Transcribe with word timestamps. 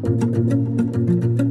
Thank 0.00 1.40
you. 1.40 1.47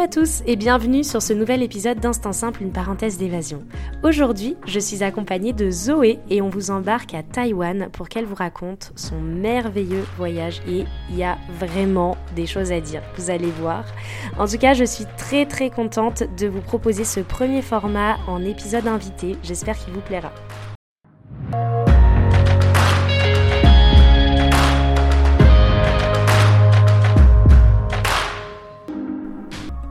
À 0.00 0.08
tous 0.08 0.42
et 0.46 0.56
bienvenue 0.56 1.04
sur 1.04 1.20
ce 1.20 1.34
nouvel 1.34 1.62
épisode 1.62 2.00
d'Instant 2.00 2.32
Simple, 2.32 2.62
une 2.62 2.72
parenthèse 2.72 3.18
d'évasion. 3.18 3.62
Aujourd'hui, 4.02 4.56
je 4.64 4.80
suis 4.80 5.04
accompagnée 5.04 5.52
de 5.52 5.70
Zoé 5.70 6.18
et 6.30 6.40
on 6.40 6.48
vous 6.48 6.70
embarque 6.70 7.12
à 7.12 7.22
Taïwan 7.22 7.90
pour 7.92 8.08
qu'elle 8.08 8.24
vous 8.24 8.34
raconte 8.34 8.92
son 8.96 9.20
merveilleux 9.20 10.06
voyage 10.16 10.62
et 10.66 10.86
il 11.10 11.16
y 11.18 11.22
a 11.22 11.36
vraiment 11.58 12.16
des 12.34 12.46
choses 12.46 12.72
à 12.72 12.80
dire, 12.80 13.02
vous 13.18 13.28
allez 13.28 13.50
voir. 13.50 13.84
En 14.38 14.46
tout 14.46 14.56
cas, 14.56 14.72
je 14.72 14.84
suis 14.84 15.04
très 15.18 15.44
très 15.44 15.68
contente 15.68 16.22
de 16.38 16.46
vous 16.46 16.62
proposer 16.62 17.04
ce 17.04 17.20
premier 17.20 17.60
format 17.60 18.16
en 18.26 18.42
épisode 18.42 18.86
invité, 18.86 19.36
j'espère 19.42 19.76
qu'il 19.76 19.92
vous 19.92 20.00
plaira. 20.00 20.32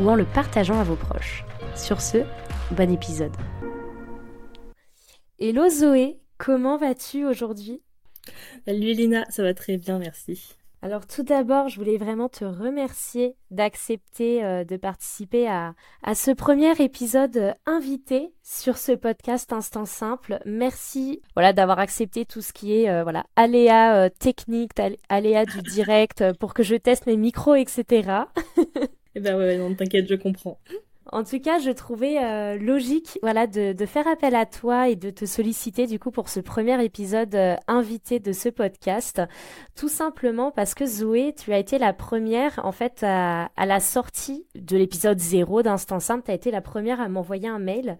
ou 0.00 0.08
en 0.08 0.14
le 0.14 0.24
partageant 0.24 0.80
à 0.80 0.84
vos 0.84 0.96
proches. 0.96 1.44
Sur 1.76 2.00
ce, 2.00 2.18
bon 2.72 2.90
épisode. 2.90 3.36
Hello 5.38 5.68
Zoé, 5.68 6.18
comment 6.38 6.76
vas-tu 6.76 7.26
aujourd'hui? 7.26 7.82
Salut 8.66 8.92
Lina, 8.92 9.24
ça 9.30 9.42
va 9.42 9.54
très 9.54 9.76
bien, 9.76 9.98
merci. 9.98 10.56
Alors 10.82 11.06
tout 11.06 11.22
d'abord, 11.22 11.68
je 11.68 11.76
voulais 11.76 11.98
vraiment 11.98 12.30
te 12.30 12.42
remercier 12.46 13.36
d'accepter 13.50 14.42
euh, 14.42 14.64
de 14.64 14.78
participer 14.78 15.46
à, 15.46 15.74
à, 16.02 16.14
ce 16.14 16.30
premier 16.30 16.72
épisode 16.82 17.36
euh, 17.36 17.52
invité 17.66 18.32
sur 18.42 18.78
ce 18.78 18.92
podcast 18.92 19.52
Instant 19.52 19.84
Simple. 19.84 20.40
Merci 20.46 21.20
voilà 21.34 21.52
d'avoir 21.52 21.80
accepté 21.80 22.24
tout 22.24 22.40
ce 22.40 22.54
qui 22.54 22.72
est 22.72 22.88
euh, 22.88 23.02
voilà 23.02 23.26
aléa 23.36 24.08
technique, 24.08 24.70
aléa 25.10 25.44
du 25.44 25.60
direct 25.60 26.24
pour 26.38 26.54
que 26.54 26.62
je 26.62 26.76
teste 26.76 27.06
mes 27.06 27.18
micros, 27.18 27.56
etc. 27.56 28.22
eh 29.14 29.20
ben 29.20 29.36
ouais, 29.36 29.56
non, 29.58 29.74
t'inquiète, 29.74 30.08
je 30.08 30.14
comprends. 30.14 30.60
En 31.12 31.24
tout 31.24 31.40
cas, 31.40 31.58
je 31.58 31.70
trouvais 31.70 32.22
euh, 32.22 32.56
logique, 32.56 33.18
voilà, 33.22 33.48
de, 33.48 33.74
faire 33.86 34.06
appel 34.06 34.36
à 34.36 34.46
toi 34.46 34.88
et 34.88 34.94
de 34.94 35.10
te 35.10 35.24
solliciter 35.24 35.88
du 35.88 35.98
coup 35.98 36.12
pour 36.12 36.28
ce 36.28 36.38
premier 36.38 36.82
épisode 36.84 37.34
euh, 37.34 37.56
invité 37.66 38.20
de 38.20 38.32
ce 38.32 38.48
podcast, 38.48 39.20
tout 39.74 39.88
simplement 39.88 40.52
parce 40.52 40.74
que 40.74 40.86
Zoé, 40.86 41.34
tu 41.36 41.52
as 41.52 41.58
été 41.58 41.78
la 41.78 41.92
première, 41.92 42.60
en 42.64 42.70
fait, 42.70 43.02
à, 43.02 43.50
à 43.56 43.66
la 43.66 43.80
sortie 43.80 44.46
de 44.54 44.76
l'épisode 44.76 45.18
0 45.18 45.62
d'Instant 45.62 45.98
Simple, 45.98 46.22
tu 46.26 46.30
as 46.30 46.34
été 46.34 46.52
la 46.52 46.60
première 46.60 47.00
à 47.00 47.08
m'envoyer 47.08 47.48
un 47.48 47.58
mail 47.58 47.98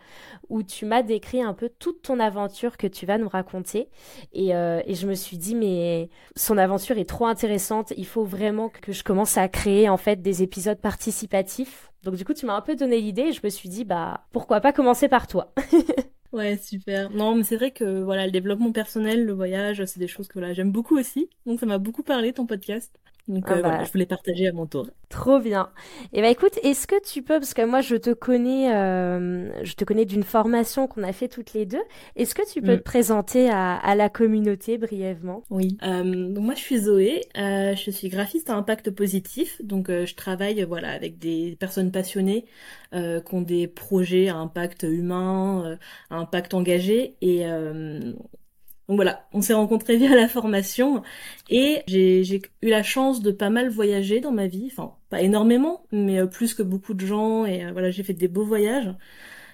où 0.49 0.63
tu 0.63 0.87
m'as 0.87 1.03
décrit 1.03 1.43
un 1.43 1.55
peu 1.55 1.69
toute 1.69 2.03
ton 2.03 2.21
aventure 2.21 2.77
que 2.77 2.87
tu 2.87 3.07
vas 3.07 3.19
nous 3.19 3.29
raconter, 3.29 3.89
et, 4.33 4.55
euh, 4.55 4.83
et 4.87 4.95
je 4.95 5.09
me 5.09 5.15
suis 5.15 5.37
dit 5.37 5.57
mais 5.57 6.11
son 6.37 6.59
aventure 6.59 6.97
est 6.97 7.09
trop 7.09 7.27
intéressante, 7.27 7.93
il 7.97 8.07
faut 8.07 8.25
vraiment 8.25 8.69
que 8.69 8.93
je 8.93 9.03
commence 9.03 9.37
à 9.37 9.49
créer 9.49 9.89
en 9.89 9.97
fait 9.97 10.23
des 10.23 10.45
épisodes 10.45 10.81
participatifs 10.81 11.90
donc 12.03 12.15
du 12.17 12.25
coup, 12.25 12.35
tu 12.35 12.47
m'as 12.47 12.57
un 12.57 12.61
peu 12.61 12.77
donné 12.77 13.01
l'idée 13.01 13.23
et 13.23 13.33
je 13.33 13.41
me 13.45 13.49
suis 13.51 13.69
dit, 13.69 13.85
bah, 13.85 14.27
pourquoi 14.33 14.61
pas 14.61 14.73
commencer 14.73 15.09
par 15.09 15.27
toi 15.27 15.53
Ouais, 16.33 16.57
super. 16.57 17.11
Non, 17.11 17.35
mais 17.35 17.43
c'est 17.43 17.57
vrai 17.57 17.73
que 17.73 18.03
voilà, 18.03 18.25
le 18.25 18.31
développement 18.31 18.71
personnel, 18.71 19.25
le 19.27 19.33
voyage, 19.33 19.85
c'est 19.85 19.99
des 19.99 20.07
choses 20.07 20.29
que 20.29 20.39
voilà, 20.39 20.55
j'aime 20.55 20.71
beaucoup 20.71 20.97
aussi. 20.97 21.29
Donc 21.45 21.59
ça 21.59 21.67
m'a 21.67 21.79
beaucoup 21.79 22.05
parlé 22.05 22.33
ton 22.33 22.47
podcast. 22.47 22.93
Donc 23.31 23.45
ah 23.47 23.53
euh, 23.53 23.61
voilà, 23.61 23.79
bah. 23.79 23.85
je 23.85 23.93
voulais 23.93 24.07
partager 24.07 24.49
à 24.49 24.53
mon 24.53 24.67
tour. 24.67 24.89
Trop 25.09 25.39
bien. 25.39 25.71
Et 26.13 26.19
eh 26.19 26.21
bah 26.21 26.29
écoute, 26.29 26.59
est-ce 26.65 26.87
que 26.89 27.01
tu 27.01 27.23
peux, 27.23 27.39
parce 27.39 27.55
que 27.55 27.65
moi 27.65 27.81
je 27.81 27.95
te 27.95 28.11
connais, 28.11 28.75
euh, 28.75 29.65
je 29.65 29.75
te 29.75 29.85
connais 29.85 30.05
d'une 30.05 30.25
formation 30.25 30.89
qu'on 30.89 31.05
a 31.05 31.13
fait 31.13 31.29
toutes 31.29 31.53
les 31.53 31.65
deux. 31.65 31.83
Est-ce 32.17 32.35
que 32.35 32.43
tu 32.51 32.61
peux 32.61 32.75
mm. 32.75 32.79
te 32.79 32.83
présenter 32.83 33.49
à, 33.49 33.77
à, 33.77 33.95
la 33.95 34.09
communauté 34.09 34.79
brièvement? 34.79 35.45
Oui. 35.49 35.79
Euh, 35.85 36.29
donc 36.29 36.45
moi 36.45 36.55
je 36.55 36.61
suis 36.61 36.79
Zoé, 36.79 37.23
je 37.37 37.91
suis 37.91 38.09
graphiste 38.09 38.51
à 38.51 38.57
impact 38.57 38.91
positif. 38.91 39.63
Donc 39.63 39.89
je 39.89 40.15
travaille 40.17 40.63
voilà 40.65 40.91
avec 40.91 41.19
des 41.19 41.57
personnes 41.61 41.93
passionnées 41.93 42.47
qui 42.93 43.35
ont 43.35 43.43
des 43.43 43.69
projets 43.69 44.29
à 44.29 44.37
impact 44.37 44.83
humain, 44.83 45.79
à 46.11 46.17
impact 46.17 46.55
engagé 46.55 47.15
et 47.21 47.45
donc 48.91 48.97
voilà, 48.97 49.25
on 49.33 49.41
s'est 49.41 49.55
rencontrés 49.55 49.97
via 49.99 50.17
la 50.17 50.27
formation 50.27 51.05
et 51.49 51.85
j'ai 51.87 52.43
eu 52.61 52.69
la 52.69 52.83
chance 52.83 53.23
de 53.23 53.31
pas 53.31 53.49
mal 53.49 53.69
voyager 53.69 54.19
dans 54.19 54.33
ma 54.33 54.49
vie, 54.49 54.69
enfin 54.69 54.95
pas 55.11 55.23
énormément, 55.23 55.85
mais 55.93 56.19
euh, 56.19 56.27
plus 56.27 56.55
que 56.55 56.65
beaucoup 56.65 56.95
de 56.95 57.07
gens 57.07 57.47
et 57.47 57.65
euh, 57.65 57.71
voilà 57.71 57.93
j'ai 57.93 58.03
fait 58.03 58.15
des 58.15 58.27
beaux 58.27 58.45
voyages. 58.45 58.93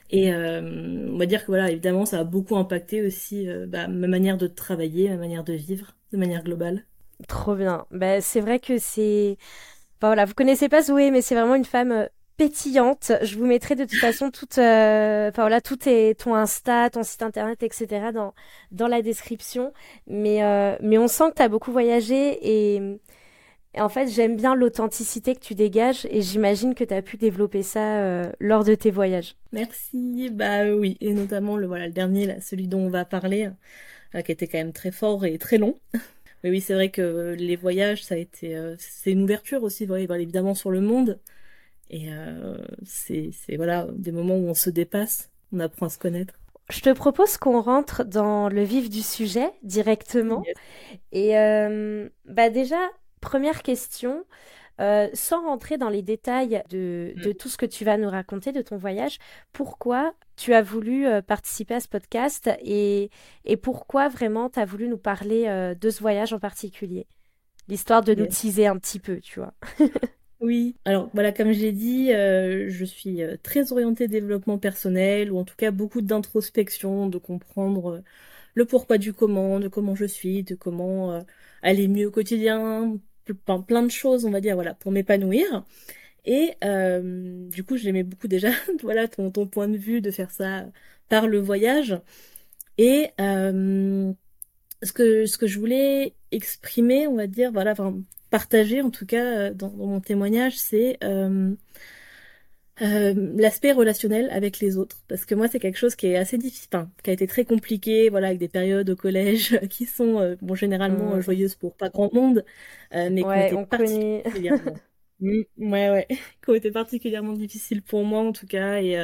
Et 0.08 0.32
euh, 0.32 1.10
on 1.12 1.18
va 1.18 1.26
dire 1.26 1.42
que 1.42 1.48
voilà 1.48 1.70
évidemment 1.70 2.06
ça 2.06 2.20
a 2.20 2.24
beaucoup 2.24 2.56
impacté 2.56 3.06
aussi 3.06 3.46
bah, 3.68 3.88
ma 3.88 4.06
manière 4.06 4.38
de 4.38 4.46
travailler, 4.46 5.10
ma 5.10 5.18
manière 5.18 5.44
de 5.44 5.52
vivre 5.52 5.94
de 6.12 6.16
manière 6.16 6.42
globale. 6.42 6.86
Trop 7.28 7.56
bien, 7.56 7.84
bah, 7.90 8.22
c'est 8.22 8.40
vrai 8.40 8.58
que 8.58 8.78
c'est 8.78 9.36
Enfin, 9.98 10.08
voilà, 10.08 10.24
vous 10.24 10.34
connaissez 10.34 10.68
pas 10.68 10.82
Zoé, 10.82 11.10
mais 11.10 11.22
c'est 11.22 11.34
vraiment 11.34 11.54
une 11.54 11.64
femme 11.64 12.08
pétillante. 12.36 13.12
Je 13.22 13.36
vous 13.36 13.46
mettrai 13.46 13.74
de 13.74 13.84
toute 13.84 13.98
façon 13.98 14.30
tout, 14.30 14.46
euh, 14.58 15.30
voilà, 15.34 15.60
tout 15.60 15.88
est 15.88 16.20
ton 16.20 16.34
Insta, 16.34 16.90
ton 16.90 17.02
site 17.02 17.22
internet, 17.22 17.62
etc. 17.62 18.10
dans 18.12 18.34
dans 18.72 18.88
la 18.88 19.02
description. 19.02 19.72
Mais 20.06 20.42
euh, 20.42 20.76
mais 20.80 20.98
on 20.98 21.08
sent 21.08 21.30
que 21.30 21.36
tu 21.36 21.42
as 21.42 21.48
beaucoup 21.48 21.72
voyagé 21.72 22.38
et, 22.42 22.98
en 23.78 23.88
fait 23.90 24.08
j'aime 24.08 24.36
bien 24.36 24.54
l'authenticité 24.54 25.34
que 25.34 25.40
tu 25.40 25.54
dégages 25.54 26.06
et 26.10 26.22
j'imagine 26.22 26.74
que 26.74 26.84
tu 26.84 26.94
as 26.94 27.02
pu 27.02 27.18
développer 27.18 27.62
ça 27.62 27.98
euh, 27.98 28.30
lors 28.40 28.64
de 28.64 28.74
tes 28.74 28.90
voyages. 28.90 29.36
Merci. 29.52 30.30
Bah 30.30 30.64
oui, 30.66 30.96
et 31.00 31.12
notamment 31.12 31.56
le 31.56 31.66
voilà 31.66 31.86
le 31.86 31.92
dernier 31.92 32.40
celui 32.40 32.68
dont 32.68 32.80
on 32.80 32.90
va 32.90 33.04
parler, 33.04 33.50
qui 34.24 34.32
était 34.32 34.46
quand 34.46 34.58
même 34.58 34.72
très 34.72 34.92
fort 34.92 35.24
et 35.24 35.38
très 35.38 35.58
long. 35.58 35.78
Mais 36.44 36.50
oui, 36.50 36.60
c'est 36.60 36.74
vrai 36.74 36.90
que 36.90 37.34
les 37.36 37.56
voyages, 37.56 38.04
ça 38.04 38.14
a 38.14 38.18
été, 38.18 38.56
c'est 38.78 39.10
une 39.10 39.22
ouverture 39.22 39.62
aussi, 39.62 39.84
évidemment 39.84 40.54
sur 40.54 40.70
le 40.70 40.80
monde, 40.80 41.18
et 41.90 42.12
euh, 42.12 42.58
c'est 42.84 43.30
voilà 43.56 43.86
des 43.92 44.12
moments 44.12 44.36
où 44.36 44.48
on 44.48 44.54
se 44.54 44.70
dépasse, 44.70 45.30
on 45.52 45.60
apprend 45.60 45.86
à 45.86 45.88
se 45.88 45.98
connaître. 45.98 46.34
Je 46.68 46.80
te 46.80 46.90
propose 46.90 47.36
qu'on 47.36 47.60
rentre 47.60 48.04
dans 48.04 48.48
le 48.48 48.62
vif 48.62 48.90
du 48.90 49.02
sujet 49.02 49.50
directement. 49.62 50.42
Et 51.12 51.38
euh, 51.38 52.08
bah 52.24 52.50
déjà, 52.50 52.80
première 53.20 53.62
question, 53.62 54.24
euh, 54.80 55.08
sans 55.14 55.44
rentrer 55.44 55.78
dans 55.78 55.88
les 55.88 56.02
détails 56.02 56.64
de, 56.68 57.14
mm. 57.16 57.20
de, 57.20 57.32
tout 57.32 57.48
ce 57.48 57.56
que 57.56 57.66
tu 57.66 57.84
vas 57.84 57.96
nous 57.96 58.10
raconter 58.10 58.50
de 58.50 58.62
ton 58.62 58.78
voyage, 58.78 59.18
pourquoi 59.52 60.12
tu 60.34 60.54
as 60.54 60.62
voulu 60.62 61.06
participer 61.22 61.74
à 61.74 61.80
ce 61.80 61.86
podcast 61.86 62.50
et, 62.60 63.10
et 63.44 63.56
pourquoi 63.56 64.08
vraiment 64.08 64.50
tu 64.50 64.58
as 64.58 64.64
voulu 64.64 64.88
nous 64.88 64.98
parler 64.98 65.74
de 65.80 65.90
ce 65.90 66.00
voyage 66.00 66.32
en 66.32 66.40
particulier? 66.40 67.06
L'histoire 67.68 68.02
de 68.02 68.14
nous 68.14 68.26
teaser 68.26 68.66
un 68.66 68.76
petit 68.76 68.98
peu, 68.98 69.20
tu 69.20 69.38
vois. 69.38 69.54
Oui, 70.40 70.76
alors 70.84 71.08
voilà, 71.14 71.32
comme 71.32 71.52
j'ai 71.52 71.72
dit, 71.72 72.12
euh, 72.12 72.66
je 72.68 72.84
suis 72.84 73.22
euh, 73.22 73.36
très 73.42 73.72
orientée 73.72 74.06
développement 74.06 74.58
personnel, 74.58 75.32
ou 75.32 75.38
en 75.38 75.44
tout 75.44 75.54
cas 75.56 75.70
beaucoup 75.70 76.02
d'introspection, 76.02 77.08
de 77.08 77.16
comprendre 77.16 77.86
euh, 77.96 78.00
le 78.54 78.66
pourquoi 78.66 78.98
du 78.98 79.14
comment, 79.14 79.58
de 79.60 79.68
comment 79.68 79.94
je 79.94 80.04
suis, 80.04 80.42
de 80.42 80.54
comment 80.54 81.24
aller 81.62 81.88
mieux 81.88 82.06
au 82.08 82.10
quotidien, 82.10 82.98
plein 83.66 83.82
de 83.82 83.90
choses, 83.90 84.24
on 84.24 84.30
va 84.30 84.40
dire, 84.40 84.54
voilà, 84.56 84.74
pour 84.74 84.92
m'épanouir. 84.92 85.64
Et 86.26 86.54
du 87.50 87.64
coup, 87.64 87.76
j'aimais 87.78 88.02
beaucoup 88.04 88.28
déjà, 88.28 88.50
voilà, 88.82 89.08
ton, 89.08 89.30
ton 89.30 89.46
point 89.48 89.68
de 89.68 89.76
vue 89.78 90.00
de 90.02 90.10
faire 90.10 90.30
ça 90.32 90.66
par 91.08 91.28
le 91.28 91.38
voyage. 91.40 91.98
Et 92.78 93.10
ce 94.82 94.92
que 94.92 95.26
ce 95.26 95.38
que 95.38 95.46
je 95.46 95.58
voulais 95.58 96.14
exprimer, 96.30 97.06
on 97.06 97.16
va 97.16 97.26
dire, 97.26 97.52
voilà, 97.52 97.72
enfin, 97.72 97.94
partager 98.30 98.82
en 98.82 98.90
tout 98.90 99.06
cas 99.06 99.24
euh, 99.24 99.54
dans, 99.54 99.70
mon 99.70 100.00
témoignage, 100.00 100.58
c'est 100.58 100.98
euh, 101.04 101.54
euh, 102.82 103.14
l'aspect 103.36 103.72
relationnel 103.72 104.28
avec 104.30 104.60
les 104.60 104.76
autres 104.76 104.98
parce 105.08 105.24
que 105.24 105.34
moi 105.34 105.48
c'est 105.48 105.58
quelque 105.58 105.78
chose 105.78 105.96
qui 105.96 106.08
est 106.08 106.16
assez 106.16 106.36
difficile 106.36 106.68
enfin, 106.74 106.90
qui 107.02 107.08
a 107.08 107.12
été 107.14 107.26
très 107.26 107.46
compliqué 107.46 108.10
voilà 108.10 108.26
avec 108.26 108.38
des 108.38 108.48
périodes 108.48 108.90
au 108.90 108.96
collège 108.96 109.58
qui 109.70 109.86
sont 109.86 110.36
bon 110.42 110.54
généralement 110.54 111.18
joyeuses 111.22 111.54
pour 111.54 111.74
pas 111.74 111.88
grand 111.88 112.12
monde 112.12 112.44
mais 112.92 113.24
ouais, 113.24 113.54
on 113.54 113.64
connaît 113.64 114.22
Mm, 115.18 115.40
ouais, 115.58 115.90
ouais, 115.90 116.06
qui 116.44 116.50
ont 116.50 116.54
été 116.54 116.70
particulièrement 116.70 117.32
difficiles 117.32 117.80
pour 117.80 118.04
moi 118.04 118.20
en 118.20 118.32
tout 118.32 118.46
cas. 118.46 118.82
Et, 118.82 118.96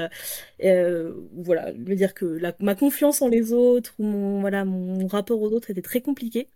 voilà, 1.33 1.73
je 1.73 1.83
veux 1.83 1.97
dire 1.97 2.13
que 2.13 2.39
ma 2.63 2.75
confiance 2.75 3.23
en 3.23 3.29
les 3.29 3.55
autres 3.55 3.95
ou 3.99 4.05
mon, 4.05 4.41
voilà, 4.41 4.67
mon 4.67 5.07
rapport 5.07 5.41
aux 5.41 5.51
autres 5.53 5.71
était 5.71 5.81
très 5.81 6.03
compliqué. 6.03 6.49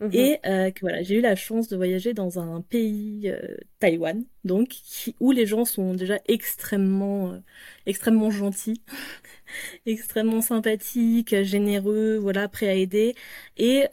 Mhm. 0.00 0.10
Et 0.12 0.38
euh, 0.44 0.70
que 0.70 0.80
voilà, 0.80 1.02
j'ai 1.02 1.16
eu 1.16 1.20
la 1.22 1.36
chance 1.36 1.68
de 1.68 1.76
voyager 1.76 2.12
dans 2.12 2.38
un 2.38 2.60
pays, 2.60 3.30
euh, 3.30 3.56
Taïwan, 3.78 4.24
donc 4.44 4.76
où 5.20 5.32
les 5.32 5.46
gens 5.46 5.64
sont 5.64 5.94
déjà 5.94 6.18
extrêmement, 6.28 7.32
euh, 7.32 7.38
extrêmement 7.86 8.30
gentils, 8.30 8.82
extrêmement 9.86 10.42
sympathiques, 10.42 11.42
généreux, 11.42 12.18
voilà, 12.18 12.46
prêts 12.48 12.68
à 12.68 12.74
aider, 12.74 13.14
et 13.56 13.84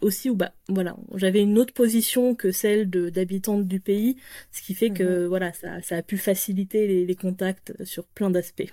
aussi 0.00 0.30
où 0.30 0.34
bah 0.34 0.52
voilà, 0.68 0.96
j'avais 1.14 1.42
une 1.42 1.58
autre 1.58 1.74
position 1.74 2.34
que 2.34 2.50
celle 2.50 2.88
d'habitante 2.88 3.68
du 3.68 3.80
pays, 3.80 4.16
ce 4.50 4.62
qui 4.62 4.74
fait 4.74 4.90
que 4.90 5.24
mhm. 5.24 5.26
voilà, 5.26 5.52
ça, 5.52 5.82
ça 5.82 5.96
a 5.96 6.02
pu 6.02 6.16
faciliter 6.16 7.04
les 7.04 7.16
contacts 7.16 7.74
sur 7.84 8.06
plein 8.06 8.30
d'aspects. 8.30 8.72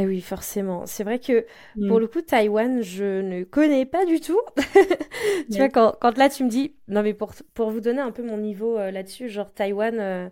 Eh 0.00 0.06
oui, 0.06 0.20
forcément. 0.20 0.86
C'est 0.86 1.02
vrai 1.02 1.18
que 1.18 1.44
pour 1.88 1.96
mm. 1.96 2.00
le 2.00 2.06
coup, 2.06 2.22
Taïwan, 2.22 2.82
je 2.82 3.20
ne 3.20 3.42
connais 3.42 3.84
pas 3.84 4.04
du 4.06 4.20
tout. 4.20 4.40
tu 5.50 5.56
vois, 5.56 5.68
quand, 5.68 5.96
quand, 6.00 6.16
là 6.16 6.28
tu 6.28 6.44
me 6.44 6.48
dis, 6.48 6.76
non 6.86 7.02
mais 7.02 7.14
pour, 7.14 7.34
pour 7.52 7.70
vous 7.70 7.80
donner 7.80 8.00
un 8.00 8.12
peu 8.12 8.22
mon 8.22 8.36
niveau 8.36 8.78
euh, 8.78 8.92
là-dessus, 8.92 9.28
genre 9.28 9.52
Taïwan, 9.52 9.98
euh, 9.98 10.28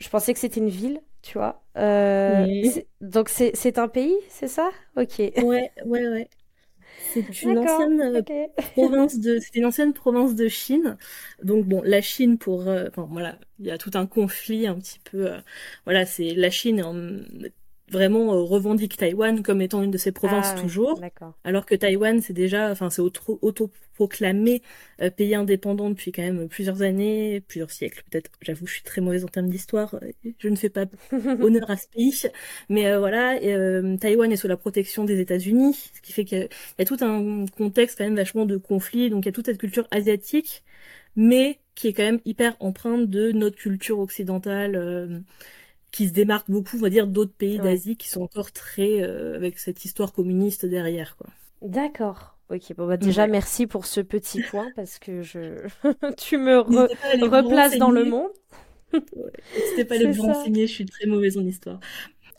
je 0.00 0.08
pensais 0.10 0.34
que 0.34 0.38
c'était 0.38 0.60
une 0.60 0.68
ville, 0.68 1.00
tu 1.22 1.38
vois. 1.38 1.62
Euh, 1.78 2.46
donc 3.00 3.30
c'est 3.30 3.78
un 3.78 3.88
pays, 3.88 4.16
c'est 4.28 4.48
ça? 4.48 4.70
Ok. 4.98 5.18
Ouais, 5.18 5.70
ouais, 5.86 6.08
ouais. 6.08 6.28
C'est 7.14 7.20
une 7.42 7.58
ancienne 7.58 8.22
province 8.74 9.18
de, 9.18 9.38
une 9.54 9.64
ancienne 9.64 9.94
province 9.94 10.34
de 10.34 10.48
Chine. 10.48 10.98
Donc 11.42 11.64
bon, 11.64 11.80
la 11.86 12.02
Chine 12.02 12.36
pour, 12.36 12.68
enfin 12.68 13.08
voilà, 13.10 13.38
il 13.60 13.66
y 13.66 13.70
a 13.70 13.78
tout 13.78 13.92
un 13.94 14.04
conflit 14.04 14.66
un 14.66 14.74
petit 14.74 14.98
peu. 14.98 15.30
voilà, 15.86 16.04
c'est 16.04 16.34
la 16.34 16.50
Chine 16.50 16.82
en, 16.82 16.94
vraiment 17.90 18.32
euh, 18.32 18.42
revendique 18.42 18.96
Taïwan 18.96 19.42
comme 19.42 19.60
étant 19.60 19.82
une 19.82 19.90
de 19.90 19.98
ses 19.98 20.12
provinces 20.12 20.52
ah 20.56 20.60
toujours, 20.60 21.00
alors 21.44 21.66
que 21.66 21.74
Taïwan 21.74 22.20
c'est 22.22 22.32
déjà, 22.32 22.70
enfin 22.70 22.88
c'est 22.90 23.02
autoproclamé 23.02 24.62
euh, 25.02 25.10
pays 25.10 25.34
indépendant 25.34 25.90
depuis 25.90 26.12
quand 26.12 26.22
même 26.22 26.48
plusieurs 26.48 26.82
années, 26.82 27.42
plusieurs 27.46 27.70
siècles 27.70 28.02
peut-être. 28.10 28.30
J'avoue, 28.42 28.66
je 28.66 28.74
suis 28.74 28.82
très 28.82 29.00
mauvaise 29.00 29.24
en 29.24 29.28
termes 29.28 29.48
d'histoire, 29.48 29.94
euh, 29.94 30.12
je 30.38 30.48
ne 30.48 30.56
fais 30.56 30.70
pas 30.70 30.86
honneur 31.12 31.70
à 31.70 31.76
ce 31.76 31.88
pays, 31.88 32.22
mais 32.68 32.96
voilà, 32.96 33.38
Taïwan 33.98 34.32
est 34.32 34.36
sous 34.36 34.48
la 34.48 34.56
protection 34.56 35.04
des 35.04 35.20
États-Unis, 35.20 35.90
ce 35.94 36.00
qui 36.00 36.12
fait 36.12 36.24
qu'il 36.24 36.48
y, 36.78 36.82
a 36.82 36.84
tout 36.84 36.98
un 37.00 37.46
contexte 37.56 37.98
quand 37.98 38.04
même 38.04 38.16
vachement 38.16 38.46
de 38.46 38.56
conflit, 38.56 39.10
donc 39.10 39.24
il 39.24 39.28
y 39.28 39.30
a 39.30 39.32
toute 39.32 39.46
cette 39.46 39.58
culture 39.58 39.86
asiatique, 39.90 40.62
mais 41.16 41.58
qui 41.74 41.88
est 41.88 41.92
quand 41.92 42.04
même 42.04 42.20
hyper 42.24 42.56
empreinte 42.60 43.08
de 43.08 43.32
notre 43.32 43.56
culture 43.56 43.98
occidentale 43.98 45.24
qui 45.90 46.08
se 46.08 46.12
démarque 46.12 46.50
beaucoup, 46.50 46.76
on 46.76 46.80
va 46.80 46.90
dire, 46.90 47.06
d'autres 47.06 47.32
pays 47.32 47.58
d'Asie 47.58 47.96
qui 47.96 48.08
sont 48.08 48.22
encore 48.22 48.52
très 48.52 49.02
euh, 49.02 49.34
avec 49.34 49.58
cette 49.58 49.84
histoire 49.84 50.12
communiste 50.12 50.66
derrière, 50.66 51.16
quoi. 51.16 51.28
D'accord. 51.62 52.36
Ok, 52.48 52.74
bon 52.76 52.88
bah 52.88 52.96
déjà 52.96 53.28
merci 53.28 53.68
pour 53.68 53.86
ce 53.86 54.00
petit 54.00 54.42
point 54.42 54.70
parce 54.74 54.98
que 54.98 55.22
je 55.22 55.68
tu 56.16 56.36
me 56.36 56.58
replaces 56.58 57.78
dans 57.78 57.92
le 57.92 58.04
monde. 58.04 58.30
C'était 58.92 59.84
pas 59.84 59.98
le 59.98 60.12
bon 60.12 60.32
renseigner, 60.32 60.66
je 60.66 60.72
suis 60.72 60.86
très 60.86 61.06
mauvaise 61.06 61.38
en 61.38 61.46
histoire. 61.46 61.78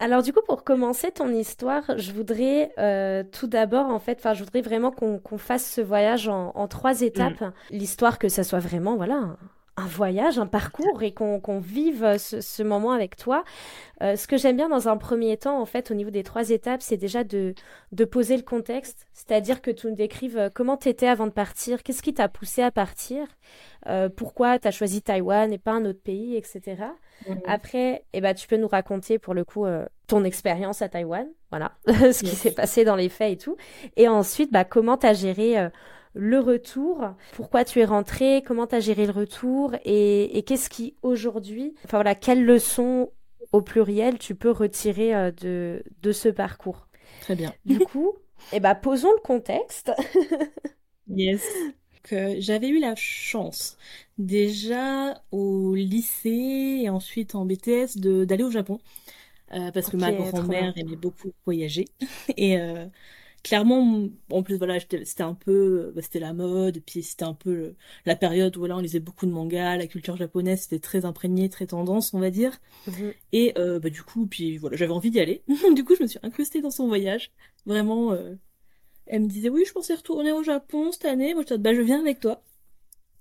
Alors 0.01 0.23
du 0.23 0.33
coup, 0.33 0.41
pour 0.45 0.63
commencer 0.63 1.11
ton 1.11 1.29
histoire, 1.29 1.83
je 1.95 2.11
voudrais 2.11 2.71
euh, 2.79 3.23
tout 3.31 3.45
d'abord, 3.45 3.85
en 3.85 3.99
fait, 3.99 4.17
enfin, 4.17 4.33
je 4.33 4.43
voudrais 4.43 4.61
vraiment 4.61 4.89
qu'on 4.91 5.37
fasse 5.37 5.71
ce 5.71 5.79
voyage 5.79 6.27
en, 6.27 6.67
trois 6.67 6.95
mm. 6.95 7.03
étapes. 7.03 7.53
L'histoire 7.69 8.17
que 8.17 8.27
ça 8.27 8.43
soit 8.43 8.59
vraiment, 8.59 8.95
voilà, 8.97 9.37
un 9.81 9.87
voyage, 9.87 10.37
un 10.37 10.45
parcours 10.45 11.01
et 11.01 11.11
qu'on 11.11 11.59
vive 11.59 12.17
ce, 12.17 12.63
moment 12.63 12.91
avec 12.91 13.15
toi. 13.15 13.43
Euh, 14.01 14.15
ce 14.15 14.27
que 14.27 14.37
j'aime 14.37 14.55
bien 14.55 14.69
dans 14.69 14.87
un 14.87 14.97
premier 14.97 15.37
temps, 15.37 15.59
en 15.59 15.65
fait, 15.65 15.91
au 15.91 15.93
niveau 15.93 16.11
des 16.11 16.23
trois 16.23 16.49
étapes, 16.49 16.81
c'est 16.81 16.97
déjà 16.97 17.23
de, 17.23 17.53
de 17.91 18.05
poser 18.05 18.37
le 18.37 18.43
contexte, 18.43 19.07
c'est-à-dire 19.13 19.61
que 19.61 19.71
tu 19.71 19.87
nous 19.87 19.95
décrives 19.95 20.37
euh, 20.37 20.49
comment 20.53 20.77
tu 20.77 20.89
étais 20.89 21.07
avant 21.07 21.27
de 21.27 21.31
partir, 21.31 21.83
qu'est-ce 21.83 22.01
qui 22.01 22.13
t'a 22.13 22.27
poussé 22.27 22.61
à 22.61 22.71
partir, 22.71 23.25
euh, 23.87 24.09
pourquoi 24.09 24.59
tu 24.59 24.67
as 24.67 24.71
choisi 24.71 25.01
Taïwan 25.01 25.51
et 25.51 25.57
pas 25.57 25.71
un 25.71 25.85
autre 25.85 26.01
pays, 26.01 26.35
etc. 26.35 26.83
Après, 27.45 28.03
eh 28.13 28.21
ben, 28.21 28.33
tu 28.33 28.47
peux 28.47 28.57
nous 28.57 28.67
raconter 28.67 29.19
pour 29.19 29.33
le 29.33 29.43
coup 29.43 29.65
ton 30.07 30.23
expérience 30.23 30.81
à 30.81 30.89
Taïwan, 30.89 31.27
voilà, 31.51 31.73
ce 31.87 32.23
qui 32.23 32.35
s'est 32.35 32.53
passé 32.53 32.83
dans 32.83 32.95
les 32.95 33.09
faits 33.09 33.33
et 33.33 33.37
tout. 33.37 33.57
Et 33.95 34.07
ensuite, 34.07 34.51
bah, 34.51 34.63
comment 34.63 34.97
tu 34.97 35.05
as 35.05 35.13
géré 35.13 35.69
le 36.13 36.39
retour, 36.39 37.13
pourquoi 37.33 37.63
tu 37.63 37.79
es 37.79 37.85
rentré, 37.85 38.43
comment 38.45 38.67
tu 38.67 38.75
as 38.75 38.79
géré 38.79 39.05
le 39.05 39.11
retour? 39.11 39.75
Et, 39.85 40.43
qu'est-ce 40.45 40.69
qui 40.69 40.95
aujourd'hui, 41.01 41.73
enfin 41.85 41.97
voilà, 41.97 42.15
quelles 42.15 42.43
leçons 42.43 43.11
au 43.51 43.61
pluriel 43.61 44.17
tu 44.17 44.35
peux 44.35 44.51
retirer 44.51 45.15
euh, 45.15 45.31
de, 45.31 45.83
de 46.01 46.11
ce 46.11 46.29
parcours? 46.29 46.87
Très 47.21 47.35
bien. 47.35 47.53
Du 47.65 47.79
coup, 47.91 48.13
eh 48.51 48.59
ben, 48.59 48.75
posons 48.75 49.11
le 49.11 49.21
contexte. 49.21 49.91
yes. 51.07 51.43
Que 52.03 52.39
j'avais 52.39 52.69
eu 52.69 52.79
la 52.79 52.95
chance 52.95 53.77
déjà 54.17 55.21
au 55.31 55.75
lycée 55.75 56.81
et 56.83 56.89
ensuite 56.89 57.35
en 57.35 57.45
BTS 57.45 57.97
d'aller 57.97 58.43
au 58.43 58.49
Japon 58.49 58.79
euh, 59.53 59.69
parce 59.71 59.89
que 59.89 59.97
ma 59.97 60.11
grand-mère 60.11 60.73
aimait 60.77 60.95
beaucoup 60.95 61.31
voyager 61.45 61.85
et 62.37 62.57
euh, 62.57 62.85
clairement 63.43 64.07
en 64.29 64.43
plus 64.43 64.57
voilà 64.57 64.79
c'était 64.79 65.23
un 65.23 65.33
peu 65.33 65.91
bah, 65.95 66.01
c'était 66.01 66.19
la 66.19 66.33
mode 66.33 66.81
puis 66.85 67.01
c'était 67.01 67.23
un 67.23 67.33
peu 67.33 67.75
la 68.05 68.15
période 68.15 68.55
où 68.55 68.59
voilà 68.59 68.77
on 68.77 68.79
lisait 68.79 68.99
beaucoup 68.99 69.25
de 69.25 69.31
mangas 69.31 69.77
la 69.77 69.87
culture 69.87 70.15
japonaise 70.15 70.61
c'était 70.61 70.79
très 70.79 71.05
imprégné 71.05 71.49
très 71.49 71.67
tendance 71.67 72.13
on 72.13 72.19
va 72.19 72.29
dire. 72.29 72.59
Mhm. 72.87 73.13
et 73.31 73.53
euh, 73.57 73.79
bah, 73.79 73.89
du 73.89 74.03
coup 74.03 74.27
puis 74.27 74.57
voilà 74.57 74.77
j'avais 74.77 74.91
envie 74.93 75.11
d'y 75.11 75.19
aller. 75.19 75.43
Du 75.75 75.83
coup 75.83 75.95
je 75.95 76.03
me 76.03 76.07
suis 76.07 76.19
incrustée 76.23 76.61
dans 76.61 76.71
son 76.71 76.87
voyage. 76.87 77.31
Vraiment 77.65 78.13
euh, 78.13 78.35
elle 79.07 79.23
me 79.23 79.27
disait 79.27 79.49
oui 79.49 79.63
je 79.65 79.71
pensais 79.73 79.95
retourner 79.95 80.31
au 80.31 80.43
Japon 80.43 80.91
cette 80.91 81.05
année. 81.05 81.33
Moi 81.33 81.43
je 81.43 81.47
disais 81.47 81.59
bah 81.59 81.73
je 81.73 81.81
viens 81.81 81.99
avec 81.99 82.19
toi. 82.19 82.43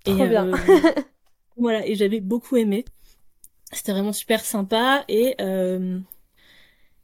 Trop 0.03 0.23
et 0.23 0.27
bien. 0.27 0.47
Euh, 0.47 0.57
voilà 1.57 1.85
et 1.87 1.95
j'avais 1.95 2.19
beaucoup 2.19 2.57
aimé. 2.57 2.85
C'était 3.71 3.93
vraiment 3.93 4.13
super 4.13 4.43
sympa. 4.43 5.05
Et 5.07 5.35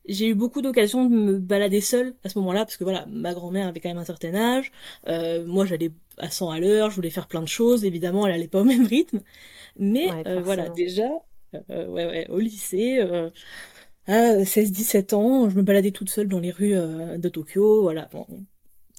j'ai 0.08 0.28
eu 0.30 0.36
beaucoup 0.36 0.62
d'occasions 0.62 1.06
de 1.06 1.16
me 1.16 1.40
balader 1.40 1.82
seule 1.82 2.16
à 2.24 2.30
ce 2.30 2.40
moment-là 2.40 2.66
parce 2.66 2.78
que 2.78 2.84
voilà 2.84 3.06
ma 3.08 3.34
grand-mère 3.34 3.68
avait 3.68 3.80
quand 3.80 3.90
même 3.90 3.98
un 3.98 4.06
certain 4.06 4.34
âge. 4.36 4.72
Euh, 5.08 5.46
moi 5.46 5.66
j'allais 5.66 5.92
à 6.18 6.30
100 6.30 6.50
à 6.52 6.60
l'heure 6.60 6.90
je 6.90 6.96
voulais 6.96 7.10
faire 7.10 7.28
plein 7.28 7.42
de 7.42 7.48
choses 7.48 7.86
évidemment 7.86 8.26
elle 8.26 8.34
allait 8.34 8.48
pas 8.48 8.62
au 8.62 8.64
même 8.64 8.86
rythme. 8.86 9.22
Mais 9.78 10.10
euh, 10.26 10.42
voilà 10.42 10.70
déjà 10.70 11.10
euh, 11.70 11.88
ouais, 11.88 12.06
ouais, 12.06 12.28
au 12.30 12.40
lycée 12.40 13.00
à 14.08 14.38
16-17 14.38 15.16
ans 15.16 15.50
je 15.50 15.56
me 15.56 15.62
baladais 15.62 15.92
toute 15.92 16.10
seule 16.10 16.28
dans 16.28 16.40
les 16.40 16.52
rues 16.52 16.74
de 16.74 17.30
Tokyo 17.30 17.82
voilà 17.82 18.10
bon. 18.12 18.26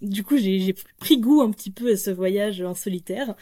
du 0.03 0.23
coup 0.23 0.37
j'ai 0.37 0.75
pris 0.99 1.19
goût 1.19 1.41
un 1.41 1.51
petit 1.51 1.71
peu 1.71 1.93
à 1.93 1.97
ce 1.97 2.11
voyage 2.11 2.61
en 2.61 2.75
solitaire 2.75 3.35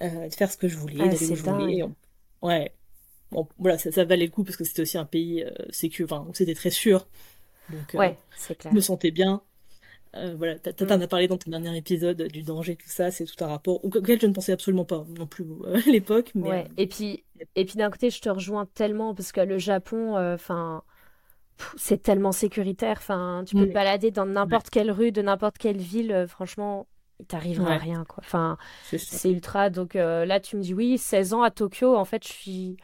de 0.00 0.34
faire 0.34 0.50
ce 0.50 0.56
que 0.56 0.68
je 0.68 0.76
voulais 0.76 0.96
ah, 1.00 1.08
d'aller 1.08 1.30
où 1.30 1.34
je 1.34 1.42
voulais 1.42 1.84
ouais 2.42 2.72
bon 3.30 3.48
voilà 3.58 3.78
ça, 3.78 3.90
ça, 3.92 4.04
valait 4.04 4.26
le 4.26 4.30
coup 4.30 4.44
parce 4.44 4.56
que 4.56 4.64
c'était 4.64 4.82
aussi 4.82 4.98
un 4.98 5.04
pays 5.04 5.42
euh, 5.42 5.50
sécu 5.70 6.04
enfin 6.04 6.26
c'était 6.32 6.54
très 6.54 6.70
sûr 6.70 7.06
donc 7.70 7.94
euh, 7.94 7.98
ouais, 7.98 8.16
c'est 8.36 8.56
clair. 8.56 8.72
je 8.72 8.76
me 8.76 8.80
sentais 8.80 9.10
bien 9.10 9.42
euh, 10.16 10.34
voilà 10.36 10.58
t'en 10.58 10.86
mm. 10.86 11.02
as 11.02 11.06
parlé 11.06 11.28
dans 11.28 11.36
ton 11.36 11.50
dernier 11.50 11.76
épisode 11.76 12.22
du 12.22 12.42
danger 12.42 12.76
tout 12.76 12.88
ça 12.88 13.10
c'est 13.10 13.24
tout 13.24 13.44
un 13.44 13.48
rapport 13.48 13.84
auquel 13.84 14.20
je 14.20 14.26
ne 14.26 14.32
pensais 14.32 14.52
absolument 14.52 14.86
pas 14.86 15.04
non 15.18 15.26
plus 15.26 15.44
euh, 15.44 15.76
à 15.86 15.90
l'époque 15.90 16.32
mais 16.34 16.48
ouais. 16.48 16.68
et 16.76 16.86
puis 16.86 17.24
et 17.56 17.64
puis 17.64 17.76
d'un 17.76 17.90
côté 17.90 18.10
je 18.10 18.20
te 18.20 18.28
rejoins 18.28 18.66
tellement 18.66 19.14
parce 19.14 19.32
que 19.32 19.40
le 19.40 19.58
Japon 19.58 20.16
enfin 20.16 20.82
c'est 21.76 22.02
tellement 22.02 22.32
sécuritaire 22.32 22.96
enfin 22.98 23.44
tu 23.46 23.56
peux 23.56 23.66
te 23.66 23.72
balader 23.72 24.10
dans 24.10 24.26
n'importe 24.26 24.70
quelle 24.70 24.90
rue 24.90 25.12
de 25.12 25.20
n'importe 25.20 25.58
quelle 25.58 25.78
ville 25.78 26.24
franchement 26.28 26.86
il 27.20 27.26
t'arrivera 27.26 27.76
rien 27.76 28.04
quoi 28.04 28.22
enfin 28.24 28.56
c'est 28.84 29.30
ultra 29.30 29.68
donc 29.68 29.94
là 29.94 30.40
tu 30.40 30.56
me 30.56 30.62
dis 30.62 30.72
oui 30.72 30.96
16 30.96 31.34
ans 31.34 31.42
à 31.42 31.50
Tokyo 31.50 31.96
en 31.96 32.04
fait 32.04 32.26
je 32.26 32.32
suis 32.32 32.76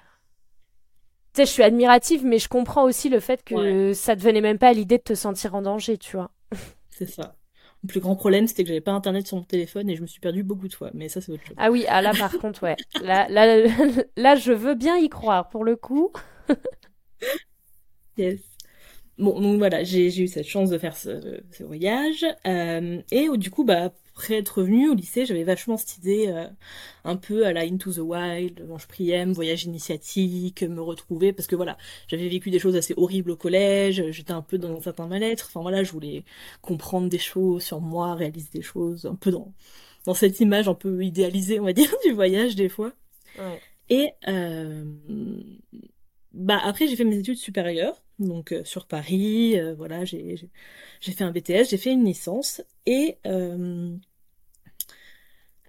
sais, 1.34 1.46
je 1.46 1.50
suis 1.50 1.62
admirative, 1.62 2.24
mais 2.24 2.38
je 2.38 2.48
comprends 2.48 2.84
aussi 2.84 3.08
le 3.08 3.20
fait 3.20 3.42
que 3.44 3.92
ça 3.92 4.16
te 4.16 4.20
venait 4.22 4.40
même 4.40 4.58
pas 4.58 4.68
à 4.68 4.72
l'idée 4.72 4.98
de 4.98 5.02
te 5.02 5.14
sentir 5.14 5.54
en 5.54 5.62
danger, 5.62 5.98
tu 5.98 6.16
vois. 6.16 6.30
C'est 6.90 7.08
ça. 7.08 7.36
Le 7.82 7.88
plus 7.88 8.00
grand 8.00 8.16
problème, 8.16 8.46
c'était 8.46 8.62
que 8.62 8.68
j'avais 8.68 8.80
pas 8.80 8.92
internet 8.92 9.26
sur 9.26 9.36
mon 9.36 9.42
téléphone 9.42 9.90
et 9.90 9.96
je 9.96 10.00
me 10.00 10.06
suis 10.06 10.20
perdue 10.20 10.42
beaucoup 10.42 10.68
de 10.68 10.74
fois. 10.74 10.90
Mais 10.94 11.10
ça, 11.10 11.20
c'est 11.20 11.32
autre 11.32 11.44
chose. 11.44 11.56
Ah 11.58 11.70
oui, 11.70 11.84
ah 11.88 12.00
là, 12.00 12.12
par 12.18 12.32
contre, 12.38 12.62
ouais. 12.62 12.76
Là, 13.02 13.28
là, 13.28 13.66
là, 14.16 14.36
je 14.36 14.52
veux 14.52 14.74
bien 14.74 14.96
y 14.96 15.10
croire, 15.10 15.50
pour 15.50 15.64
le 15.64 15.76
coup. 15.76 16.10
yes. 18.16 18.53
Bon, 19.16 19.40
donc 19.40 19.58
voilà, 19.58 19.84
j'ai 19.84 20.06
eu 20.20 20.26
cette 20.26 20.46
chance 20.46 20.70
de 20.70 20.78
faire 20.78 20.96
ce, 20.96 21.38
voyage. 21.62 22.26
Euh, 22.46 23.00
et 23.12 23.28
du 23.36 23.50
coup, 23.50 23.64
bah, 23.64 23.92
après 24.12 24.38
être 24.38 24.58
revenue 24.58 24.88
au 24.90 24.94
lycée, 24.94 25.24
j'avais 25.24 25.44
vachement 25.44 25.76
cette 25.76 25.98
idée 25.98 26.26
euh, 26.28 26.48
un 27.04 27.16
peu 27.16 27.46
à 27.46 27.52
la 27.52 27.60
Into 27.62 27.92
the 27.92 27.98
Wild, 27.98 28.66
Ange 28.68 28.88
Priem, 28.88 29.32
voyage 29.32 29.64
initiatique, 29.64 30.62
me 30.64 30.80
retrouver, 30.80 31.32
parce 31.32 31.46
que 31.46 31.54
voilà, 31.54 31.78
j'avais 32.08 32.28
vécu 32.28 32.50
des 32.50 32.58
choses 32.58 32.74
assez 32.74 32.94
horribles 32.96 33.30
au 33.30 33.36
collège, 33.36 34.02
j'étais 34.10 34.32
un 34.32 34.42
peu 34.42 34.58
dans 34.58 34.76
un 34.76 34.80
certain 34.80 35.06
mal-être, 35.06 35.46
enfin 35.48 35.62
voilà, 35.62 35.84
je 35.84 35.92
voulais 35.92 36.24
comprendre 36.60 37.08
des 37.08 37.18
choses 37.18 37.62
sur 37.62 37.80
moi, 37.80 38.14
réaliser 38.14 38.48
des 38.52 38.62
choses, 38.62 39.06
un 39.06 39.14
peu 39.14 39.30
dans, 39.30 39.52
dans 40.06 40.14
cette 40.14 40.40
image 40.40 40.68
un 40.68 40.74
peu 40.74 41.04
idéalisée, 41.04 41.60
on 41.60 41.64
va 41.64 41.72
dire, 41.72 41.92
du 42.04 42.12
voyage 42.12 42.56
des 42.56 42.68
fois. 42.68 42.92
Et 43.90 44.10
bah 46.32 46.58
après 46.64 46.88
j'ai 46.88 46.96
fait 46.96 47.04
mes 47.04 47.18
études 47.18 47.38
supérieures, 47.38 48.03
donc 48.18 48.54
sur 48.64 48.86
Paris, 48.86 49.56
voilà, 49.76 50.04
j'ai 50.04 50.48
fait 51.00 51.24
un 51.24 51.30
BTS, 51.30 51.68
j'ai 51.70 51.76
fait 51.76 51.92
une 51.92 52.04
licence 52.04 52.62
et 52.86 53.18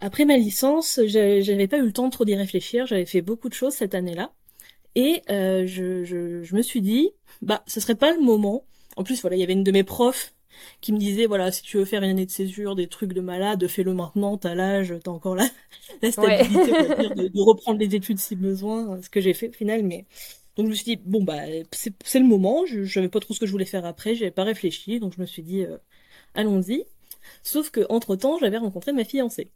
après 0.01 0.25
ma 0.25 0.37
licence, 0.37 0.99
j'avais 1.05 1.67
pas 1.67 1.77
eu 1.77 1.85
le 1.85 1.91
temps 1.91 2.09
trop 2.09 2.25
d'y 2.25 2.35
réfléchir. 2.35 2.85
J'avais 2.85 3.05
fait 3.05 3.21
beaucoup 3.21 3.49
de 3.49 3.53
choses 3.53 3.73
cette 3.73 3.95
année-là. 3.95 4.33
Et 4.95 5.21
euh, 5.29 5.65
je, 5.67 6.03
je, 6.03 6.43
je, 6.43 6.55
me 6.55 6.61
suis 6.61 6.81
dit, 6.81 7.11
bah, 7.41 7.63
ce 7.67 7.79
serait 7.79 7.95
pas 7.95 8.13
le 8.13 8.21
moment. 8.21 8.65
En 8.97 9.03
plus, 9.03 9.21
voilà, 9.21 9.35
il 9.35 9.39
y 9.39 9.43
avait 9.43 9.53
une 9.53 9.63
de 9.63 9.71
mes 9.71 9.83
profs 9.83 10.33
qui 10.79 10.93
me 10.93 10.97
disait, 10.97 11.25
voilà, 11.25 11.51
si 11.51 11.63
tu 11.63 11.77
veux 11.77 11.85
faire 11.85 12.01
une 12.01 12.11
année 12.11 12.25
de 12.25 12.31
césure, 12.31 12.75
des 12.75 12.87
trucs 12.87 13.13
de 13.13 13.19
malade, 13.19 13.67
fais-le 13.67 13.93
maintenant, 13.93 14.37
t'as 14.37 14.55
l'âge, 14.55 14.93
t'as 15.03 15.11
encore 15.11 15.35
la, 15.35 15.49
la 16.01 16.11
stabilité 16.11 16.71
de, 16.71 17.27
de, 17.33 17.41
reprendre 17.41 17.79
les 17.79 17.93
études 17.93 18.19
si 18.19 18.35
besoin, 18.35 19.01
ce 19.01 19.09
que 19.09 19.19
j'ai 19.19 19.33
fait 19.33 19.49
au 19.49 19.53
final, 19.53 19.83
mais... 19.83 20.05
Donc 20.55 20.67
je 20.67 20.71
me 20.71 20.75
suis 20.75 20.95
dit, 20.95 21.01
bon, 21.05 21.23
bah, 21.23 21.41
c'est 21.71 22.19
le 22.19 22.25
moment, 22.25 22.65
je, 22.65 22.83
je 22.83 22.93
savais 22.93 23.09
pas 23.09 23.19
trop 23.19 23.33
ce 23.33 23.39
que 23.39 23.45
je 23.45 23.51
voulais 23.51 23.65
faire 23.65 23.85
après, 23.85 24.15
j'avais 24.15 24.31
pas 24.31 24.43
réfléchi, 24.43 24.99
donc 24.99 25.13
je 25.15 25.21
me 25.21 25.25
suis 25.25 25.43
dit, 25.43 25.63
euh, 25.63 25.77
allons-y. 26.33 26.85
Sauf 27.43 27.71
que, 27.71 27.85
entre-temps, 27.89 28.37
j'avais 28.39 28.57
rencontré 28.57 28.93
ma 28.93 29.03
fiancée. 29.03 29.51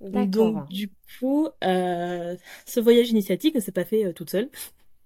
Donc 0.00 0.68
du 0.68 0.90
coup, 1.18 1.48
euh, 1.62 2.36
ce 2.64 2.80
voyage 2.80 3.10
initiatique 3.10 3.54
ne 3.54 3.60
s'est 3.60 3.72
pas 3.72 3.84
fait 3.84 4.06
euh, 4.06 4.12
toute 4.12 4.30
seule. 4.30 4.48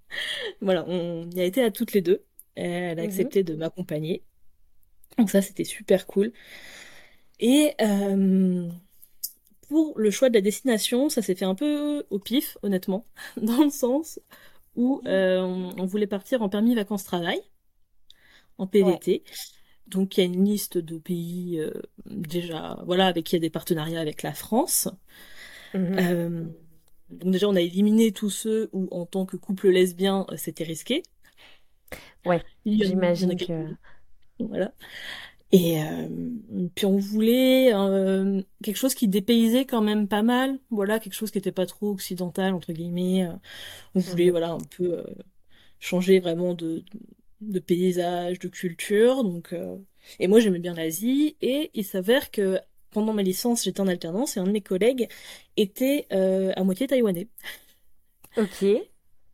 voilà, 0.61 0.85
on 0.89 1.29
y 1.31 1.41
a 1.41 1.45
été 1.45 1.63
à 1.63 1.71
toutes 1.71 1.93
les 1.93 2.01
deux. 2.01 2.23
Elle 2.55 2.99
a 2.99 3.03
mhm. 3.03 3.09
accepté 3.09 3.43
de 3.43 3.55
m'accompagner. 3.55 4.23
Donc 5.19 5.31
ça, 5.31 5.43
c'était 5.43 5.65
super 5.65 6.07
cool. 6.07 6.33
Et 7.41 7.73
euh, 7.81 8.69
pour 9.69 9.99
le 9.99 10.11
choix 10.13 10.29
de 10.29 10.35
la 10.35 10.41
destination, 10.41 11.09
ça 11.09 11.23
s'est 11.23 11.35
fait 11.35 11.45
un 11.45 11.57
peu 11.57 12.05
au 12.11 12.21
pif, 12.21 12.57
honnêtement, 12.63 13.05
dans 13.37 13.65
le 13.65 13.71
sens 13.71 14.21
où 14.77 15.01
mhm. 15.05 15.75
on 15.79 15.87
voulait 15.87 16.07
partir 16.07 16.43
en 16.43 16.49
permis 16.49 16.75
vacances-travail, 16.75 17.41
en 18.59 18.67
PVT. 18.67 19.23
Donc 19.87 20.17
il 20.17 20.21
y 20.21 20.23
a 20.23 20.27
une 20.27 20.45
liste 20.45 20.79
de 20.79 20.99
pays 20.99 21.59
euh, 21.61 21.71
déjà, 22.07 22.83
voilà, 22.87 23.07
avec 23.07 23.27
qui 23.27 23.35
il 23.35 23.37
y 23.37 23.41
a 23.41 23.41
des 23.41 23.51
partenariats 23.51 24.01
avec 24.01 24.23
la 24.23 24.33
France. 24.33 24.89
Mhm. 25.75 25.97
Euh, 25.99 26.45
donc 27.11 27.33
déjà 27.33 27.49
on 27.49 27.55
a 27.55 27.61
éliminé 27.61 28.13
tous 28.13 28.31
ceux 28.31 28.71
où 28.73 28.89
en 28.91 29.07
tant 29.07 29.27
que 29.27 29.37
couple 29.37 29.69
lesbien 29.69 30.27
euh, 30.31 30.37
c'était 30.37 30.65
risqué. 30.65 31.03
Ouais, 32.25 32.43
j'imagine 32.65 33.37
que. 33.37 33.75
Voilà. 34.41 34.73
Et 35.57 35.79
puis 36.75 36.85
on 36.85 36.99
voulait 36.99 37.71
quelque 38.63 38.77
chose 38.77 38.95
qui 38.95 39.07
dépaysait 39.07 39.67
quand 39.67 39.83
même 39.83 40.09
pas 40.09 40.23
mal, 40.23 40.59
voilà, 40.71 40.99
quelque 40.99 41.15
chose 41.15 41.31
qui 41.31 41.39
était 41.39 41.53
pas 41.53 41.67
trop 41.67 41.91
occidental 41.91 42.55
entre 42.55 42.73
guillemets. 42.73 43.29
on 43.95 44.01
voulait 44.01 44.27
mhm. 44.27 44.31
voilà 44.33 44.51
un 44.51 44.65
peu 44.77 45.05
changer 45.79 46.19
vraiment 46.19 46.55
de, 46.55 46.83
de 47.41 47.59
paysage, 47.59 48.39
de 48.39 48.49
culture. 48.49 49.23
Donc, 49.23 49.53
euh, 49.53 49.77
Et 50.19 50.27
moi, 50.27 50.41
j'aimais 50.41 50.59
bien 50.59 50.75
l'Asie. 50.75 51.37
Et 51.41 51.71
il 51.75 51.85
s'avère 51.85 52.31
que 52.31 52.59
pendant 52.91 53.13
ma 53.13 53.23
licence, 53.23 53.65
j'étais 53.65 53.81
en 53.81 53.89
alternance 53.89 54.37
et 54.37 54.41
un 54.41 54.45
de 54.45 54.53
mes 54.53 54.61
collègues 54.61 55.09
était 55.57 56.07
euh, 56.13 56.53
à 56.57 56.65
moitié 56.65 56.87
taïwanais. 56.87 57.29
Ok. 58.37 58.65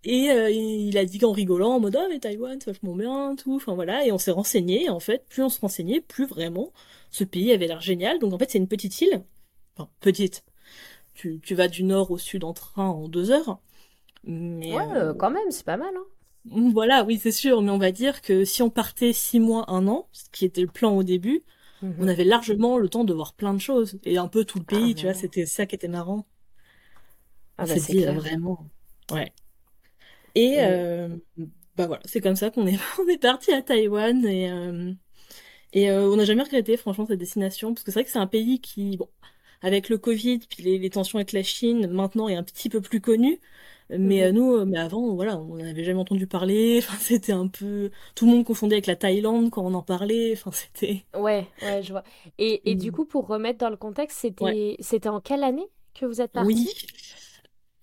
Et 0.04 0.30
euh, 0.30 0.50
il 0.50 0.96
a 0.96 1.04
dit 1.04 1.22
en 1.24 1.32
rigolant, 1.32 1.74
en 1.74 1.80
mode 1.80 1.96
ah 1.96 2.06
mais 2.08 2.18
Taïwan 2.18 2.58
c'est 2.58 2.70
vachement 2.70 2.94
bien, 2.94 3.36
tout. 3.36 3.56
Enfin 3.56 3.74
voilà, 3.74 4.06
et 4.06 4.12
on 4.12 4.18
s'est 4.18 4.30
renseigné. 4.30 4.88
en 4.88 5.00
fait, 5.00 5.24
plus 5.28 5.42
on 5.42 5.48
se 5.48 5.60
renseignait, 5.60 6.00
plus 6.00 6.26
vraiment 6.26 6.72
ce 7.10 7.24
pays 7.24 7.52
avait 7.52 7.66
l'air 7.66 7.80
génial. 7.80 8.18
Donc 8.18 8.32
en 8.32 8.38
fait, 8.38 8.50
c'est 8.50 8.58
une 8.58 8.68
petite 8.68 8.98
île, 9.00 9.22
enfin 9.76 9.90
petite. 10.00 10.44
Tu, 11.14 11.40
tu 11.42 11.54
vas 11.54 11.68
du 11.68 11.82
nord 11.82 12.10
au 12.10 12.18
sud 12.18 12.44
en 12.44 12.54
train 12.54 12.86
en 12.86 13.08
deux 13.08 13.30
heures. 13.30 13.60
Mais, 14.24 14.74
ouais, 14.74 14.84
quand 15.18 15.30
même, 15.30 15.50
c'est 15.50 15.64
pas 15.64 15.76
mal. 15.76 15.92
Hein. 15.96 16.04
Voilà, 16.44 17.04
oui, 17.04 17.18
c'est 17.22 17.32
sûr, 17.32 17.60
mais 17.62 17.70
on 17.70 17.78
va 17.78 17.92
dire 17.92 18.22
que 18.22 18.44
si 18.44 18.62
on 18.62 18.70
partait 18.70 19.12
six 19.12 19.40
mois, 19.40 19.70
un 19.70 19.86
an, 19.88 20.08
ce 20.12 20.24
qui 20.32 20.44
était 20.44 20.62
le 20.62 20.68
plan 20.68 20.96
au 20.96 21.02
début, 21.02 21.42
mhm. 21.82 21.96
on 21.98 22.08
avait 22.08 22.24
largement 22.24 22.78
le 22.78 22.88
temps 22.88 23.04
de 23.04 23.12
voir 23.12 23.34
plein 23.34 23.52
de 23.52 23.58
choses 23.58 23.98
et 24.04 24.16
un 24.16 24.28
peu 24.28 24.44
tout 24.44 24.58
le 24.58 24.64
pays, 24.64 24.92
ah, 24.92 24.94
tu 24.94 25.04
vois, 25.06 25.14
c'était 25.14 25.46
ça 25.46 25.66
qui 25.66 25.74
était 25.74 25.88
marrant. 25.88 26.26
Ah 27.58 27.66
bah 27.66 27.78
c'est 27.78 28.06
vraiment, 28.06 28.66
ouais. 29.12 29.32
Et 30.34 30.56
euh, 30.58 31.08
bah 31.76 31.86
voilà, 31.86 32.02
c'est 32.04 32.20
comme 32.20 32.36
ça 32.36 32.50
qu'on 32.50 32.66
est 32.66 32.78
on 33.00 33.08
est 33.08 33.18
parti 33.18 33.52
à 33.52 33.62
Taïwan 33.62 34.24
et 34.26 34.50
euh, 34.50 34.92
et 35.72 35.90
euh, 35.90 36.10
on 36.10 36.16
n'a 36.16 36.24
jamais 36.24 36.42
regretté 36.42 36.76
franchement 36.76 37.06
cette 37.06 37.18
destination 37.18 37.74
parce 37.74 37.84
que 37.84 37.90
c'est 37.90 38.00
vrai 38.00 38.04
que 38.04 38.10
c'est 38.10 38.18
un 38.18 38.26
pays 38.26 38.60
qui 38.60 38.96
bon 38.96 39.08
avec 39.62 39.88
le 39.88 39.98
Covid 39.98 40.40
puis 40.48 40.62
les, 40.62 40.78
les 40.78 40.90
tensions 40.90 41.18
avec 41.18 41.32
la 41.32 41.42
Chine 41.42 41.88
maintenant 41.88 42.28
est 42.28 42.36
un 42.36 42.42
petit 42.42 42.68
peu 42.68 42.80
plus 42.80 43.00
connu 43.00 43.40
mais 43.98 44.30
mhm. 44.30 44.38
nous, 44.38 44.64
mais 44.66 44.78
avant, 44.78 45.14
voilà, 45.14 45.36
on 45.38 45.56
n'avait 45.56 45.82
jamais 45.82 45.98
entendu 45.98 46.26
parler. 46.26 46.78
Enfin, 46.78 46.96
c'était 47.00 47.32
un 47.32 47.48
peu 47.48 47.90
tout 48.14 48.24
le 48.26 48.32
monde 48.32 48.44
confondait 48.44 48.76
avec 48.76 48.86
la 48.86 48.96
Thaïlande 48.96 49.50
quand 49.50 49.64
on 49.64 49.74
en 49.74 49.82
parlait. 49.82 50.32
Enfin, 50.32 50.50
c'était. 50.52 51.04
Ouais, 51.18 51.46
ouais, 51.62 51.82
je 51.82 51.90
vois. 51.90 52.04
Et, 52.38 52.70
et 52.70 52.74
du 52.74 52.90
mm. 52.90 52.94
coup, 52.94 53.04
pour 53.04 53.26
remettre 53.26 53.58
dans 53.58 53.70
le 53.70 53.76
contexte, 53.76 54.18
c'était 54.20 54.76
c'était 54.78 55.08
en 55.08 55.20
quelle 55.20 55.42
année 55.42 55.66
que 55.94 56.06
vous 56.06 56.20
êtes 56.20 56.32
parti? 56.32 56.52
Oui. 56.54 56.68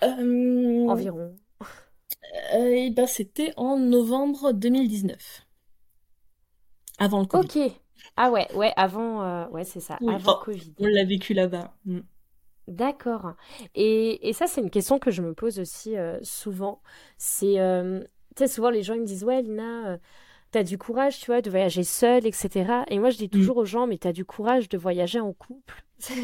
Euh... 0.04 0.88
Environ. 0.88 1.36
Euh, 2.54 2.72
et 2.72 2.90
ben, 2.90 3.08
c'était 3.08 3.54
en 3.58 3.78
novembre 3.78 4.52
2019. 4.52 5.46
Avant 7.00 7.20
le 7.20 7.26
Covid. 7.26 7.66
Ok. 7.66 7.72
Ah 8.16 8.32
ouais, 8.32 8.48
ouais, 8.56 8.74
avant, 8.76 9.24
euh, 9.24 9.48
ouais, 9.50 9.64
c'est 9.64 9.80
ça, 9.80 9.98
avant 10.08 10.40
le 10.40 10.46
Covid. 10.46 10.74
On 10.80 10.88
l'a 10.88 11.04
vécu 11.04 11.34
là-bas. 11.34 11.74
Mm. 11.86 12.00
D'accord. 12.68 13.34
Et, 13.76 14.28
et 14.28 14.34
ça, 14.34 14.48
c'est 14.48 14.62
une 14.62 14.70
question 14.70 15.00
que 15.00 15.12
je 15.12 15.22
me 15.22 15.34
pose 15.34 15.60
aussi 15.60 15.96
euh, 15.96 16.18
souvent. 16.22 16.82
C'est, 17.18 17.60
euh, 17.60 18.02
tu 18.36 18.40
sais, 18.40 18.48
souvent 18.48 18.70
les 18.70 18.84
gens 18.84 18.94
ils 18.94 19.02
me 19.02 19.06
disent, 19.06 19.24
ouais, 19.24 19.42
Lina, 19.42 20.00
t'as 20.52 20.64
du 20.64 20.78
courage, 20.78 21.20
tu 21.20 21.28
vois, 21.28 21.42
de 21.42 21.50
voyager 21.50 21.84
seule, 21.84 22.26
etc. 22.26 22.84
Et 22.90 23.00
moi, 23.00 23.10
je 23.10 23.18
dis 23.18 23.28
mmh. 23.28 23.30
toujours 23.30 23.58
aux 23.58 23.66
gens, 23.66 23.88
mais 23.88 23.98
t'as 23.98 24.12
du 24.12 24.26
courage 24.26 24.68
de 24.68 24.78
voyager 24.78 25.20
en 25.20 25.34
couple. 25.34 25.86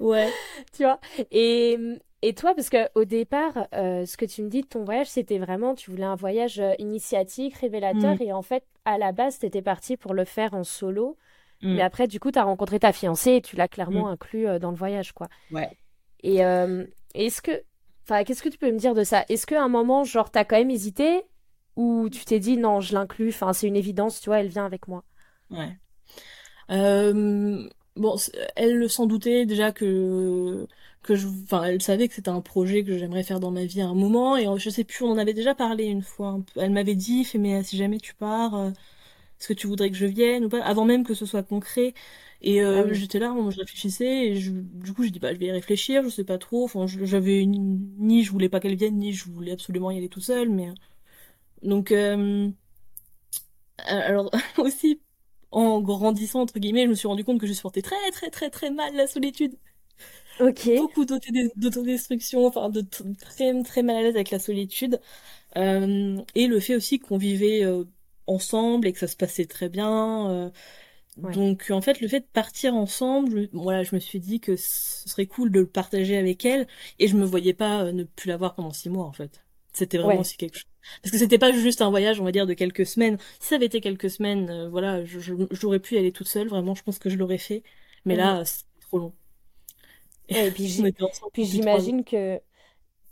ouais. 0.00 0.30
Tu 0.72 0.82
vois? 0.82 1.00
Et, 1.30 1.78
et 2.28 2.34
toi, 2.34 2.54
parce 2.54 2.70
qu'au 2.70 3.04
départ, 3.04 3.68
ce 3.72 4.16
que 4.16 4.24
tu 4.24 4.42
me 4.42 4.48
dis 4.48 4.62
de 4.62 4.66
ton 4.66 4.84
voyage, 4.84 5.08
c'était 5.08 5.38
vraiment, 5.38 5.74
tu 5.74 5.90
voulais 5.90 6.04
un 6.04 6.16
voyage 6.16 6.62
initiatique, 6.78 7.54
révélateur, 7.56 8.14
mmh. 8.14 8.22
et 8.22 8.32
en 8.32 8.42
fait, 8.42 8.64
à 8.84 8.98
la 8.98 9.12
base, 9.12 9.38
t'étais 9.38 9.62
partie 9.62 9.96
pour 9.96 10.14
le 10.14 10.24
faire 10.24 10.54
en 10.54 10.64
solo. 10.64 11.16
Mais 11.62 11.82
mm. 11.82 11.86
après, 11.86 12.06
du 12.06 12.20
coup, 12.20 12.30
tu 12.30 12.38
as 12.38 12.44
rencontré 12.44 12.78
ta 12.78 12.92
fiancée 12.92 13.32
et 13.36 13.40
tu 13.40 13.56
l'as 13.56 13.68
clairement 13.68 14.06
mm. 14.06 14.12
inclus 14.12 14.46
euh, 14.46 14.58
dans 14.58 14.70
le 14.70 14.76
voyage, 14.76 15.12
quoi. 15.12 15.28
Ouais. 15.50 15.70
Et 16.22 16.44
euh, 16.44 16.84
est-ce 17.14 17.42
que. 17.42 17.62
Enfin, 18.02 18.22
qu'est-ce 18.24 18.42
que 18.42 18.50
tu 18.50 18.58
peux 18.58 18.70
me 18.70 18.78
dire 18.78 18.94
de 18.94 19.02
ça? 19.02 19.24
Est-ce 19.30 19.46
qu'à 19.46 19.62
un 19.62 19.68
moment, 19.68 20.04
genre, 20.04 20.30
t'as 20.30 20.44
quand 20.44 20.58
même 20.58 20.70
hésité? 20.70 21.22
Ou 21.76 22.08
tu 22.10 22.24
t'es 22.24 22.38
dit 22.38 22.58
non, 22.58 22.80
je 22.80 22.92
l'inclus, 22.92 23.30
enfin, 23.30 23.52
c'est 23.52 23.66
une 23.66 23.76
évidence, 23.76 24.20
tu 24.20 24.28
vois, 24.28 24.40
elle 24.40 24.48
vient 24.48 24.66
avec 24.66 24.86
moi? 24.86 25.04
Ouais. 25.50 25.76
Euh, 26.70 27.66
bon, 27.96 28.16
elle 28.56 28.88
s'en 28.90 29.06
doutait 29.06 29.46
déjà 29.46 29.72
que 29.72 30.66
que 31.02 31.16
je, 31.16 31.28
enfin, 31.28 31.64
elle 31.64 31.82
savait 31.82 32.08
que 32.08 32.14
c'était 32.14 32.30
un 32.30 32.40
projet 32.40 32.82
que 32.82 32.96
j'aimerais 32.96 33.24
faire 33.24 33.38
dans 33.40 33.50
ma 33.50 33.64
vie 33.66 33.82
à 33.82 33.88
un 33.88 33.94
moment 33.94 34.38
et 34.38 34.46
je 34.58 34.70
sais 34.70 34.84
plus, 34.84 35.04
on 35.04 35.10
en 35.10 35.18
avait 35.18 35.34
déjà 35.34 35.54
parlé 35.54 35.84
une 35.84 36.02
fois. 36.02 36.40
Elle 36.56 36.72
m'avait 36.72 36.94
dit, 36.94 37.24
fais 37.24 37.38
mais 37.38 37.62
si 37.62 37.76
jamais 37.76 37.98
tu 37.98 38.14
pars, 38.14 38.72
est-ce 39.38 39.48
que 39.48 39.52
tu 39.54 39.66
voudrais 39.66 39.90
que 39.90 39.96
je 39.96 40.06
vienne 40.06 40.46
ou 40.46 40.48
pas 40.48 40.62
Avant 40.64 40.84
même 40.84 41.04
que 41.04 41.14
ce 41.14 41.26
soit 41.26 41.42
concret. 41.42 41.94
Et 42.42 42.62
euh, 42.62 42.84
ah 42.86 42.92
j'étais 42.92 43.18
là, 43.18 43.34
je 43.50 43.58
réfléchissais, 43.58 44.28
et 44.28 44.38
du 44.38 44.92
coup, 44.94 45.02
je 45.04 45.08
dis, 45.08 45.18
bah, 45.18 45.32
je 45.32 45.38
vais 45.38 45.46
y 45.46 45.50
réfléchir, 45.50 46.02
je 46.04 46.08
sais 46.10 46.24
pas 46.24 46.38
trop. 46.38 46.64
Enfin, 46.64 46.86
j'avais 46.86 47.44
ni 47.46 48.22
je 48.22 48.30
voulais 48.32 48.48
pas 48.48 48.60
qu'elle 48.60 48.76
vienne, 48.76 48.98
ni 48.98 49.12
je 49.12 49.24
voulais 49.30 49.52
absolument 49.52 49.90
y 49.90 49.98
aller 49.98 50.08
tout 50.08 50.20
seul, 50.20 50.50
mais. 50.50 50.70
Donc, 51.62 51.92
euh, 51.92 52.50
alors, 53.78 54.30
aussi, 54.58 55.00
en 55.54 55.80
grandissant, 55.80 56.40
entre 56.42 56.58
guillemets, 56.58 56.84
je 56.84 56.90
me 56.90 56.94
suis 56.94 57.08
rendu 57.08 57.24
compte 57.24 57.40
que 57.40 57.46
je 57.46 57.52
supportais 57.52 57.82
très, 57.82 58.10
très, 58.12 58.30
très, 58.30 58.50
très 58.50 58.70
mal 58.70 58.94
la 58.94 59.06
solitude. 59.06 59.56
Ok. 60.40 60.68
Beaucoup 60.76 61.04
d'autodestruction, 61.04 62.46
enfin, 62.46 62.68
de 62.68 62.80
très, 62.80 63.62
très 63.62 63.82
mal 63.82 63.96
à 63.96 64.02
l'aise 64.02 64.16
avec 64.16 64.30
la 64.30 64.38
solitude. 64.38 65.00
Euh, 65.56 66.20
et 66.34 66.46
le 66.48 66.60
fait 66.60 66.74
aussi 66.74 66.98
qu'on 66.98 67.18
vivait 67.18 67.64
ensemble 68.26 68.86
et 68.86 68.92
que 68.92 68.98
ça 68.98 69.06
se 69.06 69.16
passait 69.16 69.46
très 69.46 69.68
bien. 69.68 70.30
Euh. 70.30 70.50
Donc 71.16 71.70
en 71.70 71.80
fait 71.80 72.00
le 72.00 72.08
fait 72.08 72.20
de 72.20 72.26
partir 72.32 72.74
ensemble, 72.74 73.48
voilà, 73.52 73.84
je 73.84 73.94
me 73.94 74.00
suis 74.00 74.18
dit 74.18 74.40
que 74.40 74.56
ce 74.56 75.08
serait 75.08 75.26
cool 75.26 75.52
de 75.52 75.60
le 75.60 75.66
partager 75.66 76.16
avec 76.16 76.44
elle 76.44 76.66
et 76.98 77.06
je 77.06 77.16
me 77.16 77.24
voyais 77.24 77.54
pas 77.54 77.84
euh, 77.84 77.92
ne 77.92 78.02
plus 78.02 78.28
la 78.28 78.36
voir 78.36 78.54
pendant 78.56 78.72
six 78.72 78.90
mois 78.90 79.04
en 79.04 79.12
fait. 79.12 79.44
C'était 79.72 79.98
vraiment 79.98 80.20
aussi 80.20 80.36
quelque 80.36 80.56
chose. 80.56 80.73
Parce 81.02 81.12
que 81.12 81.18
c'était 81.18 81.38
pas 81.38 81.52
juste 81.52 81.82
un 81.82 81.90
voyage, 81.90 82.20
on 82.20 82.24
va 82.24 82.32
dire, 82.32 82.46
de 82.46 82.54
quelques 82.54 82.86
semaines. 82.86 83.18
Si 83.40 83.48
ça 83.48 83.56
avait 83.56 83.66
été 83.66 83.80
quelques 83.80 84.10
semaines, 84.10 84.50
euh, 84.50 84.68
voilà, 84.68 85.04
j'aurais 85.04 85.78
pu 85.78 85.94
y 85.94 85.98
aller 85.98 86.12
toute 86.12 86.28
seule, 86.28 86.48
vraiment, 86.48 86.74
je 86.74 86.82
pense 86.82 86.98
que 86.98 87.10
je 87.10 87.16
l'aurais 87.16 87.38
fait. 87.38 87.62
Mais 88.04 88.16
là, 88.16 88.44
c'est 88.44 88.64
trop 88.80 88.98
long. 88.98 89.12
et 90.28 90.50
puis 90.50 90.66
j'imagine 91.44 92.04
que 92.04 92.40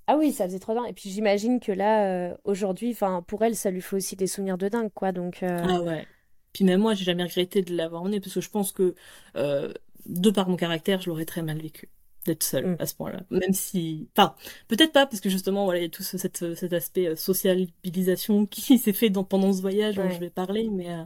ah 0.09 0.17
oui, 0.17 0.33
ça 0.33 0.47
faisait 0.47 0.59
trois 0.59 0.75
ans. 0.77 0.85
Et 0.85 0.93
puis 0.93 1.11
j'imagine 1.11 1.61
que 1.61 1.73
là, 1.73 2.07
euh, 2.07 2.37
aujourd'hui, 2.45 2.91
enfin, 2.91 3.23
pour 3.27 3.45
elle, 3.45 3.55
ça 3.55 3.71
lui 3.71 3.81
fait 3.81 3.97
aussi 3.97 4.17
des 4.17 4.27
souvenirs 4.27 4.59
de 4.59 4.69
dingue, 4.69 4.91
quoi. 4.93 5.13
Donc. 5.13 5.43
Euh, 5.43 5.65
ah 5.69 5.81
ouais. 5.83 6.07
Puis 6.53 6.65
même 6.65 6.81
moi, 6.81 6.95
j'ai 6.95 7.05
jamais 7.05 7.23
regretté 7.23 7.63
de 7.63 7.75
l'avoir 7.75 8.03
emmené 8.03 8.21
parce 8.21 8.35
que 8.35 8.41
je 8.41 8.51
pense 8.51 8.73
que 8.73 8.95
de 9.35 10.31
par 10.31 10.49
mon 10.49 10.57
caractère, 10.57 11.01
je 11.01 11.09
l'aurais 11.09 11.25
très 11.25 11.43
mal 11.43 11.59
vécu. 11.59 11.89
D'être 12.25 12.43
seul 12.43 12.67
mm. 12.67 12.77
à 12.79 12.87
ce 12.87 12.95
point-là. 12.95 13.23
Même 13.31 13.53
si, 13.53 14.09
enfin, 14.17 14.35
peut-être 14.69 14.93
pas 14.93 15.07
parce 15.07 15.21
que 15.21 15.29
justement, 15.29 15.65
voilà, 15.65 15.81
il 15.81 15.83
y 15.85 15.87
a 15.87 15.91
tout 15.91 16.03
ce, 16.03 16.19
cet, 16.19 16.55
cet 16.55 16.73
aspect 16.73 17.09
euh, 17.09 17.17
socialisation 17.17 18.47
qui 18.51 18.79
s'est 18.79 18.93
fait 18.93 19.11
dans, 19.11 19.25
pendant 19.25 19.53
ce 19.53 19.61
voyage 19.61 19.97
dont 19.97 20.11
je 20.11 20.19
vais 20.19 20.31
parler, 20.31 20.69
mais 20.71 20.91
euh, 20.91 21.05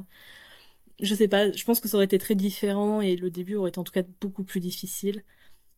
je 1.01 1.15
sais 1.15 1.29
pas. 1.29 1.51
Je 1.53 1.65
pense 1.65 1.81
que 1.81 1.89
ça 1.89 1.97
aurait 1.97 2.07
été 2.07 2.19
très 2.19 2.35
différent 2.35 3.01
et 3.01 3.17
le 3.17 3.31
début 3.31 3.57
aurait 3.57 3.71
été 3.71 3.79
en 3.79 3.85
tout 3.85 3.93
cas 3.93 4.03
beaucoup 4.21 4.45
plus 4.45 4.61
difficile. 4.61 5.23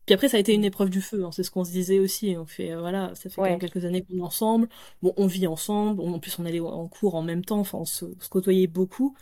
Puis 0.06 0.14
après, 0.14 0.30
ça 0.30 0.38
a 0.38 0.40
été 0.40 0.54
une 0.54 0.64
épreuve 0.64 0.88
du 0.88 1.02
feu. 1.02 1.24
Hein, 1.24 1.32
c'est 1.32 1.42
ce 1.42 1.50
qu'on 1.50 1.64
se 1.64 1.70
disait 1.70 1.98
aussi. 1.98 2.34
On 2.38 2.46
fait, 2.46 2.72
euh, 2.72 2.80
voilà, 2.80 3.14
ça 3.14 3.28
fait 3.28 3.36
quand 3.36 3.42
même 3.42 3.58
quelques 3.58 3.84
années 3.84 4.02
qu'on 4.02 4.16
est 4.16 4.22
ensemble. 4.22 4.68
Bon, 5.02 5.12
on 5.18 5.26
vit 5.26 5.46
ensemble. 5.46 6.00
en 6.00 6.18
plus, 6.18 6.38
on 6.38 6.46
allait 6.46 6.60
en 6.60 6.88
cours 6.88 7.14
en 7.14 7.22
même 7.22 7.44
temps. 7.44 7.60
Enfin, 7.60 7.78
on 7.78 7.84
se, 7.84 8.06
se 8.18 8.28
côtoyait 8.30 8.68
beaucoup. 8.68 9.14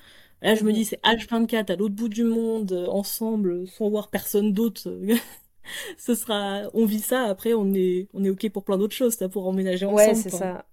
Là, 0.42 0.54
je 0.54 0.64
me 0.64 0.72
dis, 0.72 0.84
c'est 0.84 1.02
H24 1.02 1.72
à 1.72 1.76
l'autre 1.76 1.94
bout 1.94 2.08
du 2.08 2.22
monde, 2.22 2.72
ensemble, 2.88 3.66
sans 3.66 3.88
voir 3.90 4.08
personne 4.10 4.52
d'autre. 4.52 4.88
ce 5.98 6.14
sera, 6.14 6.62
on 6.74 6.84
vit 6.86 7.00
ça. 7.00 7.24
Après, 7.24 7.54
on 7.54 7.72
est, 7.74 8.08
on 8.12 8.24
est 8.24 8.30
ok 8.30 8.48
pour 8.50 8.64
plein 8.64 8.78
d'autres 8.78 8.94
choses, 8.94 9.14
ça, 9.14 9.28
pour 9.28 9.46
emménager 9.46 9.86
ensemble. 9.86 10.00
Ouais, 10.00 10.14
c'est 10.14 10.30
ça. 10.30 10.66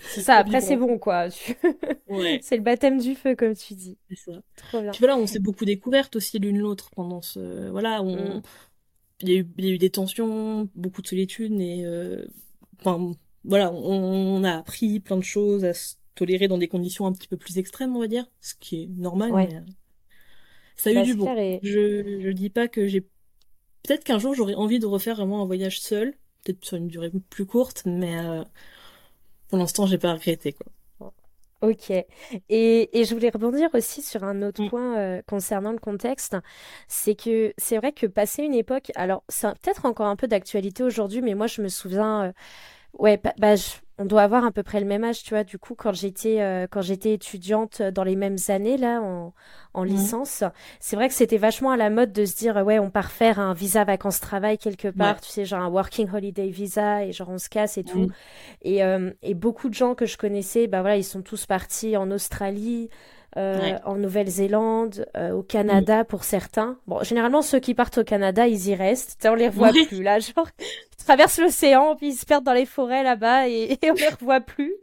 c'est 0.00 0.20
ça. 0.20 0.36
Après, 0.36 0.60
c'est 0.60 0.76
bon, 0.76 0.98
quoi. 0.98 1.28
ouais. 2.08 2.40
C'est 2.42 2.56
le 2.56 2.62
baptême 2.62 2.98
du 2.98 3.14
feu, 3.14 3.34
comme 3.34 3.54
tu 3.54 3.74
dis. 3.74 3.98
C'est 4.08 4.32
ça. 4.32 4.42
Trop 4.56 4.80
bien. 4.80 4.90
Puis 4.90 5.00
voilà, 5.00 5.16
on 5.16 5.26
s'est 5.26 5.38
beaucoup 5.38 5.64
découvertes 5.64 6.16
aussi 6.16 6.38
l'une 6.38 6.58
l'autre 6.58 6.90
pendant 6.94 7.22
ce, 7.22 7.68
voilà, 7.70 8.02
on, 8.02 8.38
mm. 8.38 8.42
il 9.22 9.28
y 9.28 9.32
a 9.32 9.36
eu, 9.38 9.46
il 9.58 9.64
y 9.64 9.68
a 9.68 9.72
eu 9.72 9.78
des 9.78 9.90
tensions, 9.90 10.68
beaucoup 10.74 11.02
de 11.02 11.06
solitude, 11.06 11.52
et 11.60 11.84
euh... 11.84 12.24
enfin, 12.80 13.12
voilà, 13.44 13.72
on, 13.72 14.42
a 14.44 14.56
appris 14.56 15.00
plein 15.00 15.16
de 15.16 15.24
choses 15.24 15.64
à 15.64 15.72
se 15.72 15.94
tolérer 16.14 16.48
dans 16.48 16.58
des 16.58 16.68
conditions 16.68 17.06
un 17.06 17.12
petit 17.12 17.28
peu 17.28 17.36
plus 17.36 17.58
extrêmes, 17.58 17.94
on 17.94 18.00
va 18.00 18.08
dire, 18.08 18.26
ce 18.40 18.54
qui 18.58 18.82
est 18.82 18.86
normal. 18.96 19.32
Mais, 19.34 19.54
euh, 19.54 19.60
Ça 20.76 20.90
a 20.90 20.92
eu 20.92 20.96
bah, 20.96 21.02
du 21.02 21.14
bon. 21.14 21.58
Je, 21.62 22.20
je 22.20 22.30
dis 22.30 22.50
pas 22.50 22.68
que 22.68 22.86
j'ai 22.86 23.06
Peut-être 23.86 24.04
qu'un 24.04 24.18
jour 24.18 24.34
j'aurais 24.34 24.54
envie 24.54 24.78
de 24.78 24.86
refaire 24.86 25.16
vraiment 25.16 25.42
un 25.42 25.46
voyage 25.46 25.80
seul, 25.80 26.14
peut-être 26.42 26.64
sur 26.64 26.76
une 26.76 26.88
durée 26.88 27.10
plus 27.30 27.46
courte, 27.46 27.82
mais 27.86 28.18
euh, 28.18 28.42
pour 29.48 29.58
l'instant 29.58 29.86
j'ai 29.86 29.98
pas 29.98 30.12
regretté 30.14 30.52
quoi. 30.52 30.66
Ok. 31.62 31.90
Et, 31.90 32.06
et, 32.50 33.04
je 33.04 33.14
voulais 33.14 33.30
rebondir 33.30 33.70
aussi 33.72 34.02
sur 34.02 34.24
un 34.24 34.42
autre 34.42 34.62
mm. 34.62 34.68
point 34.68 34.98
euh, 34.98 35.22
concernant 35.26 35.72
le 35.72 35.78
contexte. 35.78 36.36
C'est 36.86 37.14
que 37.14 37.54
c'est 37.56 37.78
vrai 37.78 37.92
que 37.92 38.06
passer 38.06 38.42
une 38.42 38.52
époque, 38.54 38.92
alors 38.94 39.24
c'est 39.30 39.48
peut-être 39.60 39.86
encore 39.86 40.06
un 40.06 40.16
peu 40.16 40.28
d'actualité 40.28 40.82
aujourd'hui, 40.82 41.22
mais 41.22 41.34
moi 41.34 41.46
je 41.46 41.62
me 41.62 41.68
souviens, 41.68 42.24
euh, 42.24 42.32
ouais, 42.98 43.20
bah, 43.38 43.54
on 43.98 44.04
doit 44.04 44.22
avoir 44.22 44.44
à 44.44 44.50
peu 44.50 44.62
près 44.62 44.80
le 44.80 44.86
même 44.86 45.04
âge, 45.04 45.22
tu 45.22 45.30
vois. 45.30 45.44
Du 45.44 45.58
coup, 45.58 45.74
quand 45.74 45.92
j'étais 45.92 46.40
euh, 46.40 46.66
quand 46.70 46.82
j'étais 46.82 47.14
étudiante 47.14 47.80
dans 47.80 48.04
les 48.04 48.16
mêmes 48.16 48.36
années 48.48 48.76
là 48.76 49.00
en, 49.00 49.32
en 49.72 49.84
mmh. 49.84 49.88
licence, 49.88 50.44
c'est 50.80 50.96
vrai 50.96 51.08
que 51.08 51.14
c'était 51.14 51.38
vachement 51.38 51.70
à 51.70 51.76
la 51.76 51.88
mode 51.88 52.12
de 52.12 52.24
se 52.24 52.36
dire 52.36 52.56
ouais, 52.56 52.78
on 52.78 52.90
part 52.90 53.10
faire 53.10 53.38
un 53.38 53.54
visa 53.54 53.84
vacances 53.84 54.20
travail 54.20 54.58
quelque 54.58 54.88
part, 54.88 55.20
tu 55.20 55.30
sais, 55.30 55.44
genre 55.44 55.62
un 55.62 55.68
working 55.68 56.08
holiday 56.12 56.48
visa 56.48 57.04
et 57.04 57.12
genre 57.12 57.30
on 57.30 57.38
se 57.38 57.48
casse 57.48 57.78
et 57.78 57.84
tout. 57.84 58.00
Mmh. 58.00 58.12
Et, 58.62 58.84
euh, 58.84 59.10
et 59.22 59.34
beaucoup 59.34 59.68
de 59.68 59.74
gens 59.74 59.94
que 59.94 60.06
je 60.06 60.18
connaissais, 60.18 60.66
bah 60.66 60.80
voilà, 60.82 60.96
ils 60.96 61.04
sont 61.04 61.22
tous 61.22 61.46
partis 61.46 61.96
en 61.96 62.10
Australie, 62.10 62.90
euh, 63.36 63.76
en 63.84 63.96
Nouvelle-Zélande, 63.96 65.06
euh, 65.14 65.32
au 65.32 65.42
Canada 65.42 66.04
pour 66.04 66.24
certains. 66.24 66.78
Bon, 66.86 67.02
généralement, 67.02 67.42
ceux 67.42 67.60
qui 67.60 67.74
partent 67.74 67.98
au 67.98 68.04
Canada, 68.04 68.48
ils 68.48 68.68
y 68.68 68.74
restent. 68.74 69.26
on 69.30 69.34
les 69.34 69.48
revoit 69.48 69.72
plus, 69.72 70.02
là. 70.02 70.18
Genre, 70.20 70.48
ils 70.58 71.04
traversent 71.04 71.38
l'océan, 71.38 71.96
puis 71.96 72.08
ils 72.08 72.14
se 72.14 72.24
perdent 72.24 72.44
dans 72.44 72.54
les 72.54 72.64
forêts 72.64 73.02
là-bas 73.02 73.48
et, 73.48 73.78
on 73.90 73.92
les 73.92 74.08
revoit 74.08 74.40
plus. 74.40 74.74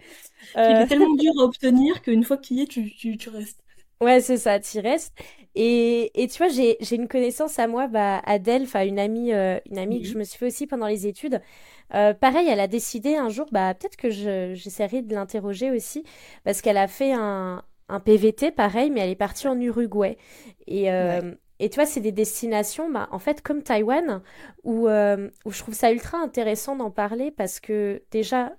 Il 0.55 0.59
est 0.59 0.83
euh, 0.83 0.85
tellement 0.85 1.15
dur 1.19 1.31
à 1.39 1.45
obtenir 1.45 2.03
qu'une 2.03 2.23
fois 2.23 2.37
qu'il 2.37 2.57
y 2.57 2.61
est, 2.61 2.67
tu, 2.67 2.91
tu, 2.91 3.17
tu 3.17 3.29
restes. 3.29 3.59
Ouais, 4.01 4.19
c'est 4.19 4.37
ça, 4.37 4.59
tu 4.59 4.79
restes. 4.79 5.15
Et, 5.55 6.11
et 6.21 6.27
tu 6.27 6.37
vois, 6.37 6.49
j'ai, 6.49 6.77
j'ai 6.79 6.95
une 6.95 7.07
connaissance 7.07 7.57
à 7.57 7.65
moi, 7.65 7.87
bah, 7.87 8.21
Adèle, 8.25 8.63
enfin 8.63 8.85
une 8.85 8.99
amie, 8.99 9.31
une 9.31 9.77
amie 9.79 10.01
que 10.01 10.07
je 10.07 10.17
me 10.17 10.23
suis 10.23 10.37
fait 10.37 10.47
aussi 10.47 10.67
pendant 10.67 10.87
les 10.87 11.07
études. 11.07 11.41
pareil, 11.89 12.47
elle 12.47 12.59
a 12.59 12.67
décidé 12.67 13.15
un 13.15 13.29
jour, 13.29 13.47
bah, 13.51 13.73
peut-être 13.73 13.95
que 13.95 14.09
je, 14.09 14.53
j'essaierai 14.53 15.01
de 15.01 15.15
l'interroger 15.15 15.71
aussi, 15.71 16.03
parce 16.43 16.61
qu'elle 16.61 16.77
a 16.77 16.87
fait 16.87 17.13
un, 17.13 17.63
un 17.93 17.99
PVT 17.99 18.51
pareil, 18.51 18.89
mais 18.89 19.01
elle 19.01 19.11
est 19.11 19.15
partie 19.15 19.47
en 19.47 19.59
Uruguay. 19.59 20.17
Et, 20.65 20.91
euh, 20.91 21.33
et 21.59 21.69
tu 21.69 21.75
vois, 21.75 21.85
c'est 21.85 22.01
des 22.01 22.11
destinations, 22.11 22.89
bah, 22.89 23.07
en 23.11 23.19
fait, 23.19 23.41
comme 23.41 23.61
Taïwan, 23.61 24.21
où, 24.63 24.87
euh, 24.87 25.29
où 25.45 25.51
je 25.51 25.59
trouve 25.59 25.75
ça 25.75 25.91
ultra 25.91 26.17
intéressant 26.17 26.75
d'en 26.75 26.89
parler 26.89 27.29
parce 27.29 27.59
que 27.59 28.01
déjà, 28.09 28.53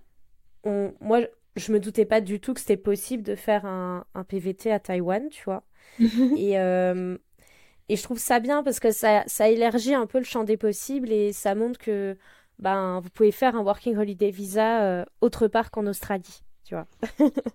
on, 0.63 0.95
moi, 1.01 1.21
je 1.57 1.73
me 1.73 1.81
doutais 1.81 2.05
pas 2.05 2.21
du 2.21 2.41
tout 2.41 2.55
que 2.55 2.61
c'était 2.61 2.77
possible 2.77 3.25
de 3.25 3.35
faire 3.35 3.67
un, 3.67 4.05
un, 4.15 4.23
PVT 4.23 4.71
à 4.71 4.79
Taïwan, 4.79 5.29
tu 5.31 5.43
vois. 5.45 5.65
et, 5.99 6.59
euh, 6.59 7.19
et 7.89 7.97
je 7.97 8.03
trouve 8.05 8.19
ça 8.19 8.39
bien 8.39 8.63
parce 8.63 8.79
que 8.79 8.93
ça, 8.93 9.25
ça 9.27 9.49
élargit 9.49 9.95
un 9.95 10.07
peu 10.07 10.19
le 10.19 10.25
champ 10.25 10.45
des 10.45 10.57
possibles 10.57 11.11
et 11.11 11.33
ça 11.33 11.57
montre 11.57 11.79
que 11.79 12.17
ben, 12.61 13.01
vous 13.01 13.11
pouvez 13.11 13.33
faire 13.33 13.57
un 13.57 13.63
Working 13.63 13.97
Holiday 13.97 14.31
Visa 14.31 15.05
autre 15.21 15.49
part 15.49 15.73
qu'en 15.73 15.87
Australie 15.87 16.44
tu 16.65 16.75
vois. 16.75 16.87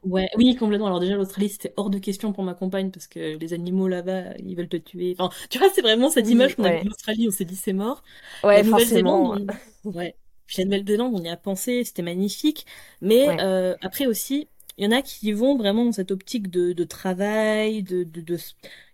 ouais, 0.03 0.29
oui, 0.37 0.55
complètement. 0.55 0.87
Alors 0.87 0.99
déjà, 0.99 1.15
l'Australie, 1.15 1.49
c'était 1.49 1.73
hors 1.77 1.89
de 1.89 1.97
question 1.97 2.31
pour 2.31 2.43
ma 2.43 2.53
compagne 2.53 2.91
parce 2.91 3.07
que 3.07 3.37
les 3.37 3.53
animaux 3.53 3.87
là-bas, 3.87 4.35
ils 4.39 4.55
veulent 4.55 4.69
te 4.69 4.77
tuer. 4.77 5.15
Enfin, 5.17 5.35
tu 5.49 5.57
vois, 5.57 5.69
c'est 5.73 5.81
vraiment 5.81 6.09
cette 6.09 6.29
image 6.29 6.55
qu'on 6.55 6.63
a 6.63 6.77
vue 6.77 6.87
l'Australie, 6.87 7.27
on 7.27 7.31
s'est 7.31 7.45
dit 7.45 7.55
c'est 7.55 7.73
mort. 7.73 8.03
Ouais, 8.43 8.63
forcément. 8.63 9.37
Ouais. 9.83 10.15
Puis 10.45 10.57
la 10.59 10.65
Nouvelle-Zélande, 10.65 11.13
on 11.15 11.23
y 11.23 11.29
a 11.29 11.37
pensé, 11.37 11.83
c'était 11.83 12.01
magnifique. 12.01 12.65
Mais 13.01 13.27
euh, 13.39 13.75
après 13.81 14.07
aussi, 14.07 14.47
il 14.79 14.85
y 14.85 14.87
en 14.87 14.91
a 14.91 15.01
qui 15.01 15.31
vont 15.33 15.57
vraiment 15.57 15.85
dans 15.85 15.91
cette 15.91 16.09
optique 16.09 16.49
de, 16.49 16.73
de 16.73 16.83
travail, 16.85 17.83
de, 17.83 18.03
de, 18.03 18.21
de 18.21 18.37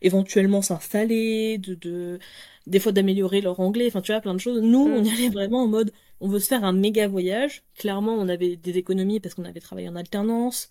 éventuellement 0.02 0.62
s'installer, 0.62 1.60
de, 1.60 1.76
de 1.76 2.20
des 2.68 2.80
fois 2.80 2.92
d'améliorer 2.92 3.40
leur 3.42 3.60
anglais, 3.60 3.86
enfin 3.88 4.02
tu 4.02 4.12
vois, 4.12 4.20
plein 4.20 4.34
de 4.34 4.40
choses. 4.40 4.62
Nous, 4.62 4.80
on 4.80 5.04
y 5.04 5.10
mm. 5.10 5.14
allait 5.14 5.30
vraiment 5.30 5.64
en 5.64 5.68
mode, 5.68 5.92
on 6.22 6.28
veut 6.28 6.40
se 6.40 6.48
faire 6.48 6.64
un 6.64 6.74
méga 6.74 7.08
voyage. 7.08 7.64
Clairement, 7.76 8.14
on 8.14 8.30
avait 8.30 8.56
des 8.56 8.78
économies 8.78 9.20
parce 9.20 9.36
qu'on 9.36 9.46
avait 9.46 9.60
travaillé 9.60 9.90
en 9.90 9.96
alternance. 9.96 10.70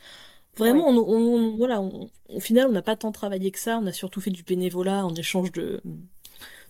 Vraiment, 0.57 0.89
on, 0.89 0.97
on, 0.97 1.57
voilà, 1.57 1.81
au 1.81 2.41
final, 2.41 2.69
on 2.69 2.73
n'a 2.73 2.83
pas 2.83 2.97
tant 2.97 3.11
travaillé 3.13 3.51
que 3.51 3.59
ça. 3.59 3.79
On 3.83 3.87
a 3.87 3.93
surtout 3.93 4.21
fait 4.21 4.31
du 4.31 4.45
bénévolat 4.45 5.05
en 5.05 5.15
échange 5.15 5.51
de, 5.53 5.81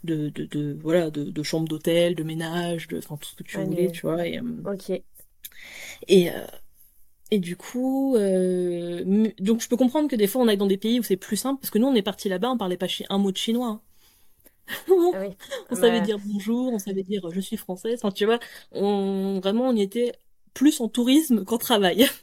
de, 0.05 0.31
de, 0.31 0.45
de 0.47 0.79
voilà, 0.81 1.11
de, 1.11 1.25
de 1.25 1.43
chambres 1.43 1.69
d'hôtel, 1.69 2.15
de 2.15 2.23
ménage, 2.23 2.89
de, 2.89 2.99
enfin 2.99 3.17
tout 3.17 3.29
ce 3.29 3.37
que 3.37 3.43
tu 3.43 3.59
voulais, 3.59 3.91
tu 3.91 4.03
vois. 4.03 4.27
Et, 4.27 4.39
euh, 4.39 4.73
ok. 4.73 5.03
Et 6.09 6.31
euh, 6.31 6.47
et 7.31 7.39
du 7.39 7.57
coup, 7.57 8.17
euh, 8.17 9.31
donc 9.41 9.61
je 9.61 9.69
peux 9.69 9.77
comprendre 9.77 10.09
que 10.09 10.17
des 10.17 10.27
fois 10.27 10.43
on 10.43 10.49
aille 10.49 10.57
dans 10.57 10.67
des 10.67 10.77
pays 10.77 11.01
où 11.01 11.03
c'est 11.03 11.17
plus 11.17 11.37
simple, 11.37 11.61
parce 11.61 11.71
que 11.71 11.79
nous 11.79 11.87
on 11.87 11.95
est 11.95 12.03
parti 12.03 12.29
là-bas, 12.29 12.51
on 12.51 12.59
parlait 12.59 12.77
pas 12.77 12.87
un 13.09 13.19
mot 13.19 13.33
de 13.33 13.37
chinois. 13.37 13.69
Hein. 13.69 13.81
Ah 14.89 15.25
on 15.71 15.75
savait 15.75 16.01
dire 16.01 16.19
bonjour, 16.25 16.73
on 16.73 16.79
savait 16.79 17.03
dire 17.03 17.23
je 17.31 17.41
suis 17.41 17.57
française. 17.57 18.01
Enfin, 18.03 18.13
tu 18.13 18.25
vois, 18.25 18.39
on 18.73 19.41
vraiment 19.43 19.69
on 19.69 19.77
y 19.77 19.83
était 19.83 20.13
plus 20.55 20.81
en 20.81 20.89
tourisme 20.89 21.45
qu'en 21.45 21.59
travail. 21.59 22.07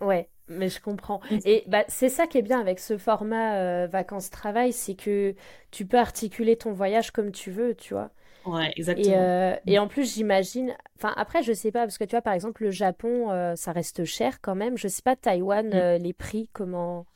Ouais, 0.00 0.28
mais 0.48 0.68
je 0.68 0.80
comprends. 0.80 1.20
Mm. 1.30 1.38
Et 1.44 1.64
bah, 1.68 1.84
c'est 1.86 2.08
ça 2.08 2.26
qui 2.26 2.36
est 2.36 2.42
bien 2.42 2.60
avec 2.60 2.80
ce 2.80 2.98
format 2.98 3.54
euh, 3.54 3.86
vacances-travail, 3.86 4.72
c'est 4.72 4.94
que 4.94 5.36
tu 5.70 5.86
peux 5.86 5.98
articuler 5.98 6.56
ton 6.56 6.72
voyage 6.72 7.12
comme 7.12 7.30
tu 7.30 7.52
veux, 7.52 7.76
tu 7.76 7.94
vois. 7.94 8.10
Ouais, 8.44 8.72
exactement. 8.76 9.14
Euh, 9.16 9.54
et, 9.66 9.78
en 9.78 9.86
plus, 9.86 10.12
j'imagine. 10.14 10.74
Enfin, 10.98 11.14
après, 11.16 11.44
je 11.44 11.52
sais 11.52 11.70
pas, 11.70 11.82
parce 11.82 11.98
que 11.98 12.04
tu 12.04 12.16
vois, 12.16 12.22
par 12.22 12.32
exemple, 12.32 12.64
le 12.64 12.72
Japon, 12.72 13.30
euh, 13.30 13.54
ça 13.54 13.70
reste 13.70 14.04
cher 14.04 14.40
quand 14.40 14.56
même. 14.56 14.76
Je 14.76 14.88
sais 14.88 15.02
pas, 15.02 15.14
Taïwan, 15.14 15.68
mm. 15.68 16.02
les 16.02 16.12
prix, 16.12 16.50
comment. 16.52 17.06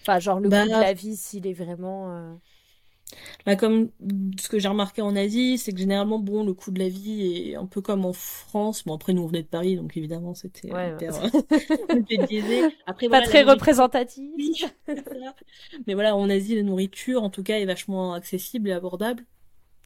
Enfin, 0.00 0.18
genre 0.18 0.40
le 0.40 0.48
bah, 0.48 0.62
coût 0.62 0.68
de 0.68 0.80
la 0.80 0.94
vie, 0.94 1.16
s'il 1.16 1.46
est 1.46 1.52
vraiment. 1.52 2.38
Bah, 3.46 3.56
comme 3.56 3.90
ce 4.38 4.48
que 4.48 4.58
j'ai 4.58 4.68
remarqué 4.68 5.02
en 5.02 5.16
Asie, 5.16 5.58
c'est 5.58 5.72
que 5.72 5.78
généralement, 5.78 6.18
bon, 6.18 6.44
le 6.44 6.54
coût 6.54 6.70
de 6.70 6.78
la 6.78 6.88
vie 6.88 7.50
est 7.50 7.56
un 7.56 7.66
peu 7.66 7.80
comme 7.80 8.04
en 8.04 8.12
France. 8.12 8.84
Bon, 8.84 8.94
après, 8.94 9.12
nous, 9.12 9.22
on 9.22 9.26
venait 9.26 9.42
de 9.42 9.48
Paris, 9.48 9.76
donc 9.76 9.96
évidemment, 9.96 10.34
c'était 10.34 10.72
ouais, 10.72 10.92
hyper 10.92 11.14
Après, 12.86 13.08
Pas 13.08 13.22
très 13.22 13.42
représentatif. 13.42 14.74
Mais 15.86 15.94
voilà, 15.94 16.16
en 16.16 16.28
Asie, 16.30 16.56
la 16.56 16.62
nourriture, 16.62 17.22
en 17.22 17.30
tout 17.30 17.42
cas, 17.42 17.58
est 17.58 17.66
vachement 17.66 18.14
accessible 18.14 18.68
et 18.68 18.72
abordable. 18.72 19.24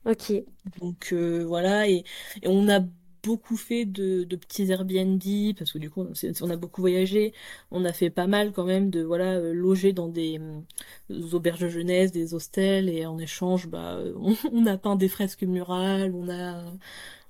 Ok. 0.05 0.33
Donc, 0.81 1.11
euh, 1.13 1.45
voilà, 1.47 1.89
et, 1.89 2.05
et 2.43 2.49
on 2.49 2.69
a 2.69 2.81
beaucoup 3.25 3.57
fait 3.57 3.85
de, 3.87 4.25
de, 4.25 4.37
petits 4.37 4.71
Airbnb 4.71 5.23
parce 5.57 5.73
que 5.73 5.79
du 5.79 5.91
coup 5.91 6.07
on 6.43 6.51
a 6.51 6.57
beaucoup 6.57 6.81
voyagé. 6.81 7.33
On 7.71 7.85
a 7.85 7.93
fait 7.93 8.11
pas 8.11 8.27
mal 8.27 8.53
quand 8.53 8.65
même 8.65 8.91
de 8.91 9.03
voilà 9.03 9.35
euh, 9.35 9.53
loger 9.53 9.93
dans 9.93 10.09
des, 10.09 10.41
auberges 11.33 11.61
de 11.61 11.69
jeunesse 11.69 12.13
des 12.13 12.35
hostels 12.35 12.89
et 12.89 13.07
en 13.07 13.19
échange 13.19 13.67
bah 13.69 13.99
on, 14.53 14.67
a 14.67 14.77
peint 14.77 14.97
des 14.97 15.09
fresques 15.09 15.43
murales 15.43 16.13
on 16.15 16.29
a, 16.29 16.65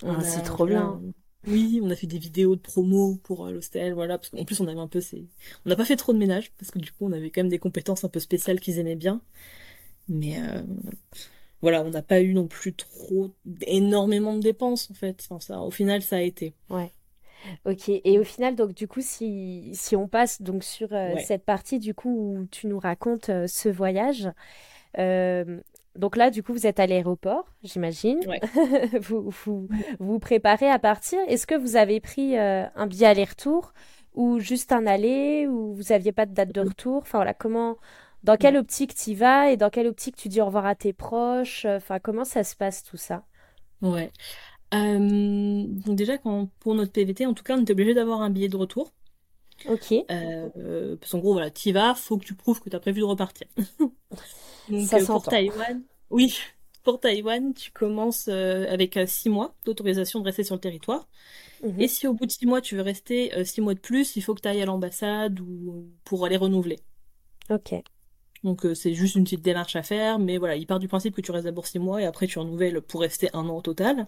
ah, 0.04 0.20
c'est 0.22 0.42
trop 0.42 0.66
bien. 0.66 1.00
oui 1.46 1.80
on 1.82 1.90
a 1.90 1.96
fait 1.96 2.06
des 2.06 2.18
vidéos 2.18 2.56
de 2.56 2.60
promo 2.60 3.16
pour 3.22 3.46
euh, 3.46 3.52
l'hostel 3.52 3.94
voilà 3.94 4.18
parce 4.18 4.30
qu'en 4.30 4.44
plus 4.44 4.60
on 4.60 4.66
avait 4.68 4.80
un 4.80 4.88
peu 4.88 5.00
ces 5.00 5.26
on 5.64 5.68
n'a 5.68 5.76
pas 5.76 5.84
fait 5.84 5.96
trop 5.96 6.12
de 6.12 6.18
ménage 6.18 6.52
parce 6.58 6.70
que 6.70 6.78
du 6.78 6.90
coup 6.92 7.06
on 7.06 7.12
avait 7.12 7.30
quand 7.30 7.42
même 7.42 7.50
des 7.50 7.58
compétences 7.58 8.04
un 8.04 8.08
peu 8.08 8.20
spéciales 8.20 8.60
qu'ils 8.60 8.78
aimaient 8.78 8.96
bien. 8.96 9.20
Mais 10.08 10.38
euh, 10.38 10.62
voilà, 11.64 11.82
on 11.82 11.88
n'a 11.88 12.02
pas 12.02 12.20
eu 12.20 12.34
non 12.34 12.46
plus 12.46 12.74
trop 12.74 13.30
énormément 13.66 14.34
de 14.34 14.40
dépenses 14.40 14.90
en 14.90 14.94
fait. 14.94 15.16
Enfin, 15.22 15.40
ça, 15.40 15.60
au 15.60 15.70
final, 15.70 16.02
ça 16.02 16.16
a 16.16 16.20
été. 16.20 16.52
Ouais. 16.68 16.92
Ok. 17.64 17.88
Et 17.88 18.18
au 18.18 18.22
final, 18.22 18.54
donc 18.54 18.74
du 18.74 18.86
coup, 18.86 19.00
si, 19.00 19.70
si 19.72 19.96
on 19.96 20.06
passe 20.06 20.42
donc 20.42 20.62
sur 20.62 20.88
euh, 20.92 21.14
cette 21.24 21.46
partie 21.46 21.78
du 21.78 21.94
coup 21.94 22.10
où 22.10 22.46
tu 22.50 22.66
nous 22.66 22.78
racontes 22.78 23.30
euh, 23.30 23.46
ce 23.46 23.70
voyage, 23.70 24.28
euh, 24.98 25.58
Donc 25.96 26.16
là, 26.16 26.28
du 26.28 26.42
coup, 26.42 26.52
vous 26.52 26.66
êtes 26.66 26.80
à 26.80 26.86
l'aéroport, 26.86 27.46
j'imagine. 27.62 28.20
Ouais. 28.28 28.40
vous, 29.00 29.30
vous 29.30 29.68
vous 29.98 30.18
préparez 30.18 30.68
à 30.68 30.78
partir. 30.78 31.18
Est-ce 31.28 31.46
que 31.46 31.54
vous 31.54 31.76
avez 31.76 31.98
pris 31.98 32.36
un 32.36 32.86
billet 32.86 33.06
aller-retour 33.06 33.72
ou 34.12 34.38
juste 34.38 34.70
un 34.70 34.86
aller 34.86 35.46
ou 35.46 35.72
vous 35.72 35.92
aviez 35.92 36.12
pas 36.12 36.26
de 36.26 36.34
date 36.34 36.52
de 36.52 36.60
retour? 36.60 36.98
Enfin 36.98 37.16
voilà, 37.16 37.32
comment, 37.32 37.78
dans 38.24 38.36
quelle 38.36 38.56
optique 38.56 38.94
tu 38.96 39.14
vas 39.14 39.50
et 39.52 39.56
dans 39.56 39.70
quelle 39.70 39.86
optique 39.86 40.16
tu 40.16 40.28
dis 40.28 40.40
au 40.40 40.46
revoir 40.46 40.66
à 40.66 40.74
tes 40.74 40.92
proches? 40.92 41.64
Enfin, 41.66 42.00
comment 42.00 42.24
ça 42.24 42.44
se 42.44 42.56
passe 42.56 42.82
tout 42.82 42.96
ça? 42.96 43.24
Ouais. 43.82 44.12
Euh, 44.74 45.64
donc 45.68 45.96
déjà, 45.96 46.18
quand, 46.18 46.48
pour 46.60 46.74
notre 46.74 46.92
PVT, 46.92 47.26
en 47.26 47.34
tout 47.34 47.44
cas, 47.44 47.56
on 47.58 47.62
était 47.62 47.72
obligé 47.72 47.94
d'avoir 47.94 48.22
un 48.22 48.30
billet 48.30 48.48
de 48.48 48.56
retour. 48.56 48.92
Ok, 49.66 49.92
Euh, 50.10 50.50
euh, 50.56 50.96
parce 50.96 51.12
qu'en 51.12 51.18
gros, 51.18 51.32
voilà, 51.32 51.50
t'y 51.50 51.72
vas, 51.72 51.94
faut 51.94 52.18
que 52.18 52.24
tu 52.24 52.34
prouves 52.34 52.60
que 52.60 52.68
t'as 52.70 52.80
prévu 52.80 53.00
de 53.00 53.04
repartir. 53.06 53.46
Donc 54.68 54.80
ça 54.80 54.98
euh, 54.98 55.06
pour. 55.06 55.26
Taïwan, 55.28 55.82
oui, 56.10 56.38
pour 56.82 57.00
Taïwan, 57.00 57.54
tu 57.54 57.70
commences 57.72 58.28
euh, 58.28 58.66
avec 58.70 58.96
euh, 58.96 59.06
six 59.06 59.28
mois 59.30 59.54
d'autorisation 59.64 60.20
de 60.20 60.24
rester 60.26 60.44
sur 60.44 60.54
le 60.54 60.60
territoire. 60.60 61.08
Et 61.78 61.88
Mhm. 61.88 61.88
si 61.88 62.06
au 62.08 62.14
bout 62.14 62.26
de 62.26 62.32
six 62.32 62.46
mois, 62.46 62.60
tu 62.62 62.76
veux 62.76 62.82
rester 62.82 63.34
euh, 63.36 63.44
six 63.44 63.60
mois 63.62 63.74
de 63.74 63.80
plus, 63.80 64.16
il 64.16 64.22
faut 64.22 64.34
que 64.34 64.42
tu 64.42 64.48
ailles 64.48 64.62
à 64.62 64.66
l'ambassade 64.66 65.40
ou 65.40 65.90
pour 66.04 66.26
aller 66.26 66.36
renouveler. 66.38 66.78
Ok, 67.48 67.84
Donc 68.44 68.64
euh, 68.66 68.74
c'est 68.74 68.94
juste 68.94 69.16
une 69.16 69.24
petite 69.24 69.42
démarche 69.42 69.74
à 69.76 69.82
faire, 69.82 70.18
mais 70.20 70.38
voilà, 70.38 70.54
il 70.56 70.66
part 70.66 70.78
du 70.78 70.86
principe 70.88 71.16
que 71.16 71.20
tu 71.22 71.32
restes 71.32 71.46
d'abord 71.46 71.66
six 71.66 71.78
mois 71.80 72.00
et 72.02 72.04
après 72.06 72.26
tu 72.28 72.38
renouvelles 72.38 72.80
pour 72.82 73.00
rester 73.00 73.28
un 73.34 73.48
an 73.48 73.56
au 73.56 73.62
total. 73.62 74.06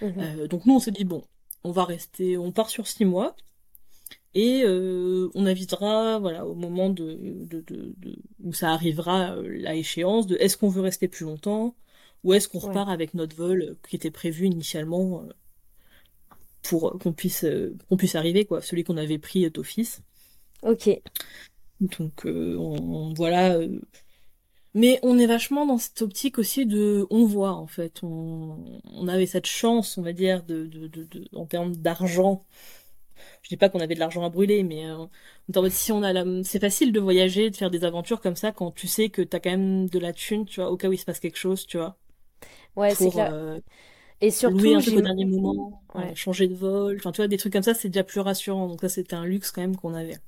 Mhm. 0.00 0.14
Euh, 0.18 0.48
donc 0.48 0.66
nous 0.66 0.74
on 0.74 0.80
s'est 0.80 0.90
dit 0.90 1.04
bon, 1.04 1.22
on 1.64 1.70
va 1.70 1.84
rester, 1.84 2.36
on 2.38 2.50
part 2.52 2.70
sur 2.70 2.86
six 2.88 3.04
mois 3.04 3.36
et 4.34 4.62
euh, 4.64 5.30
on 5.34 5.46
avisera 5.46 6.18
voilà 6.18 6.46
au 6.46 6.54
moment 6.54 6.90
de, 6.90 7.14
de, 7.50 7.60
de, 7.60 7.94
de- 7.98 8.16
où 8.42 8.52
ça 8.52 8.72
arrivera 8.72 9.36
la 9.42 9.74
échéance 9.74 10.26
de 10.26 10.36
est-ce 10.40 10.56
qu'on 10.56 10.68
veut 10.68 10.82
rester 10.82 11.08
plus 11.08 11.24
longtemps 11.24 11.76
ou 12.24 12.32
est-ce 12.34 12.48
qu'on 12.48 12.60
Ouais. 12.60 12.68
repart 12.68 12.88
avec 12.88 13.14
notre 13.14 13.36
vol 13.36 13.76
qui 13.88 13.96
était 13.96 14.10
prévu 14.10 14.46
initialement 14.46 15.24
pour 16.62 16.98
qu'on 16.98 17.12
puisse 17.12 17.44
qu'on 17.88 17.96
puisse 17.96 18.14
arriver 18.14 18.44
quoi, 18.46 18.60
celui 18.62 18.84
qu'on 18.84 18.96
avait 18.96 19.18
pris 19.18 19.48
d'office. 19.50 20.02
Ok, 20.62 20.88
Donc 21.80 22.26
euh, 22.26 22.56
on, 22.58 22.76
on- 23.10 23.14
voilà. 23.14 23.54
euh, 23.56 23.80
Mais 24.74 24.98
on 25.04 25.18
est 25.18 25.26
vachement 25.26 25.66
dans 25.66 25.78
cette 25.78 26.02
optique 26.02 26.38
aussi 26.38 26.66
de 26.66 27.06
on 27.10 27.26
voit 27.26 27.52
en 27.52 27.66
fait. 27.68 28.00
On, 28.02 28.80
on 28.84 29.08
avait 29.08 29.26
cette 29.26 29.46
chance, 29.46 29.98
on 29.98 30.02
va 30.02 30.12
dire, 30.12 30.42
de, 30.44 30.66
de, 30.66 30.88
de, 30.88 31.04
de- 31.04 31.28
en 31.34 31.46
termes 31.46 31.76
d'argent. 31.76 32.44
Je 33.42 33.48
dis 33.48 33.56
pas 33.56 33.68
qu'on 33.68 33.80
avait 33.80 33.94
de 33.94 34.00
l'argent 34.00 34.24
à 34.24 34.30
brûler, 34.30 34.62
mais 34.64 34.86
euh, 34.86 34.96
en 35.56 35.62
mode, 35.62 35.70
si 35.72 35.92
on 35.92 36.02
a 36.02 36.12
la... 36.12 36.24
c'est 36.44 36.60
facile 36.60 36.92
de 36.92 37.00
voyager, 37.00 37.50
de 37.50 37.56
faire 37.56 37.70
des 37.70 37.84
aventures 37.84 38.20
comme 38.20 38.36
ça 38.36 38.52
quand 38.52 38.72
tu 38.72 38.88
sais 38.88 39.08
que 39.10 39.22
t'as 39.22 39.40
quand 39.40 39.50
même 39.50 39.88
de 39.88 39.98
la 39.98 40.12
thune, 40.12 40.46
tu 40.46 40.60
vois, 40.60 40.70
au 40.70 40.76
cas 40.76 40.88
où 40.88 40.92
il 40.92 40.98
se 40.98 41.04
passe 41.04 41.20
quelque 41.20 41.38
chose, 41.38 41.66
tu 41.66 41.76
vois, 41.78 41.96
ouais, 42.76 42.94
c'est 42.94 43.10
clair. 43.10 43.32
euh, 43.32 43.60
Et 44.20 44.30
louer 44.46 44.72
surtout, 44.72 44.74
un 44.74 44.80
truc 44.82 44.96
au 44.96 45.02
dernier 45.02 45.26
moment, 45.26 45.84
euh, 45.98 46.02
ouais. 46.02 46.16
changer 46.16 46.48
de 46.48 46.54
vol, 46.54 46.96
enfin 46.98 47.12
tu 47.12 47.18
vois, 47.18 47.28
des 47.28 47.38
trucs 47.38 47.52
comme 47.54 47.62
ça, 47.62 47.74
c'est 47.74 47.88
déjà 47.90 48.04
plus 48.04 48.20
rassurant. 48.20 48.68
Donc 48.68 48.80
ça, 48.82 48.88
c'était 48.90 49.14
un 49.16 49.26
luxe 49.26 49.50
quand 49.52 49.62
même 49.62 49.76
qu'on 49.76 49.94
avait. 49.94 50.18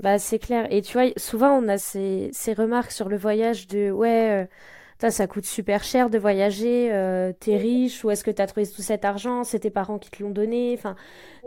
Bah, 0.00 0.18
c'est 0.18 0.38
clair. 0.38 0.72
Et 0.72 0.82
tu 0.82 0.92
vois, 0.92 1.06
souvent, 1.16 1.50
on 1.58 1.66
a 1.68 1.76
ces, 1.78 2.30
ces 2.32 2.52
remarques 2.52 2.92
sur 2.92 3.08
le 3.08 3.16
voyage 3.16 3.66
de, 3.66 3.90
ouais, 3.90 4.44
euh, 4.44 4.46
putain, 4.92 5.10
ça 5.10 5.26
coûte 5.26 5.44
super 5.44 5.82
cher 5.82 6.08
de 6.08 6.18
voyager, 6.18 6.92
euh, 6.92 7.32
t'es 7.32 7.56
riche, 7.56 8.04
où 8.04 8.10
est-ce 8.10 8.22
que 8.22 8.30
t'as 8.30 8.46
trouvé 8.46 8.66
tout 8.66 8.82
cet 8.82 9.04
argent? 9.04 9.42
C'est 9.42 9.60
tes 9.60 9.70
parents 9.70 9.98
qui 9.98 10.10
te 10.10 10.22
l'ont 10.22 10.30
donné. 10.30 10.72
Enfin, 10.78 10.94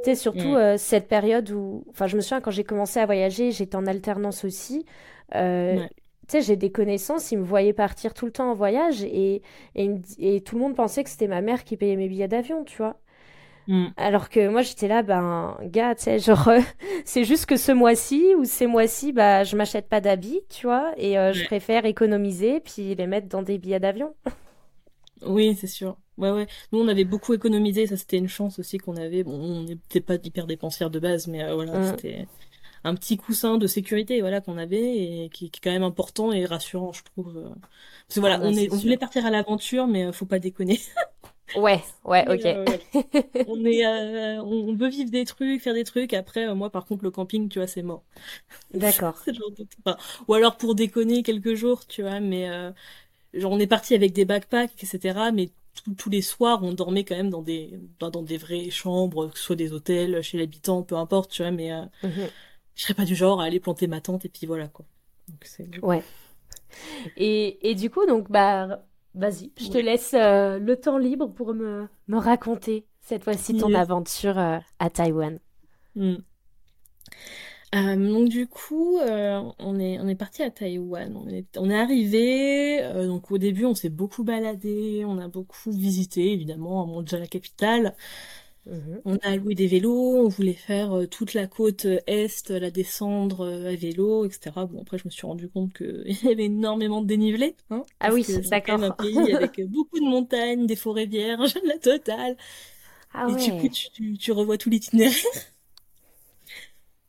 tu 0.02 0.12
sais, 0.12 0.16
surtout 0.16 0.54
Mm. 0.54 0.56
euh, 0.56 0.78
cette 0.78 1.08
période 1.08 1.50
où, 1.52 1.86
enfin, 1.92 2.08
je 2.08 2.18
me 2.18 2.22
souviens 2.22 2.42
quand 2.42 2.52
j'ai 2.52 2.64
commencé 2.66 3.00
à 3.00 3.06
voyager, 3.06 3.52
j'étais 3.52 3.76
en 3.78 3.88
alternance 3.88 4.44
aussi. 4.46 4.86
Euh, 5.36 5.80
Ouais. 5.80 5.90
tu 6.28 6.38
sais, 6.40 6.42
j'ai 6.42 6.56
des 6.58 6.72
connaissances, 6.72 7.32
ils 7.32 7.38
me 7.40 7.44
voyaient 7.46 7.74
partir 7.74 8.14
tout 8.14 8.26
le 8.26 8.32
temps 8.34 8.52
en 8.52 8.56
voyage 8.56 9.04
et, 9.04 9.42
et, 9.76 9.92
et 10.20 10.42
tout 10.42 10.56
le 10.56 10.62
monde 10.62 10.76
pensait 10.76 11.04
que 11.06 11.10
c'était 11.10 11.28
ma 11.28 11.42
mère 11.42 11.64
qui 11.66 11.78
payait 11.78 11.96
mes 11.98 12.08
billets 12.10 12.28
d'avion, 12.30 12.64
tu 12.66 12.78
vois. 12.78 13.00
Mm. 13.68 13.88
Alors 13.98 14.30
que 14.30 14.48
moi, 14.50 14.62
j'étais 14.64 14.88
là, 14.88 15.04
ben, 15.04 15.58
gars, 15.64 15.96
tu 15.96 16.04
sais, 16.04 16.20
genre, 16.20 16.48
euh, 16.48 16.60
c'est 17.06 17.24
juste 17.24 17.46
que 17.46 17.58
ce 17.58 17.72
mois-ci 17.72 18.34
ou 18.36 18.44
ces 18.46 18.68
mois-ci, 18.68 19.12
bah, 19.14 19.44
je 19.44 19.56
m'achète 19.56 19.88
pas 19.88 20.02
d'habits, 20.02 20.42
tu 20.50 20.66
vois, 20.68 20.94
et 20.98 21.18
euh, 21.18 21.32
je 21.34 21.42
Ouais. 21.42 21.46
préfère 21.46 21.86
économiser 21.86 22.60
puis 22.60 22.96
les 22.96 23.08
mettre 23.08 23.28
dans 23.28 23.42
des 23.44 23.58
billets 23.58 23.80
d'avion. 23.80 24.16
Oui, 25.24 25.56
c'est 25.56 25.68
sûr. 25.68 25.98
Ouais, 26.18 26.32
ouais. 26.32 26.48
Nous, 26.72 26.80
on 26.80 26.88
avait 26.88 27.04
beaucoup 27.04 27.34
économisé. 27.36 27.86
Ça, 27.86 27.96
c'était 27.96 28.18
une 28.18 28.28
chance 28.28 28.58
aussi 28.58 28.80
qu'on 28.80 28.98
avait. 28.98 29.24
Bon, 29.24 29.34
on 29.34 29.64
n'était 29.64 30.02
pas 30.02 30.16
hyper 30.16 30.48
dépensière 30.48 30.90
de 30.90 31.00
base, 31.00 31.28
mais 31.28 31.44
euh, 31.44 31.54
voilà, 31.54 31.78
Mm. 31.78 31.84
c'était 31.92 32.28
un 32.84 32.96
petit 32.96 33.18
coussin 33.18 33.60
de 33.60 33.68
sécurité, 33.68 34.20
voilà, 34.22 34.42
qu'on 34.42 34.58
avait 34.58 34.82
et 35.26 35.30
qui, 35.32 35.52
qui 35.52 35.60
est 35.60 35.62
quand 35.64 35.72
même 35.72 35.84
important 35.84 36.32
et 36.32 36.46
rassurant, 36.46 36.92
je 36.94 37.04
trouve. 37.04 37.34
Parce 37.36 38.16
que 38.16 38.18
Ah 38.18 38.20
voilà, 38.20 38.38
bah, 38.40 38.46
on 38.48 38.54
est, 38.56 38.72
on 38.74 38.78
voulait 38.78 38.98
partir 38.98 39.24
à 39.26 39.30
l'aventure, 39.30 39.86
mais 39.86 40.12
faut 40.12 40.26
pas 40.26 40.40
déconner. 40.40 40.80
Ouais, 41.54 41.84
ouais, 42.06 42.26
ok. 42.30 42.46
euh. 42.46 42.78
On 43.46 43.66
est, 43.66 43.86
euh, 43.86 44.42
on 44.44 44.76
veut 44.76 44.90
vivre 44.90 45.10
des 45.12 45.26
trucs, 45.26 45.62
faire 45.62 45.74
des 45.74 45.84
trucs. 45.84 46.14
Après, 46.14 46.48
euh, 46.48 46.56
moi, 46.56 46.70
par 46.72 46.86
contre, 46.86 47.04
le 47.04 47.12
camping, 47.12 47.50
tu 47.50 47.60
vois, 47.60 47.68
c'est 47.68 47.82
mort. 47.84 48.04
D'accord. 48.74 49.16
De- 49.28 49.68
enfin, 49.86 49.98
ou 50.28 50.34
alors 50.34 50.58
pour 50.58 50.76
déconner 50.76 51.24
quelques 51.24 51.56
jours, 51.56 51.86
tu 51.88 52.02
vois, 52.04 52.20
mais 52.20 52.50
euh, 52.50 52.72
genre 53.34 53.52
on 53.54 53.60
est 53.60 53.68
parti 53.68 53.96
avec 53.96 54.14
des 54.14 54.26
backpacks, 54.26 54.74
etc. 54.84 55.32
Mais 55.32 55.52
tous 55.86 55.94
tous 55.96 56.10
les 56.10 56.22
soirs, 56.22 56.64
on 56.64 56.74
dormait 56.74 57.06
quand 57.06 57.16
même 57.18 57.30
dans 57.32 57.42
des 57.44 57.80
dans, 58.00 58.10
dans 58.12 58.24
des 58.24 58.38
vraies 58.38 58.70
chambres, 58.72 59.30
que 59.32 59.38
ce 59.40 59.46
soit 59.46 59.56
des 59.58 59.74
hôtels, 59.74 60.22
chez 60.24 60.38
l'habitant, 60.40 60.84
peu 60.84 60.96
importe, 60.98 61.32
tu 61.32 61.44
vois. 61.44 61.52
Mais 61.52 61.74
euh, 61.74 61.86
Mhm. 62.04 62.32
je 62.76 62.84
serais 62.84 62.94
pas 62.96 63.06
du 63.06 63.16
genre 63.16 63.42
à 63.42 63.46
aller 63.46 63.60
planter 63.60 63.88
ma 63.88 64.02
tente 64.02 64.26
et 64.26 64.30
puis 64.30 64.48
voilà 64.48 64.68
quoi. 64.68 64.86
Donc 65.30 65.46
Ouais. 65.82 66.04
Et, 67.16 67.70
et 67.70 67.76
du 67.76 67.90
coup, 67.90 68.06
donc, 68.06 68.30
bah, 68.32 68.84
vas-y, 69.14 69.52
je 69.58 69.70
te 69.70 69.78
laisse 69.78 70.14
euh, 70.14 70.60
le 70.60 70.76
temps 70.80 70.98
libre 70.98 71.28
pour 71.28 71.54
me, 71.54 71.88
me 72.08 72.18
raconter 72.18 72.86
cette 73.02 73.24
fois-ci 73.24 73.56
ton 73.56 73.70
Yes. 73.70 73.78
aventure 73.78 74.38
euh, 74.38 74.60
à 74.80 74.90
Taïwan. 74.90 75.40
Mm. 75.96 76.16
Euh, 77.74 77.96
donc 77.96 78.28
du 78.28 78.48
coup, 78.48 79.00
on 79.00 79.80
est 79.80 79.98
on 80.00 80.08
est 80.08 80.16
parti 80.16 80.44
à 80.44 80.52
Taïwan. 80.52 81.16
On 81.16 81.28
est 81.30 81.46
on 81.58 81.70
est 81.70 81.80
arrivé. 81.80 82.82
donc 83.08 83.32
au 83.32 83.38
début, 83.38 83.66
on 83.66 83.76
s'est 83.76 83.90
beaucoup 83.90 84.24
baladé, 84.26 85.04
on 85.06 85.18
a 85.20 85.28
beaucoup 85.30 85.72
visité 85.72 86.34
évidemment, 86.34 86.84
on 86.84 86.88
monte 86.88 87.06
déjà 87.06 87.20
la 87.20 87.28
capitale. 87.28 87.96
Mhm. 88.66 89.02
On 89.04 89.18
a 89.18 89.36
loué 89.36 89.56
des 89.56 89.66
vélos, 89.68 90.26
on 90.26 90.28
voulait 90.30 90.54
faire 90.54 90.94
euh, 90.96 91.08
toute 91.08 91.34
la 91.34 91.48
côte 91.48 91.86
euh, 91.86 92.00
est, 92.06 92.50
la 92.52 92.70
descendre 92.70 93.42
euh, 93.42 93.72
à 93.74 93.76
vélo, 93.76 94.26
etc. 94.26 94.68
Bon, 94.68 94.82
après, 94.82 95.00
je 95.00 95.06
me 95.06 95.10
suis 95.10 95.26
rendu 95.26 95.50
compte 95.50 95.74
qu'il 95.74 96.06
y 96.24 96.28
avait 96.30 96.46
énormément 96.46 97.02
de 97.02 97.08
dénivelé, 97.08 97.56
hein, 97.72 97.84
Ah 98.00 98.12
oui, 98.14 98.24
c'est 98.24 98.44
quand 98.64 98.74
même 98.74 98.84
un 98.84 98.92
d'accord. 98.92 98.98
pays 98.98 99.32
avec 99.32 99.60
beaucoup 99.72 100.00
de 100.00 100.06
montagnes, 100.06 100.68
des 100.68 100.76
forêts 100.76 101.08
vierges, 101.08 101.56
la 101.66 101.80
totale. 101.80 102.38
Ah 103.14 103.28
Et 103.28 103.36
du 103.36 103.54
coup, 103.54 103.68
ouais. 103.68 103.70
tu, 103.70 103.90
tu, 103.92 104.18
tu 104.18 104.32
revois 104.34 104.58
tout 104.58 104.70
l'itinéraire. 104.70 105.16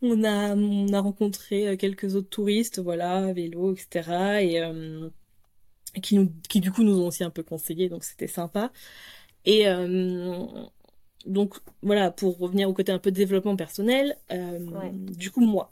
On 0.03 0.25
a, 0.25 0.55
on 0.57 0.93
a 0.93 1.01
rencontré 1.01 1.77
quelques 1.79 2.17
autres 2.17 2.29
touristes, 2.29 2.81
voilà, 2.81 3.19
à 3.29 3.33
vélo, 3.33 3.73
etc. 3.75 4.43
Et 4.43 4.61
euh, 4.61 5.09
qui 6.03 6.17
nous, 6.19 6.33
qui 6.49 6.61
du 6.61 6.73
coup 6.73 6.83
nous 6.85 7.01
ont 7.01 7.09
aussi 7.09 7.25
un 7.25 7.31
peu 7.31 7.43
conseillé, 7.43 7.88
donc 7.88 8.05
c'était 8.05 8.27
sympa. 8.29 8.73
Et 9.47 9.69
euh, 9.69 10.47
donc 11.26 11.56
voilà, 11.82 12.11
pour 12.11 12.38
revenir 12.38 12.68
au 12.68 12.72
côté 12.74 12.92
un 12.92 12.98
peu 12.98 13.11
développement 13.12 13.56
personnel, 13.56 14.16
euh, 14.32 14.58
Ouais. 14.58 14.90
du 14.92 15.30
coup 15.30 15.40
moi, 15.40 15.70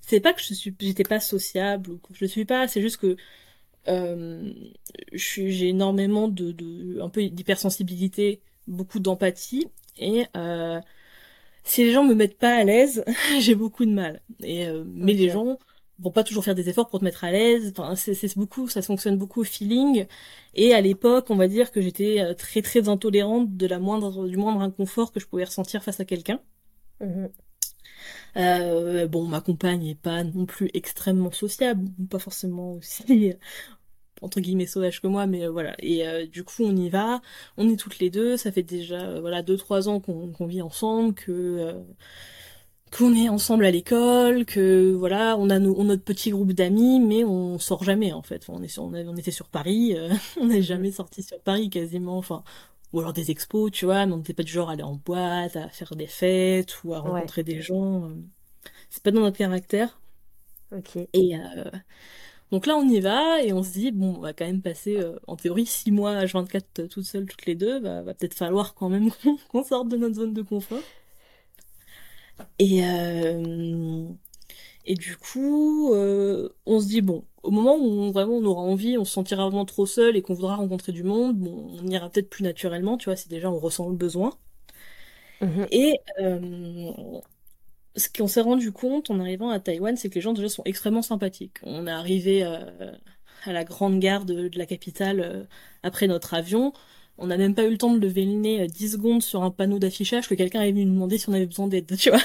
c'est 0.00 0.20
pas 0.20 0.32
que 0.32 0.40
je 0.42 0.54
suis, 0.54 0.74
j'étais 0.80 1.04
pas 1.04 1.20
sociable 1.20 1.90
ou 1.90 1.98
que 1.98 2.14
je 2.14 2.24
le 2.24 2.28
suis 2.28 2.44
pas, 2.44 2.68
c'est 2.68 2.80
juste 2.80 2.98
que 2.98 3.16
euh, 3.88 4.52
j'ai 5.12 5.68
énormément 5.68 6.28
de, 6.28 6.52
de 6.52 7.00
un 7.00 7.08
peu 7.08 7.28
d'hypersensibilité, 7.28 8.40
beaucoup 8.66 9.00
d'empathie 9.00 9.68
et 9.98 10.26
euh, 10.36 10.80
si 11.64 11.84
les 11.84 11.92
gens 11.92 12.04
me 12.04 12.14
mettent 12.14 12.38
pas 12.38 12.56
à 12.56 12.64
l'aise, 12.64 13.04
j'ai 13.40 13.54
beaucoup 13.54 13.84
de 13.84 13.92
mal. 13.92 14.22
Et 14.42 14.66
euh, 14.66 14.84
mais 14.86 15.12
les 15.14 15.30
gens 15.30 15.58
vont 15.98 16.10
pas 16.10 16.24
toujours 16.24 16.44
faire 16.44 16.54
des 16.54 16.68
efforts 16.68 16.88
pour 16.88 17.00
te 17.00 17.04
mettre 17.04 17.24
à 17.24 17.30
l'aise. 17.32 17.72
Enfin, 17.76 17.96
c'est 17.96 18.14
c'est 18.14 18.36
beaucoup, 18.36 18.68
ça 18.68 18.82
fonctionne 18.82 19.16
beaucoup 19.16 19.40
au 19.40 19.44
feeling. 19.44 20.06
Et 20.54 20.74
à 20.74 20.80
l'époque, 20.80 21.26
on 21.30 21.36
va 21.36 21.48
dire 21.48 21.70
que 21.72 21.80
j'étais 21.80 22.20
euh, 22.20 22.34
très 22.34 22.62
très 22.62 22.88
intolérante 22.88 23.56
de 23.56 23.66
la 23.66 23.78
moindre 23.78 24.28
du 24.28 24.36
moindre 24.36 24.60
inconfort 24.60 25.12
que 25.12 25.20
je 25.20 25.26
pouvais 25.26 25.44
ressentir 25.44 25.82
face 25.82 26.00
à 26.00 26.04
quelqu'un. 26.04 26.40
Mhm. 27.00 27.30
Euh, 28.36 29.08
bon, 29.08 29.26
ma 29.26 29.40
compagne 29.40 29.86
est 29.86 29.94
pas 29.94 30.22
non 30.24 30.46
plus 30.46 30.70
extrêmement 30.74 31.32
sociable, 31.32 31.88
pas 32.10 32.18
forcément 32.18 32.74
aussi 32.74 33.34
entre 34.22 34.40
guillemets 34.40 34.66
sauvage 34.66 35.00
que 35.00 35.06
moi, 35.06 35.26
mais 35.26 35.44
euh, 35.44 35.50
voilà. 35.50 35.74
Et 35.80 36.06
euh, 36.06 36.26
du 36.26 36.44
coup, 36.44 36.64
on 36.64 36.76
y 36.76 36.88
va. 36.88 37.20
On 37.56 37.68
est 37.68 37.76
toutes 37.76 37.98
les 37.98 38.10
deux. 38.10 38.36
Ça 38.36 38.52
fait 38.52 38.62
déjà 38.62 39.00
euh, 39.00 39.20
voilà 39.20 39.42
deux 39.42 39.56
trois 39.56 39.88
ans 39.88 40.00
qu'on 40.00 40.46
vit 40.46 40.62
ensemble, 40.62 41.14
que 41.14 41.32
euh, 41.32 41.72
qu'on 42.90 43.14
est 43.14 43.28
ensemble 43.28 43.64
à 43.64 43.70
l'école, 43.70 44.44
que 44.44 44.92
voilà, 44.94 45.36
on 45.38 45.50
a 45.50 45.58
nos- 45.58 45.74
on 45.78 45.82
a 45.82 45.84
notre 45.84 46.04
petit 46.04 46.30
groupe 46.30 46.52
d'amis, 46.52 47.00
mais 47.00 47.24
on 47.24 47.58
sort 47.58 47.84
jamais 47.84 48.12
en 48.12 48.22
fait. 48.22 48.42
Enfin, 48.48 48.58
on 48.58 48.62
est 48.62 48.68
sur- 48.68 48.84
on, 48.84 48.94
a- 48.94 49.02
on 49.04 49.16
était 49.16 49.30
sur 49.30 49.48
Paris, 49.48 49.94
euh, 49.96 50.08
on 50.40 50.46
n'est 50.46 50.62
jamais 50.62 50.90
sorti 50.92 51.22
sur 51.22 51.40
Paris 51.40 51.70
quasiment. 51.70 52.18
Enfin, 52.18 52.42
ou 52.92 53.00
alors 53.00 53.12
des 53.12 53.30
expos, 53.30 53.70
tu 53.70 53.84
vois, 53.84 54.06
mais 54.06 54.12
on 54.14 54.18
n'était 54.18 54.32
pas 54.34 54.42
du 54.42 54.52
genre 54.52 54.70
à 54.70 54.72
aller 54.72 54.82
en 54.82 54.94
boîte, 54.96 55.56
à 55.56 55.68
faire 55.68 55.94
des 55.96 56.06
fêtes 56.06 56.82
ou 56.84 56.94
à 56.94 57.02
Ouais. 57.02 57.10
rencontrer 57.10 57.42
des 57.44 57.60
gens. 57.60 58.04
euh. 58.04 58.14
C'est 58.90 59.02
pas 59.02 59.10
dans 59.10 59.20
notre 59.20 59.36
caractère. 59.38 60.00
Ok. 60.74 60.96
Et 61.12 61.36
euh, 61.36 61.64
Donc 62.50 62.66
là, 62.66 62.76
on 62.76 62.88
y 62.88 63.00
va 63.00 63.42
et 63.42 63.52
on 63.52 63.62
se 63.62 63.72
dit, 63.72 63.90
bon, 63.92 64.14
on 64.16 64.20
va 64.20 64.32
quand 64.32 64.46
même 64.46 64.62
passer, 64.62 64.96
euh, 64.98 65.16
en 65.26 65.36
théorie, 65.36 65.66
6 65.66 65.90
mois 65.92 66.12
à 66.12 66.24
24 66.26 66.86
toutes 66.88 67.04
seules, 67.04 67.26
toutes 67.26 67.44
les 67.46 67.54
deux. 67.54 67.78
Bah, 67.80 68.02
va 68.02 68.14
peut-être 68.14 68.34
falloir 68.34 68.74
quand 68.74 68.88
même 68.88 69.10
qu'on 69.50 69.62
sorte 69.64 69.88
de 69.88 69.96
notre 69.98 70.14
zone 70.16 70.32
de 70.32 70.42
confort. 70.42 70.78
Et, 72.58 72.84
euh, 72.84 74.04
et 74.84 74.94
du 74.94 75.16
coup, 75.16 75.94
euh, 75.94 76.48
on 76.66 76.80
se 76.80 76.86
dit, 76.86 77.00
bon, 77.00 77.24
au 77.42 77.50
moment 77.50 77.76
où 77.76 77.86
on, 77.86 78.10
vraiment 78.10 78.36
on 78.36 78.44
aura 78.44 78.62
envie, 78.62 78.98
on 78.98 79.04
se 79.04 79.12
sentira 79.12 79.44
vraiment 79.44 79.64
trop 79.64 79.86
seul 79.86 80.16
et 80.16 80.22
qu'on 80.22 80.34
voudra 80.34 80.56
rencontrer 80.56 80.92
du 80.92 81.02
monde, 81.02 81.36
bon, 81.36 81.78
on 81.82 81.86
ira 81.88 82.10
peut-être 82.10 82.30
plus 82.30 82.44
naturellement, 82.44 82.96
tu 82.96 83.06
vois, 83.06 83.16
si 83.16 83.28
déjà 83.28 83.50
on 83.50 83.58
ressent 83.58 83.88
le 83.88 83.96
besoin. 83.96 84.32
Mhm. 85.40 85.66
Et 85.70 86.00
ce 87.98 88.08
qu'on 88.08 88.28
s'est 88.28 88.40
rendu 88.40 88.72
compte 88.72 89.10
en 89.10 89.20
arrivant 89.20 89.50
à 89.50 89.60
Taïwan, 89.60 89.96
c'est 89.96 90.08
que 90.08 90.14
les 90.14 90.20
gens 90.20 90.32
déjà 90.32 90.48
sont 90.48 90.62
extrêmement 90.64 91.02
sympathiques. 91.02 91.58
On 91.62 91.86
est 91.86 91.90
arrivé 91.90 92.44
euh, 92.44 92.92
à 93.44 93.52
la 93.52 93.64
grande 93.64 93.98
gare 93.98 94.24
de, 94.24 94.50
la 94.54 94.66
capitale 94.66 95.20
euh, 95.20 95.44
après 95.82 96.06
notre 96.06 96.34
avion. 96.34 96.72
On 97.18 97.26
n'a 97.26 97.36
même 97.36 97.54
pas 97.54 97.64
eu 97.64 97.70
le 97.70 97.78
temps 97.78 97.92
de 97.92 97.98
lever 97.98 98.24
le 98.24 98.32
nez 98.32 98.66
10 98.66 98.84
euh, 98.84 98.96
secondes 98.96 99.22
sur 99.22 99.42
un 99.42 99.50
panneau 99.50 99.78
d'affichage 99.78 100.28
que 100.28 100.34
quelqu'un 100.34 100.62
est 100.62 100.70
venu 100.70 100.84
nous 100.84 100.94
demander 100.94 101.18
si 101.18 101.28
on 101.28 101.32
avait 101.32 101.46
besoin 101.46 101.66
d'aide, 101.66 101.96
tu 101.96 102.10
vois. 102.10 102.20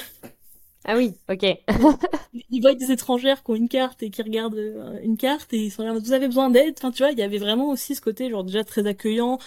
Ah 0.84 0.96
oui, 0.96 1.14
ok. 1.30 1.46
ils 2.50 2.60
voient 2.60 2.74
des 2.74 2.92
étrangères 2.92 3.42
qui 3.42 3.50
ont 3.50 3.54
une 3.54 3.68
carte 3.68 4.02
et 4.02 4.10
qui 4.10 4.22
regardent 4.22 5.00
une 5.02 5.16
carte 5.16 5.52
et 5.54 5.64
ils 5.64 5.70
sont 5.70 5.82
là, 5.82 5.94
vous 5.94 6.12
avez 6.12 6.26
besoin 6.26 6.50
d'aide? 6.50 6.74
Enfin, 6.78 6.90
tu 6.90 7.02
vois, 7.02 7.10
il 7.10 7.18
y 7.18 7.22
avait 7.22 7.38
vraiment 7.38 7.70
aussi 7.70 7.94
ce 7.94 8.02
côté, 8.02 8.28
genre 8.28 8.44
déjà 8.44 8.64
très 8.64 8.86
accueillant, 8.86 9.38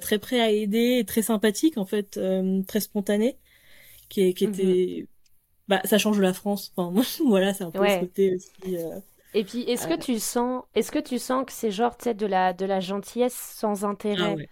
très 0.00 0.18
prêt 0.18 0.40
à 0.40 0.52
aider, 0.52 1.04
très 1.04 1.22
sympathique 1.22 1.78
en 1.78 1.84
fait, 1.84 2.20
très 2.68 2.78
spontané, 2.78 3.38
qui, 4.08 4.32
qui 4.34 4.46
mhm. 4.46 4.54
était 4.54 5.08
bah 5.68 5.80
ça 5.84 5.98
change 5.98 6.20
la 6.20 6.32
France. 6.32 6.72
Enfin 6.76 6.90
moi, 6.90 7.04
voilà, 7.26 7.54
c'est 7.54 7.64
un 7.64 7.70
peu 7.70 7.86
ce 7.86 8.00
côté 8.00 8.34
aussi. 8.34 8.76
Euh, 8.76 8.98
Et 9.32 9.44
puis 9.44 9.62
est-ce 9.62 9.86
que 9.86 9.94
euh, 9.94 9.98
tu 9.98 10.18
sens, 10.18 10.62
est-ce 10.74 10.92
que 10.92 10.98
tu 10.98 11.18
sens 11.18 11.44
que 11.46 11.52
c'est 11.52 11.70
genre 11.70 11.96
tu 11.96 12.04
sais 12.04 12.14
de 12.14 12.26
la 12.26 12.52
de 12.52 12.66
la 12.66 12.80
gentillesse 12.80 13.34
sans 13.34 13.84
intérêt? 13.84 14.36
Ah, 14.38 14.42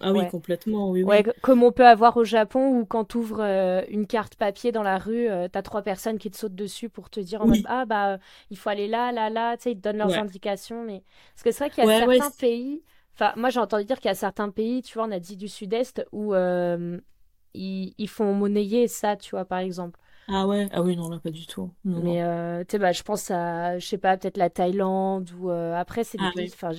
ah 0.00 0.12
oui, 0.12 0.26
complètement, 0.28 0.90
oui, 0.90 1.02
ouais, 1.02 1.24
comme 1.42 1.62
on 1.62 1.72
peut 1.72 1.86
avoir 1.86 2.16
au 2.16 2.24
Japon 2.24 2.78
où 2.78 2.84
quand 2.84 3.04
tu 3.04 3.18
ouvres 3.18 3.42
euh, 3.42 3.82
une 3.88 4.06
carte 4.06 4.34
papier 4.36 4.72
dans 4.72 4.82
la 4.82 4.98
rue, 4.98 5.28
tu 5.52 5.58
as 5.58 5.62
trois 5.62 5.82
personnes 5.82 6.18
qui 6.18 6.30
te 6.30 6.36
sautent 6.36 6.54
dessus 6.54 6.88
pour 6.88 7.10
te 7.10 7.20
dire 7.20 7.42
en 7.42 7.46
mode 7.46 7.62
ah 7.66 7.84
bah 7.84 8.18
il 8.50 8.56
faut 8.56 8.70
aller 8.70 8.88
là, 8.88 9.12
là, 9.12 9.30
là, 9.30 9.56
tu 9.56 9.64
sais, 9.64 9.72
ils 9.72 9.76
te 9.76 9.82
donnent 9.82 9.98
leurs 9.98 10.18
indications. 10.18 10.84
Mais 10.84 11.02
parce 11.34 11.42
que 11.42 11.50
c'est 11.50 11.64
vrai 11.64 11.70
qu'il 11.70 11.84
y 11.84 11.90
a 11.90 11.98
certains 11.98 12.30
pays, 12.38 12.82
enfin 13.14 13.32
moi 13.36 13.50
j'ai 13.50 13.60
entendu 13.60 13.84
dire 13.84 13.98
qu'il 13.98 14.08
y 14.08 14.12
a 14.12 14.14
certains 14.14 14.50
pays, 14.50 14.82
tu 14.82 14.94
vois, 14.94 15.06
on 15.06 15.12
a 15.12 15.20
dit 15.20 15.36
du 15.36 15.48
Sud-Est 15.48 16.04
où 16.12 16.34
ils, 16.34 17.94
ils, 17.98 18.08
font 18.08 18.32
monnayer 18.32 18.88
ça, 18.88 19.16
tu 19.16 19.30
vois, 19.30 19.44
par 19.44 19.58
exemple. 19.58 19.98
Ah 20.30 20.46
ouais, 20.46 20.66
ah 20.72 20.80
oui, 20.82 20.96
non, 20.96 21.10
là, 21.10 21.18
pas 21.18 21.30
du 21.30 21.46
tout. 21.46 21.70
mais 21.84 22.22
euh, 22.22 22.62
tu 22.64 22.72
sais, 22.72 22.78
bah, 22.78 22.92
je 22.92 23.02
pense 23.02 23.30
à, 23.30 23.78
je 23.78 23.86
sais 23.86 23.98
pas, 23.98 24.16
peut-être 24.16 24.36
la 24.36 24.50
Thaïlande 24.50 25.30
ou 25.38 25.50
euh, 25.50 25.74
après, 25.74 26.04
c'est 26.04 26.18
des 26.18 26.28
ah 26.28 26.30
pays, 26.30 26.50
enfin, 26.52 26.70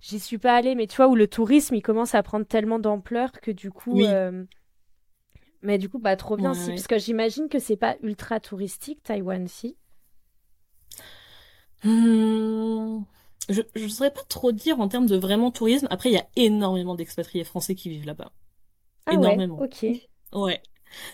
j'y 0.00 0.20
suis 0.20 0.38
pas 0.38 0.54
allée, 0.54 0.74
mais 0.74 0.86
tu 0.86 0.96
vois, 0.96 1.08
où 1.08 1.16
le 1.16 1.26
tourisme, 1.26 1.74
il 1.74 1.82
commence 1.82 2.14
à 2.14 2.22
prendre 2.22 2.46
tellement 2.46 2.78
d'ampleur 2.78 3.32
que 3.32 3.50
du 3.50 3.70
coup. 3.72 4.04
Euh, 4.04 4.44
mais 5.62 5.78
du 5.78 5.88
coup, 5.88 5.98
bah, 5.98 6.16
trop 6.16 6.36
bien, 6.36 6.52
si, 6.54 6.72
parce 6.72 6.86
que 6.86 6.98
j'imagine 6.98 7.48
que 7.48 7.58
c'est 7.58 7.76
pas 7.76 7.96
ultra 8.02 8.40
touristique, 8.40 9.02
Taïwan, 9.02 9.46
si? 9.48 9.76
Mmh, 11.84 13.04
je 13.48 13.62
ne 13.76 13.88
saurais 13.88 14.12
pas 14.12 14.22
trop 14.28 14.52
dire 14.52 14.80
en 14.80 14.88
termes 14.88 15.06
de 15.06 15.16
vraiment 15.16 15.50
tourisme. 15.50 15.86
Après, 15.90 16.10
il 16.10 16.14
y 16.14 16.18
a 16.18 16.26
énormément 16.36 16.94
d'expatriés 16.94 17.44
français 17.44 17.74
qui 17.74 17.88
vivent 17.90 18.06
là-bas. 18.06 18.32
Ah 19.06 19.12
énormément. 19.14 19.56
Ouais, 19.58 19.66
ok. 19.66 19.84
Ouais. 20.32 20.62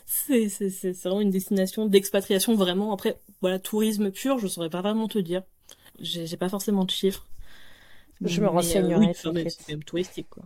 C'est, 0.07 0.49
c'est, 0.49 0.71
c'est 0.71 0.93
vraiment 0.93 1.21
une 1.21 1.31
destination 1.31 1.87
d'expatriation, 1.87 2.55
vraiment. 2.55 2.93
Après, 2.93 3.21
voilà, 3.41 3.59
tourisme 3.59 4.11
pur, 4.11 4.39
je 4.39 4.47
saurais 4.49 4.71
pas 4.71 4.83
vraiment 4.83 5.09
te 5.09 5.19
dire. 5.19 5.43
J'ai, 6.01 6.27
j'ai 6.27 6.37
pas 6.37 6.49
forcément 6.49 6.85
de 6.85 6.91
chiffres. 6.91 7.27
Je 8.23 8.41
me 8.41 8.47
euh, 8.47 8.51
renseignerai. 8.51 9.15
oui, 9.27 9.45
c'est 9.49 9.69
même 9.69 9.85
touristique, 9.85 10.29
quoi. 10.31 10.45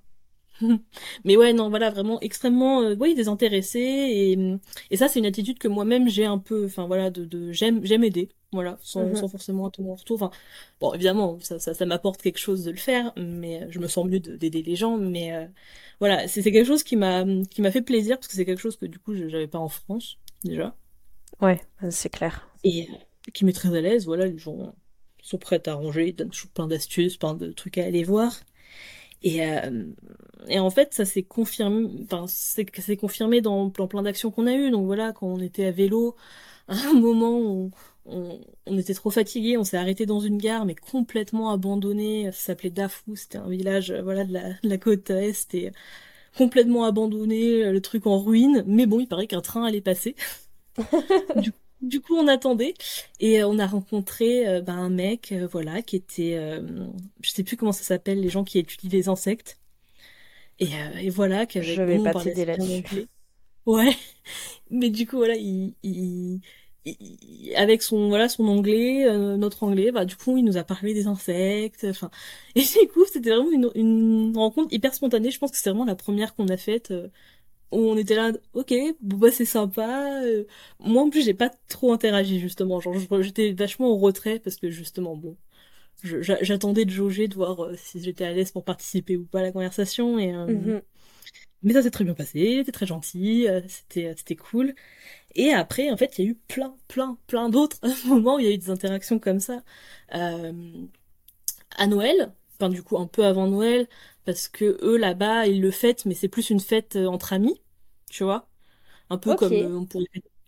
mais 1.24 1.36
ouais, 1.36 1.52
non, 1.52 1.70
voilà, 1.70 1.90
vraiment 1.90 2.20
extrêmement, 2.20 2.82
euh, 2.82 2.94
oui, 2.98 3.14
désintéressé 3.14 3.80
et, 3.80 4.38
et 4.90 4.96
ça, 4.96 5.08
c'est 5.08 5.18
une 5.18 5.26
attitude 5.26 5.58
que 5.58 5.68
moi-même 5.68 6.08
j'ai 6.08 6.26
un 6.26 6.38
peu, 6.38 6.66
enfin 6.66 6.86
voilà, 6.86 7.10
de, 7.10 7.24
de 7.24 7.52
j'aime, 7.52 7.84
j'aime 7.84 8.04
aider, 8.04 8.28
voilà, 8.52 8.78
sans, 8.82 9.04
mhm. 9.04 9.16
sans 9.16 9.28
forcément 9.28 9.66
attendre 9.66 9.88
mon 9.88 9.94
retour. 9.94 10.20
Enfin, 10.22 10.30
bon, 10.80 10.92
évidemment, 10.94 11.38
ça, 11.40 11.58
ça, 11.58 11.74
ça 11.74 11.86
m'apporte 11.86 12.20
quelque 12.20 12.38
chose 12.38 12.64
de 12.64 12.70
le 12.70 12.76
faire, 12.76 13.12
mais 13.16 13.66
je 13.70 13.78
me 13.78 13.86
sens 13.86 14.06
mieux 14.06 14.20
d'aider 14.20 14.62
les 14.62 14.76
gens, 14.76 14.96
mais 14.96 15.34
euh, 15.34 15.46
voilà, 16.00 16.26
c'est 16.28 16.42
quelque 16.42 16.66
chose 16.66 16.82
qui 16.82 16.96
m'a, 16.96 17.24
qui 17.50 17.62
m'a 17.62 17.70
fait 17.70 17.82
plaisir 17.82 18.16
parce 18.16 18.28
que 18.28 18.34
c'est 18.34 18.44
quelque 18.44 18.60
chose 18.60 18.76
que 18.76 18.86
du 18.86 18.98
coup, 18.98 19.14
j'avais 19.14 19.46
pas 19.46 19.58
en 19.58 19.68
France 19.68 20.18
déjà. 20.44 20.74
Ouais, 21.40 21.60
c'est 21.90 22.10
clair. 22.10 22.48
Et 22.64 22.88
euh, 22.90 22.94
qui 23.32 23.44
m'est 23.44 23.52
très 23.52 23.76
à 23.76 23.80
l'aise, 23.80 24.06
voilà, 24.06 24.26
les 24.26 24.38
gens 24.38 24.74
sont 25.22 25.38
prêts 25.38 25.68
à 25.68 25.74
ranger, 25.74 26.08
ils 26.08 26.16
donnent 26.16 26.30
plein 26.54 26.66
d'astuces, 26.66 27.16
plein 27.16 27.34
de 27.34 27.52
trucs 27.52 27.78
à 27.78 27.84
aller 27.84 28.02
voir. 28.02 28.32
Et, 29.22 29.44
euh, 29.46 29.84
et 30.48 30.58
en 30.58 30.70
fait, 30.70 30.94
ça 30.94 31.04
s'est 31.04 31.22
confirmé, 31.22 31.88
enfin, 32.04 32.24
c'est 32.28 32.96
confirmé 32.96 33.40
dans 33.40 33.70
plein, 33.70 33.86
plein 33.86 34.02
d'actions 34.02 34.30
qu'on 34.30 34.46
a 34.46 34.54
eues. 34.54 34.70
Donc 34.70 34.86
voilà, 34.86 35.12
quand 35.12 35.26
on 35.26 35.40
était 35.40 35.66
à 35.66 35.70
vélo, 35.70 36.16
à 36.68 36.74
un 36.88 36.94
moment, 36.94 37.38
on, 37.38 37.70
on, 38.10 38.40
on 38.66 38.78
était 38.78 38.94
trop 38.94 39.10
fatigué, 39.10 39.56
on 39.56 39.64
s'est 39.64 39.76
arrêté 39.76 40.06
dans 40.06 40.20
une 40.20 40.38
gare, 40.38 40.64
mais 40.66 40.74
complètement 40.74 41.50
abandonné. 41.50 42.26
Ça 42.32 42.38
s'appelait 42.38 42.70
Dafou, 42.70 43.16
c'était 43.16 43.38
un 43.38 43.48
village, 43.48 43.90
euh, 43.90 44.02
voilà, 44.02 44.24
de 44.24 44.32
la, 44.32 44.50
de 44.50 44.68
la 44.68 44.78
côte 44.78 45.10
est, 45.10 45.54
et 45.54 45.72
complètement 46.36 46.84
abandonné, 46.84 47.70
le 47.70 47.80
truc 47.80 48.06
en 48.06 48.18
ruine. 48.18 48.64
Mais 48.66 48.86
bon, 48.86 49.00
il 49.00 49.06
paraît 49.06 49.26
qu'un 49.26 49.40
train 49.40 49.64
allait 49.64 49.80
passer. 49.80 50.14
du 51.36 51.52
du 51.80 52.00
coup, 52.00 52.14
on 52.14 52.28
attendait 52.28 52.74
et 53.20 53.42
euh, 53.42 53.48
on 53.48 53.58
a 53.58 53.66
rencontré 53.66 54.46
euh, 54.46 54.60
ben, 54.60 54.76
un 54.76 54.90
mec, 54.90 55.32
euh, 55.32 55.46
voilà, 55.46 55.82
qui 55.82 55.96
était, 55.96 56.38
je 57.22 57.30
sais 57.30 57.42
plus 57.42 57.56
comment 57.56 57.72
ça 57.72 57.82
s'appelle, 57.82 58.20
les 58.20 58.28
gens 58.28 58.44
qui 58.44 58.58
étudient 58.58 58.90
les 58.90 59.08
insectes. 59.08 59.58
Et, 60.58 60.68
et 61.00 61.08
voilà, 61.08 61.46
qui 61.46 61.56
avait. 61.56 61.74
Je 61.74 61.82
vais 61.82 61.98
pas 62.02 62.12
t'aider 62.12 62.44
là-dessus. 62.44 63.06
Ouais, 63.64 63.96
mais 64.70 64.90
du 64.90 65.06
coup, 65.06 65.16
voilà, 65.16 65.36
il, 65.36 65.74
il, 65.82 66.40
avec 67.56 67.82
son 67.82 68.08
voilà 68.08 68.28
son 68.28 68.46
anglais, 68.48 69.06
notre 69.36 69.62
anglais, 69.64 69.92
bah 69.92 70.04
du 70.04 70.16
coup, 70.16 70.36
il 70.36 70.44
nous 70.44 70.56
a 70.56 70.64
parlé 70.64 70.94
des 70.94 71.06
insectes. 71.06 71.86
Enfin, 71.88 72.10
et 72.54 72.62
du 72.62 72.88
coup, 72.92 73.04
c'était 73.06 73.30
vraiment 73.30 73.50
une, 73.50 73.70
une 73.74 74.36
rencontre 74.36 74.72
hyper 74.72 74.94
spontanée. 74.94 75.30
Je 75.30 75.38
pense 75.38 75.50
que 75.50 75.56
c'est 75.58 75.70
vraiment 75.70 75.84
la 75.84 75.96
première 75.96 76.34
qu'on 76.34 76.48
a 76.48 76.56
faite 76.56 76.92
où 77.72 77.78
on 77.78 77.96
était 77.96 78.14
là, 78.14 78.32
ok, 78.54 78.74
bon 79.00 79.16
bah 79.18 79.30
c'est 79.30 79.44
sympa. 79.44 80.22
Euh, 80.24 80.44
moi 80.80 81.02
en 81.02 81.10
plus 81.10 81.22
j'ai 81.24 81.34
pas 81.34 81.50
trop 81.68 81.92
interagi 81.92 82.40
justement, 82.40 82.80
genre 82.80 82.94
j'étais 83.20 83.52
vachement 83.52 83.88
au 83.88 83.96
retrait 83.96 84.40
parce 84.40 84.56
que 84.56 84.70
justement 84.70 85.16
bon, 85.16 85.36
j'attendais 86.02 86.84
de 86.84 86.90
jauger 86.90 87.28
de 87.28 87.34
voir 87.34 87.64
euh, 87.64 87.74
si 87.76 88.02
j'étais 88.02 88.24
à 88.24 88.32
l'aise 88.32 88.50
pour 88.50 88.64
participer 88.64 89.16
ou 89.16 89.24
pas 89.24 89.40
à 89.40 89.42
la 89.42 89.52
conversation 89.52 90.18
et 90.18 90.34
euh, 90.34 90.46
mhm. 90.46 90.82
Mais 91.62 91.72
ça 91.74 91.82
s'est 91.82 91.90
très 91.90 92.04
bien 92.04 92.14
passé, 92.14 92.56
c'était 92.58 92.72
très 92.72 92.86
gentil, 92.86 93.46
c'était 93.68 94.14
c'était 94.16 94.36
cool. 94.36 94.74
Et 95.36 95.52
après 95.52 95.90
en 95.90 95.96
fait 95.96 96.18
il 96.18 96.24
y 96.24 96.28
a 96.28 96.30
eu 96.30 96.36
plein 96.48 96.76
plein 96.88 97.18
plein 97.26 97.48
d'autres 97.50 97.78
moments 98.06 98.36
où 98.36 98.38
il 98.40 98.46
y 98.46 98.48
a 98.48 98.52
eu 98.52 98.58
des 98.58 98.70
interactions 98.70 99.18
comme 99.18 99.40
ça. 99.40 99.62
À 101.76 101.86
Noël, 101.86 102.32
enfin 102.58 102.68
du 102.68 102.82
coup 102.82 102.98
un 102.98 103.06
peu 103.06 103.24
avant 103.24 103.46
Noël 103.46 103.88
parce 104.24 104.48
que 104.48 104.78
eux 104.82 104.96
là-bas 104.96 105.46
ils 105.46 105.60
le 105.60 105.70
fêtent 105.70 106.04
mais 106.06 106.14
c'est 106.14 106.28
plus 106.28 106.50
une 106.50 106.60
fête 106.60 106.96
euh, 106.96 107.06
entre 107.06 107.32
amis 107.32 107.60
tu 108.10 108.24
vois. 108.24 108.48
Un 109.10 109.18
peu 109.18 109.34
comme 109.36 109.52
euh, 109.52 109.78
on 109.78 109.86
pourrait 109.86 110.06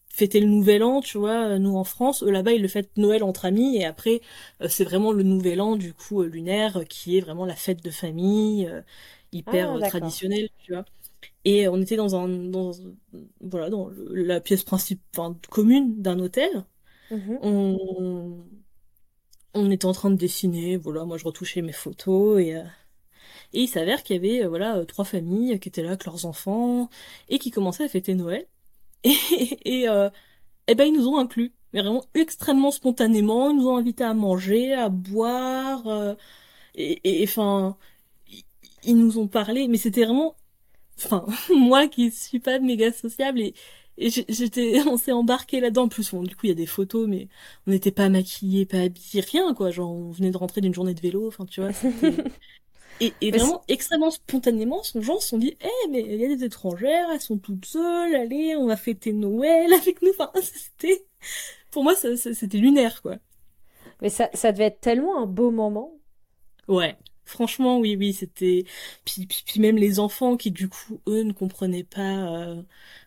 fêter 0.08 0.40
le 0.40 0.46
nouvel 0.46 0.82
an 0.82 1.00
tu 1.00 1.18
vois 1.18 1.48
euh, 1.48 1.58
nous 1.58 1.76
en 1.76 1.84
France. 1.84 2.22
Eux 2.22 2.30
là-bas 2.30 2.52
ils 2.52 2.62
le 2.62 2.68
fêtent 2.68 2.96
Noël 2.96 3.24
entre 3.24 3.46
amis 3.46 3.76
et 3.76 3.84
après 3.84 4.20
c'est 4.68 4.84
vraiment 4.84 5.12
le 5.12 5.22
nouvel 5.22 5.60
an 5.60 5.76
du 5.76 5.94
coup 5.94 6.22
lunaire 6.22 6.84
qui 6.88 7.18
est 7.18 7.20
vraiment 7.20 7.46
la 7.46 7.56
fête 7.56 7.82
de 7.82 7.90
famille 7.90 8.70
hyper 9.32 9.78
ah, 9.82 9.88
traditionnelle 9.88 10.48
tu 10.58 10.72
vois 10.72 10.84
et 11.44 11.68
on 11.68 11.80
était 11.80 11.96
dans 11.96 12.14
un 12.16 12.28
dans 12.28 12.72
voilà 13.40 13.70
dans 13.70 13.90
la 14.10 14.40
pièce 14.40 14.64
principale 14.64 15.34
commune 15.50 16.00
d'un 16.00 16.18
hôtel 16.18 16.64
mhm. 17.10 17.38
on 17.42 18.44
on 19.54 19.70
était 19.70 19.86
en 19.86 19.92
train 19.92 20.10
de 20.10 20.16
dessiner 20.16 20.76
voilà 20.76 21.04
moi 21.04 21.18
je 21.18 21.24
retouchais 21.24 21.62
mes 21.62 21.72
photos 21.72 22.40
et 22.40 22.62
et 23.54 23.60
il 23.62 23.68
s'avère 23.68 24.02
qu'il 24.02 24.16
y 24.16 24.18
avait 24.18 24.44
euh, 24.44 24.48
voilà 24.48 24.76
euh, 24.76 24.84
trois 24.84 25.04
familles 25.04 25.58
qui 25.60 25.68
étaient 25.68 25.82
là 25.82 25.90
avec 25.90 26.04
leurs 26.04 26.26
enfants 26.26 26.88
et 27.28 27.38
qui 27.38 27.50
commençaient 27.50 27.84
à 27.84 27.88
fêter 27.88 28.14
Noël. 28.14 28.46
Et, 29.04 29.58
et, 29.64 29.88
euh, 29.88 30.10
eh 30.68 30.74
ben 30.76 30.84
ils 30.84 30.92
nous 30.92 31.08
ont 31.08 31.18
inclus, 31.18 31.52
mais 31.72 31.80
vraiment 31.80 32.04
extrêmement 32.14 32.70
spontanément. 32.70 33.50
Ils 33.50 33.56
nous 33.56 33.68
ont 33.68 33.76
invités 33.76 34.04
à 34.04 34.14
manger, 34.14 34.74
à 34.74 34.88
boire. 34.90 35.86
Euh, 35.88 36.14
et 36.76 37.24
enfin, 37.24 37.76
ils 38.84 38.96
nous 38.96 39.18
ont 39.18 39.28
parlé, 39.28 39.68
mais 39.68 39.78
c'était 39.78 40.04
vraiment, 40.04 40.36
enfin 41.04 41.26
moi 41.54 41.88
qui 41.88 42.10
suis 42.10 42.40
pas 42.40 42.58
méga 42.58 42.92
sociable 42.92 43.40
et 43.40 43.54
et 43.98 44.08
j'étais 44.10 44.80
on 44.86 44.96
s'est 44.96 45.12
embarqué 45.12 45.60
là-dedans 45.60 45.84
en 45.84 45.88
plus 45.88 46.10
bon, 46.12 46.22
du 46.22 46.34
coup 46.34 46.46
il 46.46 46.48
y 46.48 46.52
a 46.52 46.56
des 46.56 46.66
photos 46.66 47.06
mais 47.08 47.28
on 47.66 47.72
n'était 47.72 47.90
pas 47.90 48.08
maquillés 48.08 48.64
pas 48.66 48.78
habillés 48.78 49.20
rien 49.20 49.52
quoi 49.54 49.70
genre 49.70 49.90
on 49.90 50.10
venait 50.10 50.30
de 50.30 50.36
rentrer 50.38 50.60
d'une 50.60 50.74
journée 50.74 50.94
de 50.94 51.00
vélo 51.00 51.28
enfin 51.28 51.44
tu 51.46 51.60
vois 51.60 51.70
Et, 53.00 53.32
vraiment, 53.32 53.64
extrêmement 53.66 54.10
spontanément, 54.12 54.82
ces 54.84 55.02
gens 55.02 55.18
se 55.18 55.28
sont 55.28 55.38
dit, 55.38 55.56
eh, 55.60 55.88
mais 55.90 56.02
il 56.02 56.20
y 56.20 56.24
a 56.24 56.36
des 56.36 56.44
étrangères, 56.44 57.08
elles 57.12 57.20
sont 57.20 57.38
toutes 57.38 57.64
seules, 57.64 58.14
allez, 58.14 58.54
on 58.54 58.66
va 58.66 58.76
fêter 58.76 59.12
Noël 59.12 59.72
avec 59.72 60.02
nous. 60.02 60.10
Enfin, 60.10 60.30
c'était, 60.40 61.04
pour 61.72 61.82
moi, 61.82 61.94
c'était 61.96 62.58
lunaire, 62.58 63.02
quoi. 63.02 63.16
Mais 64.02 64.08
ça, 64.08 64.28
ça 64.34 64.52
devait 64.52 64.66
être 64.66 64.80
tellement 64.80 65.20
un 65.20 65.26
beau 65.26 65.50
moment. 65.50 65.92
Ouais, 66.68 66.96
franchement, 67.24 67.78
oui, 67.78 67.96
oui, 67.96 68.12
c'était. 68.12 68.64
Puis, 69.04 69.26
puis, 69.26 69.60
même 69.60 69.76
les 69.76 69.98
enfants 69.98 70.36
qui, 70.36 70.50
du 70.50 70.68
coup, 70.68 71.00
eux, 71.08 71.22
ne 71.22 71.32
comprenaient 71.32 71.84
pas, 71.84 72.34
euh, 72.34 72.62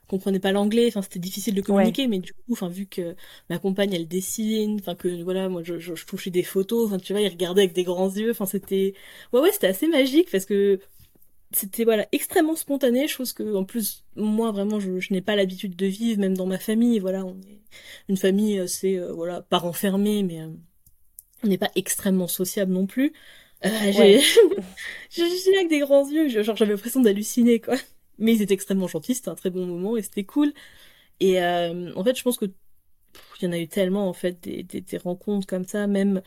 comprenaient 0.07 0.39
pas 0.39 0.51
l'anglais. 0.51 0.87
Enfin, 0.87 1.01
c'était 1.01 1.19
difficile 1.19 1.55
de 1.55 1.61
communiquer, 1.61 2.07
mais 2.07 2.19
du 2.19 2.33
coup, 2.33 2.53
enfin, 2.53 2.69
vu 2.69 2.85
que 2.87 3.15
ma 3.49 3.59
compagne, 3.59 3.93
elle 3.93 4.07
dessine, 4.07 4.79
enfin 4.81 4.95
que 4.95 5.23
voilà, 5.23 5.49
moi, 5.49 5.63
je, 5.63 5.79
je, 5.79 6.05
touchais 6.05 6.31
des 6.31 6.43
photos. 6.43 6.87
Enfin, 6.87 6.97
tu 6.97 7.13
vois, 7.13 7.21
ils 7.21 7.29
regardaient 7.29 7.63
avec 7.63 7.73
des 7.73 7.83
grands 7.83 8.09
yeux. 8.09 8.31
Enfin, 8.31 8.45
c'était, 8.45 8.93
ouais, 9.33 9.41
ouais, 9.41 9.51
c'était 9.51 9.67
assez 9.67 9.87
magique 9.87 10.29
parce 10.31 10.45
que 10.45 10.79
c'était 11.51 11.85
voilà 11.85 12.07
extrêmement 12.11 12.55
spontané 12.55 13.07
chose 13.07 13.31
que 13.31 13.55
en 13.55 13.63
plus 13.63 14.03
moi 14.15 14.51
vraiment 14.51 14.79
je, 14.79 14.99
je 14.99 15.13
n'ai 15.13 15.21
pas 15.21 15.35
l'habitude 15.35 15.75
de 15.75 15.85
vivre 15.85 16.19
même 16.19 16.35
dans 16.35 16.47
ma 16.47 16.57
famille 16.57 16.99
voilà 16.99 17.23
on 17.23 17.39
est 17.41 17.61
une 18.09 18.17
famille 18.17 18.59
assez 18.59 18.97
euh, 18.97 19.13
voilà 19.13 19.41
pas 19.41 19.59
renfermée 19.59 20.23
mais 20.23 20.41
euh, 20.41 20.49
on 21.45 21.47
n'est 21.47 21.57
pas 21.57 21.71
extrêmement 21.75 22.27
sociable 22.27 22.71
non 22.71 22.87
plus. 22.87 23.13
Euh, 23.63 23.91
j'ai, 23.91 24.19
j'ai 25.09 25.23
avec 25.55 25.69
des 25.69 25.79
grands 25.79 26.07
yeux, 26.09 26.29
genre 26.43 26.55
j'avais 26.55 26.73
l'impression 26.73 27.01
d'halluciner 27.01 27.59
quoi. 27.59 27.75
Mais 28.17 28.33
ils 28.35 28.41
étaient 28.41 28.53
extrêmement 28.53 28.87
gentils, 28.87 29.15
c'était 29.15 29.29
un 29.29 29.35
très 29.35 29.49
bon 29.49 29.65
moment 29.65 29.97
et 29.97 30.01
c'était 30.01 30.23
cool. 30.23 30.53
Et 31.19 31.41
euh, 31.43 31.93
en 31.95 32.03
fait, 32.03 32.17
je 32.17 32.23
pense 32.23 32.37
que 32.37 32.45
il 33.41 33.45
y 33.45 33.47
en 33.47 33.51
a 33.53 33.59
eu 33.59 33.67
tellement 33.67 34.09
en 34.09 34.13
fait 34.13 34.41
des, 34.43 34.63
des, 34.63 34.81
des 34.81 34.97
rencontres 34.97 35.47
comme 35.47 35.65
ça. 35.65 35.87
Même 35.87 36.21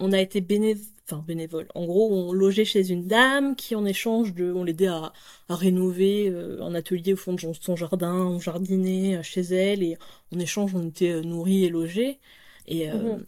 on 0.00 0.12
a 0.12 0.20
été 0.20 0.40
bénévole, 0.40 0.84
enfin 1.10 1.24
bénévole. 1.26 1.68
En 1.74 1.86
gros, 1.86 2.12
on 2.12 2.32
logeait 2.32 2.64
chez 2.64 2.90
une 2.90 3.06
dame 3.08 3.56
qui 3.56 3.74
en 3.76 3.84
échange 3.86 4.34
de, 4.34 4.52
on 4.52 4.64
l'aidait 4.64 4.88
à, 4.88 5.12
à 5.48 5.56
rénover 5.56 6.28
euh, 6.30 6.62
un 6.62 6.74
atelier 6.74 7.14
au 7.14 7.16
fond 7.16 7.34
de 7.34 7.40
son 7.60 7.76
jardin, 7.76 8.14
on 8.14 8.40
jardinait 8.40 9.22
chez 9.22 9.42
elle 9.42 9.82
et 9.82 9.98
en 10.34 10.38
échange 10.40 10.74
on 10.74 10.88
était 10.88 11.22
nourris 11.22 11.64
et 11.64 11.70
logés. 11.70 12.20
Et 12.66 12.88
mhm 12.88 13.24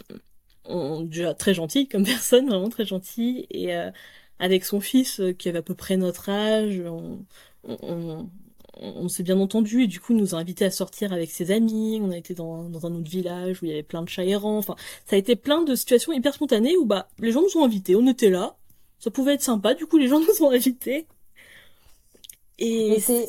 on, 0.68 1.02
déjà 1.02 1.34
très 1.34 1.54
gentil 1.54 1.88
comme 1.88 2.04
personne, 2.04 2.48
vraiment 2.48 2.68
très 2.68 2.84
gentil. 2.84 3.46
Et 3.50 3.74
euh, 3.74 3.90
avec 4.38 4.64
son 4.64 4.80
fils 4.80 5.20
euh, 5.20 5.32
qui 5.32 5.48
avait 5.48 5.58
à 5.58 5.62
peu 5.62 5.74
près 5.74 5.96
notre 5.96 6.28
âge, 6.28 6.80
on, 6.80 7.24
on, 7.64 8.28
on, 8.80 9.08
s'est 9.08 9.22
bien 9.22 9.38
entendu 9.38 9.82
et 9.82 9.86
du 9.86 10.00
coup 10.00 10.12
il 10.12 10.18
nous 10.18 10.34
a 10.34 10.38
invités 10.38 10.64
à 10.64 10.70
sortir 10.70 11.12
avec 11.12 11.30
ses 11.30 11.50
amis. 11.50 12.00
On 12.02 12.10
a 12.10 12.16
été 12.16 12.34
dans, 12.34 12.64
dans 12.68 12.86
un 12.86 12.94
autre 12.94 13.10
village 13.10 13.62
où 13.62 13.66
il 13.66 13.70
y 13.70 13.72
avait 13.72 13.82
plein 13.82 14.02
de 14.02 14.08
chats 14.08 14.24
errants. 14.24 14.58
Enfin, 14.58 14.76
ça 15.06 15.16
a 15.16 15.18
été 15.18 15.36
plein 15.36 15.62
de 15.62 15.74
situations 15.74 16.12
hyper 16.12 16.34
spontanées 16.34 16.76
où 16.76 16.84
bah 16.84 17.08
les 17.18 17.32
gens 17.32 17.42
nous 17.42 17.60
ont 17.60 17.64
invités, 17.64 17.96
on 17.96 18.06
était 18.06 18.30
là. 18.30 18.56
Ça 18.98 19.10
pouvait 19.10 19.34
être 19.34 19.42
sympa, 19.42 19.74
du 19.74 19.86
coup 19.86 19.98
les 19.98 20.08
gens 20.08 20.20
nous 20.20 20.44
ont 20.44 20.50
invités. 20.50 21.06
Et 22.58 22.98
c'est 23.00 23.26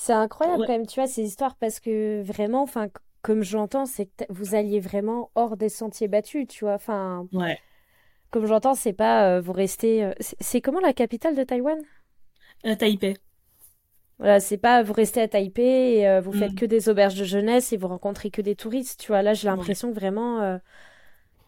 c'est 0.00 0.14
incroyable 0.14 0.64
quand 0.66 0.72
même, 0.72 0.86
tu 0.86 0.98
vois, 0.98 1.06
ces 1.06 1.22
histoires 1.22 1.56
parce 1.56 1.78
que 1.78 2.22
vraiment, 2.22 2.62
enfin, 2.62 2.88
comme 3.22 3.42
j'entends, 3.42 3.86
c'est 3.86 4.06
que 4.06 4.24
vous 4.28 4.54
alliez 4.54 4.80
vraiment 4.80 5.30
hors 5.34 5.56
des 5.56 5.68
sentiers 5.68 6.08
battus, 6.08 6.46
tu 6.48 6.64
vois. 6.64 6.74
Enfin, 6.74 7.26
ouais. 7.32 7.58
Comme 8.30 8.46
j'entends, 8.46 8.74
c'est 8.74 8.92
pas 8.92 9.24
euh, 9.24 9.40
vous 9.40 9.52
restez. 9.52 10.04
Euh, 10.04 10.12
c'est 10.18 10.60
comment 10.60 10.80
la 10.80 10.92
capitale 10.92 11.34
de 11.36 11.42
Taïwan? 11.42 11.78
Euh, 12.64 12.76
Taipei. 12.76 13.16
Voilà, 14.18 14.38
c'est 14.38 14.58
pas 14.58 14.82
vous 14.82 14.92
restez 14.92 15.20
à 15.22 15.28
Taipei 15.28 16.00
et 16.00 16.20
vous 16.20 16.32
faites 16.32 16.52
mm. 16.52 16.56
que 16.56 16.66
des 16.66 16.88
auberges 16.90 17.18
de 17.18 17.24
jeunesse 17.24 17.72
et 17.72 17.78
vous 17.78 17.88
rencontrez 17.88 18.30
que 18.30 18.42
des 18.42 18.54
touristes, 18.54 19.00
tu 19.00 19.08
vois. 19.08 19.22
Là, 19.22 19.32
j'ai 19.32 19.48
l'impression 19.48 19.88
que 19.88 19.94
vraiment, 19.94 20.58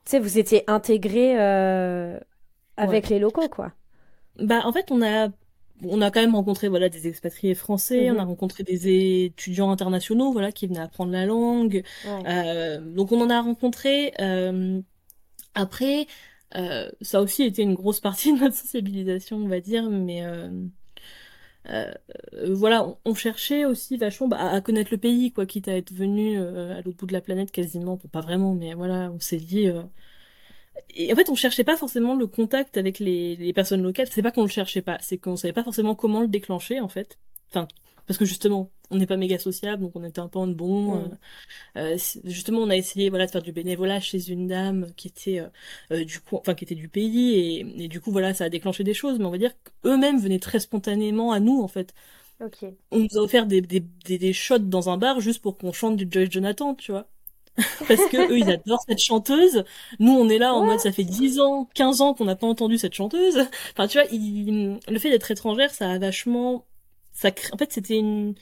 tu 0.06 0.10
sais, 0.10 0.18
vous 0.18 0.38
étiez 0.38 0.64
intégré 0.68 1.38
avec 2.78 3.10
les 3.10 3.18
locaux, 3.18 3.50
quoi. 3.50 3.72
Bah, 4.38 4.62
en 4.64 4.72
fait, 4.72 4.90
on 4.90 5.02
a 5.02 5.28
on 5.84 6.00
a 6.00 6.10
quand 6.10 6.20
même 6.20 6.34
rencontré 6.34 6.68
voilà 6.68 6.88
des 6.88 7.08
expatriés 7.08 7.54
français, 7.54 8.10
on 8.10 8.18
a 8.18 8.22
mhm. 8.22 8.28
rencontré 8.28 8.62
des 8.62 9.24
étudiants 9.24 9.70
internationaux 9.70 10.32
voilà 10.32 10.52
qui 10.52 10.66
venaient 10.66 10.80
apprendre 10.80 11.12
la 11.12 11.26
langue. 11.26 11.82
Euh, 12.06 12.80
donc 12.80 13.12
on 13.12 13.20
en 13.20 13.30
a 13.30 13.40
rencontré. 13.40 14.12
Euh, 14.20 14.80
après, 15.54 16.06
euh, 16.56 16.90
ça 17.00 17.18
a 17.18 17.20
aussi 17.20 17.42
été 17.42 17.62
une 17.62 17.74
grosse 17.74 18.00
partie 18.00 18.32
de 18.32 18.38
notre 18.38 18.56
sensibilisation, 18.56 19.38
on 19.38 19.48
va 19.48 19.60
dire, 19.60 19.88
mais 19.90 20.22
voilà, 22.48 22.86
on, 23.04 23.14
cherchait 23.14 23.64
aussi 23.64 23.96
vachement 23.96 24.28
bah, 24.28 24.38
à 24.38 24.60
connaître 24.60 24.90
le 24.92 24.98
pays, 24.98 25.32
quoi, 25.32 25.46
quitte 25.46 25.68
à 25.68 25.76
être 25.76 25.92
venu 25.92 26.38
à 26.38 26.80
l'autre 26.82 26.96
bout 26.98 27.06
de 27.06 27.12
la 27.12 27.20
planète 27.20 27.50
quasiment, 27.50 27.96
pas 27.96 28.20
vraiment, 28.20 28.54
mais 28.54 28.74
voilà, 28.74 29.10
on 29.12 29.20
s'est 29.20 29.36
dit 29.36 29.68
et 30.94 31.12
en 31.12 31.16
fait, 31.16 31.28
on 31.30 31.34
cherchait 31.34 31.64
pas 31.64 31.76
forcément 31.76 32.14
le 32.14 32.26
contact 32.26 32.76
avec 32.76 32.98
les, 32.98 33.36
les 33.36 33.52
personnes 33.52 33.82
locales. 33.82 34.08
C'est 34.10 34.22
pas 34.22 34.30
qu'on 34.30 34.42
le 34.42 34.48
cherchait 34.48 34.82
pas, 34.82 34.98
c'est 35.00 35.18
qu'on 35.18 35.36
savait 35.36 35.52
pas 35.52 35.64
forcément 35.64 35.94
comment 35.94 36.20
le 36.20 36.28
déclencher, 36.28 36.80
en 36.80 36.88
fait. 36.88 37.18
Enfin, 37.50 37.68
parce 38.06 38.18
que 38.18 38.24
justement, 38.24 38.70
on 38.90 38.96
n'est 38.96 39.06
pas 39.06 39.16
méga 39.16 39.38
sociable, 39.38 39.82
donc 39.82 39.92
on 39.94 40.04
était 40.04 40.20
un 40.20 40.28
peu 40.28 40.38
en 40.38 40.48
bon. 40.48 40.96
Mm. 40.96 41.18
Euh, 41.76 41.96
euh 41.96 41.98
justement, 42.24 42.60
on 42.60 42.70
a 42.70 42.76
essayé, 42.76 43.10
voilà, 43.10 43.26
de 43.26 43.30
faire 43.30 43.42
du 43.42 43.52
bénévolat 43.52 44.00
chez 44.00 44.30
une 44.30 44.48
dame 44.48 44.92
qui 44.96 45.08
était 45.08 45.40
euh, 45.40 45.48
euh 45.92 46.04
du 46.04 46.20
coup, 46.20 46.36
enfin, 46.36 46.54
qui 46.54 46.64
était 46.64 46.74
du 46.74 46.88
pays, 46.88 47.34
et, 47.34 47.84
et, 47.84 47.88
du 47.88 48.00
coup, 48.00 48.10
voilà, 48.10 48.34
ça 48.34 48.44
a 48.44 48.48
déclenché 48.48 48.84
des 48.84 48.94
choses. 48.94 49.18
Mais 49.18 49.24
on 49.24 49.30
va 49.30 49.38
dire 49.38 49.52
qu'eux-mêmes 49.82 50.20
venaient 50.20 50.38
très 50.38 50.60
spontanément 50.60 51.32
à 51.32 51.40
nous, 51.40 51.60
en 51.62 51.68
fait. 51.68 51.94
Okay. 52.40 52.74
On 52.90 52.98
nous 52.98 53.18
a 53.18 53.20
offert 53.20 53.46
des, 53.46 53.60
des, 53.60 53.80
des, 53.80 54.18
des 54.18 54.32
shots 54.32 54.58
dans 54.58 54.90
un 54.90 54.96
bar 54.98 55.20
juste 55.20 55.40
pour 55.40 55.56
qu'on 55.56 55.72
chante 55.72 55.96
du 55.96 56.08
Joyce 56.10 56.30
Jonathan, 56.30 56.74
tu 56.74 56.90
vois. 56.90 57.06
parce 57.88 58.06
que 58.06 58.32
eux 58.32 58.38
ils 58.38 58.50
adorent 58.50 58.82
cette 58.86 58.98
chanteuse. 58.98 59.64
Nous 59.98 60.12
on 60.12 60.28
est 60.28 60.38
là 60.38 60.54
en 60.54 60.64
mode 60.64 60.80
ça 60.80 60.92
fait 60.92 61.04
10 61.04 61.40
ans, 61.40 61.68
15 61.74 62.00
ans 62.00 62.14
qu'on 62.14 62.24
n'a 62.24 62.36
pas 62.36 62.46
entendu 62.46 62.78
cette 62.78 62.94
chanteuse. 62.94 63.38
Enfin 63.72 63.86
tu 63.88 63.98
vois, 63.98 64.06
le 64.10 64.98
fait 64.98 65.10
d'être 65.10 65.30
étrangère, 65.30 65.72
ça 65.72 65.90
a 65.90 65.98
vachement 65.98 66.64
ça 67.12 67.30
en 67.52 67.58
fait 67.58 67.72
c'était 67.72 67.98
une... 67.98 68.34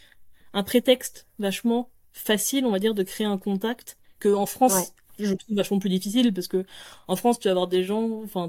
un 0.52 0.62
prétexte 0.62 1.26
vachement 1.38 1.90
facile, 2.12 2.66
on 2.66 2.70
va 2.70 2.78
dire 2.78 2.94
de 2.94 3.02
créer 3.02 3.26
un 3.26 3.38
contact 3.38 3.98
que 4.18 4.32
en 4.32 4.46
France 4.46 4.92
je 5.18 5.34
trouve 5.34 5.56
vachement 5.56 5.78
plus 5.78 5.90
difficile 5.90 6.32
parce 6.32 6.48
que 6.48 6.64
en 7.08 7.16
France 7.16 7.38
tu 7.38 7.48
vas 7.48 7.52
avoir 7.52 7.66
des 7.66 7.84
gens 7.84 8.22
enfin, 8.22 8.48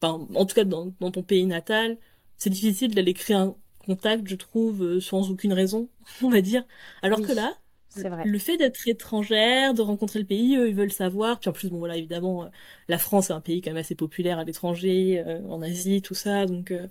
enfin 0.00 0.26
en 0.34 0.46
tout 0.46 0.54
cas 0.54 0.64
dans, 0.64 0.92
dans 1.00 1.10
ton 1.10 1.22
pays 1.22 1.46
natal, 1.46 1.98
c'est 2.36 2.50
difficile 2.50 2.94
d'aller 2.94 3.14
créer 3.14 3.36
un 3.36 3.54
contact, 3.84 4.28
je 4.28 4.36
trouve, 4.36 4.82
euh, 4.82 5.00
sans 5.00 5.30
aucune 5.30 5.52
raison, 5.52 5.88
on 6.22 6.30
va 6.30 6.40
dire. 6.40 6.64
Alors 7.02 7.20
que 7.20 7.32
là, 7.32 7.54
vrai. 7.96 8.24
Le 8.24 8.38
fait 8.38 8.56
d'être 8.56 8.86
étrangère, 8.88 9.74
de 9.74 9.82
rencontrer 9.82 10.18
le 10.18 10.24
pays, 10.24 10.56
eux, 10.56 10.68
ils 10.68 10.74
veulent 10.74 10.92
savoir. 10.92 11.38
Puis 11.40 11.50
en 11.50 11.52
plus, 11.52 11.68
bon 11.68 11.78
voilà, 11.78 11.96
évidemment, 11.96 12.44
euh, 12.44 12.48
la 12.88 12.98
France 12.98 13.30
est 13.30 13.32
un 13.32 13.40
pays 13.40 13.60
quand 13.60 13.70
même 13.70 13.78
assez 13.78 13.94
populaire 13.94 14.38
à 14.38 14.44
l'étranger, 14.44 15.22
euh, 15.26 15.40
en 15.48 15.62
Asie, 15.62 16.02
tout 16.02 16.14
ça. 16.14 16.46
Donc, 16.46 16.70
euh, 16.70 16.86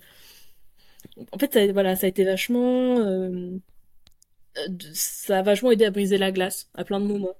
en 1.32 1.38
fait, 1.38 1.52
ça, 1.52 1.72
voilà, 1.72 1.96
ça 1.96 2.06
a 2.06 2.08
été 2.08 2.24
vachement, 2.24 2.98
ça 4.94 5.38
a 5.38 5.42
vachement 5.42 5.70
aidé 5.72 5.84
à 5.84 5.90
briser 5.90 6.18
la 6.18 6.30
glace 6.30 6.70
à 6.74 6.84
plein 6.84 7.00
de 7.00 7.06
moments. 7.06 7.36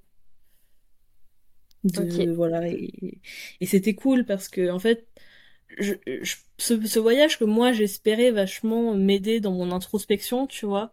De, 1.85 2.33
Voilà, 2.33 2.69
et, 2.69 3.21
c'était 3.65 3.95
cool 3.95 4.25
parce 4.25 4.49
que 4.49 4.71
en 4.71 4.79
fait, 4.79 5.07
je, 5.79 5.95
ce, 6.59 6.87
ce 6.87 6.99
voyage 7.01 7.39
que 7.39 7.45
moi 7.45 7.73
j'espérais 7.73 8.31
vachement 8.31 8.95
m'aider 8.95 9.41
dans 9.41 9.53
mon 9.53 9.73
introspection, 9.73 10.47
tu 10.47 10.67
vois 10.67 10.93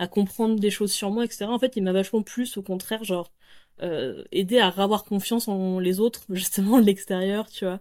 à 0.00 0.08
comprendre 0.08 0.58
des 0.58 0.70
choses 0.70 0.92
sur 0.92 1.10
moi, 1.12 1.24
etc. 1.24 1.46
En 1.46 1.58
fait, 1.60 1.76
il 1.76 1.82
m'a 1.84 1.92
vachement 1.92 2.22
plus, 2.22 2.56
au 2.56 2.62
contraire, 2.62 3.04
genre, 3.04 3.30
euh, 3.82 4.24
aider 4.32 4.58
à 4.58 4.68
avoir 4.68 5.04
confiance 5.04 5.48
en 5.48 5.78
les 5.80 6.00
autres, 6.00 6.24
justement, 6.30 6.80
de 6.80 6.86
l'extérieur, 6.86 7.48
tu 7.50 7.66
vois. 7.66 7.80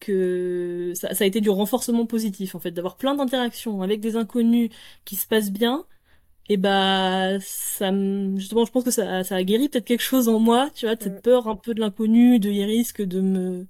Que 0.00 0.92
ça, 0.94 1.14
ça, 1.14 1.24
a 1.24 1.26
été 1.26 1.40
du 1.40 1.50
renforcement 1.50 2.06
positif, 2.06 2.54
en 2.54 2.60
fait, 2.60 2.72
d'avoir 2.72 2.96
plein 2.96 3.14
d'interactions 3.14 3.82
avec 3.82 4.00
des 4.00 4.16
inconnus 4.16 4.70
qui 5.04 5.16
se 5.16 5.26
passent 5.26 5.52
bien. 5.52 5.86
Et 6.48 6.56
bah, 6.58 7.38
ça 7.40 7.90
justement, 8.36 8.64
je 8.66 8.70
pense 8.72 8.84
que 8.84 8.90
ça, 8.90 9.24
ça 9.24 9.36
a 9.36 9.44
guéri 9.44 9.68
peut-être 9.68 9.86
quelque 9.86 10.02
chose 10.02 10.28
en 10.28 10.38
moi, 10.40 10.70
tu 10.74 10.86
vois, 10.86 10.96
cette 10.96 11.18
mm. 11.18 11.22
peur 11.22 11.48
un 11.48 11.56
peu 11.56 11.74
de 11.74 11.80
l'inconnu, 11.80 12.38
de 12.38 12.50
y 12.50 12.64
risque 12.64 13.02
de 13.02 13.20
me, 13.20 13.66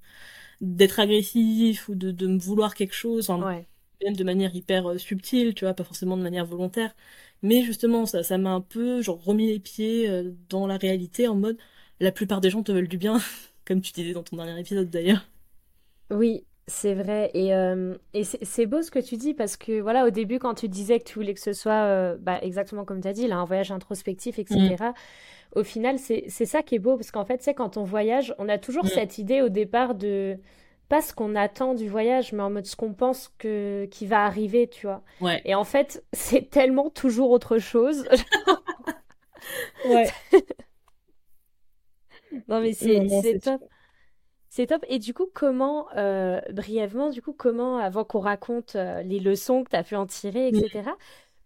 d'être 0.60 1.00
agressif 1.00 1.88
ou 1.88 1.94
de, 1.94 2.10
de 2.10 2.26
me 2.26 2.38
vouloir 2.38 2.74
quelque 2.74 2.94
chose, 2.94 3.30
ouais. 3.30 3.66
même 4.02 4.16
de 4.16 4.24
manière 4.24 4.54
hyper 4.56 4.90
euh, 4.90 4.98
subtile, 4.98 5.54
tu 5.54 5.64
vois, 5.64 5.74
pas 5.74 5.84
forcément 5.84 6.16
de 6.16 6.22
manière 6.22 6.46
volontaire. 6.46 6.94
Mais 7.44 7.62
justement, 7.62 8.06
ça, 8.06 8.22
ça 8.22 8.38
m'a 8.38 8.50
un 8.50 8.62
peu 8.62 9.02
genre 9.02 9.22
remis 9.22 9.46
les 9.46 9.60
pieds 9.60 10.08
euh, 10.08 10.32
dans 10.48 10.66
la 10.66 10.78
réalité 10.78 11.28
en 11.28 11.34
mode 11.34 11.58
la 12.00 12.10
plupart 12.10 12.40
des 12.40 12.48
gens 12.50 12.62
te 12.62 12.72
veulent 12.72 12.88
du 12.88 12.96
bien, 12.96 13.20
comme 13.66 13.82
tu 13.82 13.92
disais 13.92 14.14
dans 14.14 14.22
ton 14.22 14.36
dernier 14.36 14.58
épisode 14.58 14.88
d'ailleurs. 14.88 15.28
Oui, 16.10 16.44
c'est 16.66 16.94
vrai. 16.94 17.30
Et, 17.34 17.54
euh, 17.54 17.96
et 18.14 18.24
c'est 18.24 18.64
beau 18.64 18.80
ce 18.80 18.90
que 18.90 18.98
tu 18.98 19.18
dis 19.18 19.34
parce 19.34 19.58
que 19.58 19.80
voilà, 19.82 20.06
au 20.06 20.10
début, 20.10 20.38
quand 20.38 20.54
tu 20.54 20.68
disais 20.68 20.98
que 20.98 21.04
tu 21.04 21.14
voulais 21.14 21.34
que 21.34 21.40
ce 21.40 21.52
soit 21.52 21.84
euh, 21.84 22.16
bah, 22.18 22.38
exactement 22.40 22.86
comme 22.86 23.02
tu 23.02 23.08
as 23.08 23.12
dit, 23.12 23.26
là, 23.26 23.36
un 23.36 23.44
voyage 23.44 23.70
introspectif, 23.70 24.38
etc. 24.38 24.76
Mm. 24.80 24.92
Au 25.54 25.62
final, 25.62 25.98
c'est 25.98 26.28
ça 26.28 26.62
qui 26.62 26.76
est 26.76 26.80
beau 26.80 26.96
parce 26.96 27.10
qu'en 27.10 27.26
fait, 27.26 27.42
c'est 27.42 27.54
quand 27.54 27.76
on 27.76 27.84
voyage, 27.84 28.34
on 28.38 28.48
a 28.48 28.56
toujours 28.56 28.86
mm. 28.86 28.88
cette 28.88 29.18
idée 29.18 29.42
au 29.42 29.50
départ 29.50 29.94
de 29.94 30.38
pas 30.88 31.02
ce 31.02 31.14
qu'on 31.14 31.34
attend 31.34 31.74
du 31.74 31.88
voyage, 31.88 32.32
mais 32.32 32.42
en 32.42 32.50
mode 32.50 32.66
ce 32.66 32.76
qu'on 32.76 32.92
pense 32.92 33.32
que 33.38 33.86
qui 33.86 34.06
va 34.06 34.24
arriver, 34.24 34.68
tu 34.68 34.86
vois. 34.86 35.02
Ouais. 35.20 35.40
Et 35.44 35.54
en 35.54 35.64
fait, 35.64 36.04
c'est 36.12 36.50
tellement 36.50 36.90
toujours 36.90 37.30
autre 37.30 37.58
chose. 37.58 38.06
ouais. 39.86 40.08
non 42.48 42.60
mais 42.60 42.72
c'est 42.72 43.38
top. 43.42 43.62
C'est 44.50 44.68
top. 44.68 44.84
Et 44.88 45.00
du 45.00 45.14
coup, 45.14 45.26
comment, 45.34 45.88
euh, 45.96 46.40
brièvement, 46.52 47.10
du 47.10 47.20
coup, 47.20 47.32
comment, 47.32 47.78
avant 47.78 48.04
qu'on 48.04 48.20
raconte 48.20 48.76
euh, 48.76 49.02
les 49.02 49.18
leçons 49.18 49.64
que 49.64 49.70
tu 49.70 49.76
as 49.76 49.82
pu 49.82 49.96
en 49.96 50.06
tirer, 50.06 50.46
etc., 50.46 50.90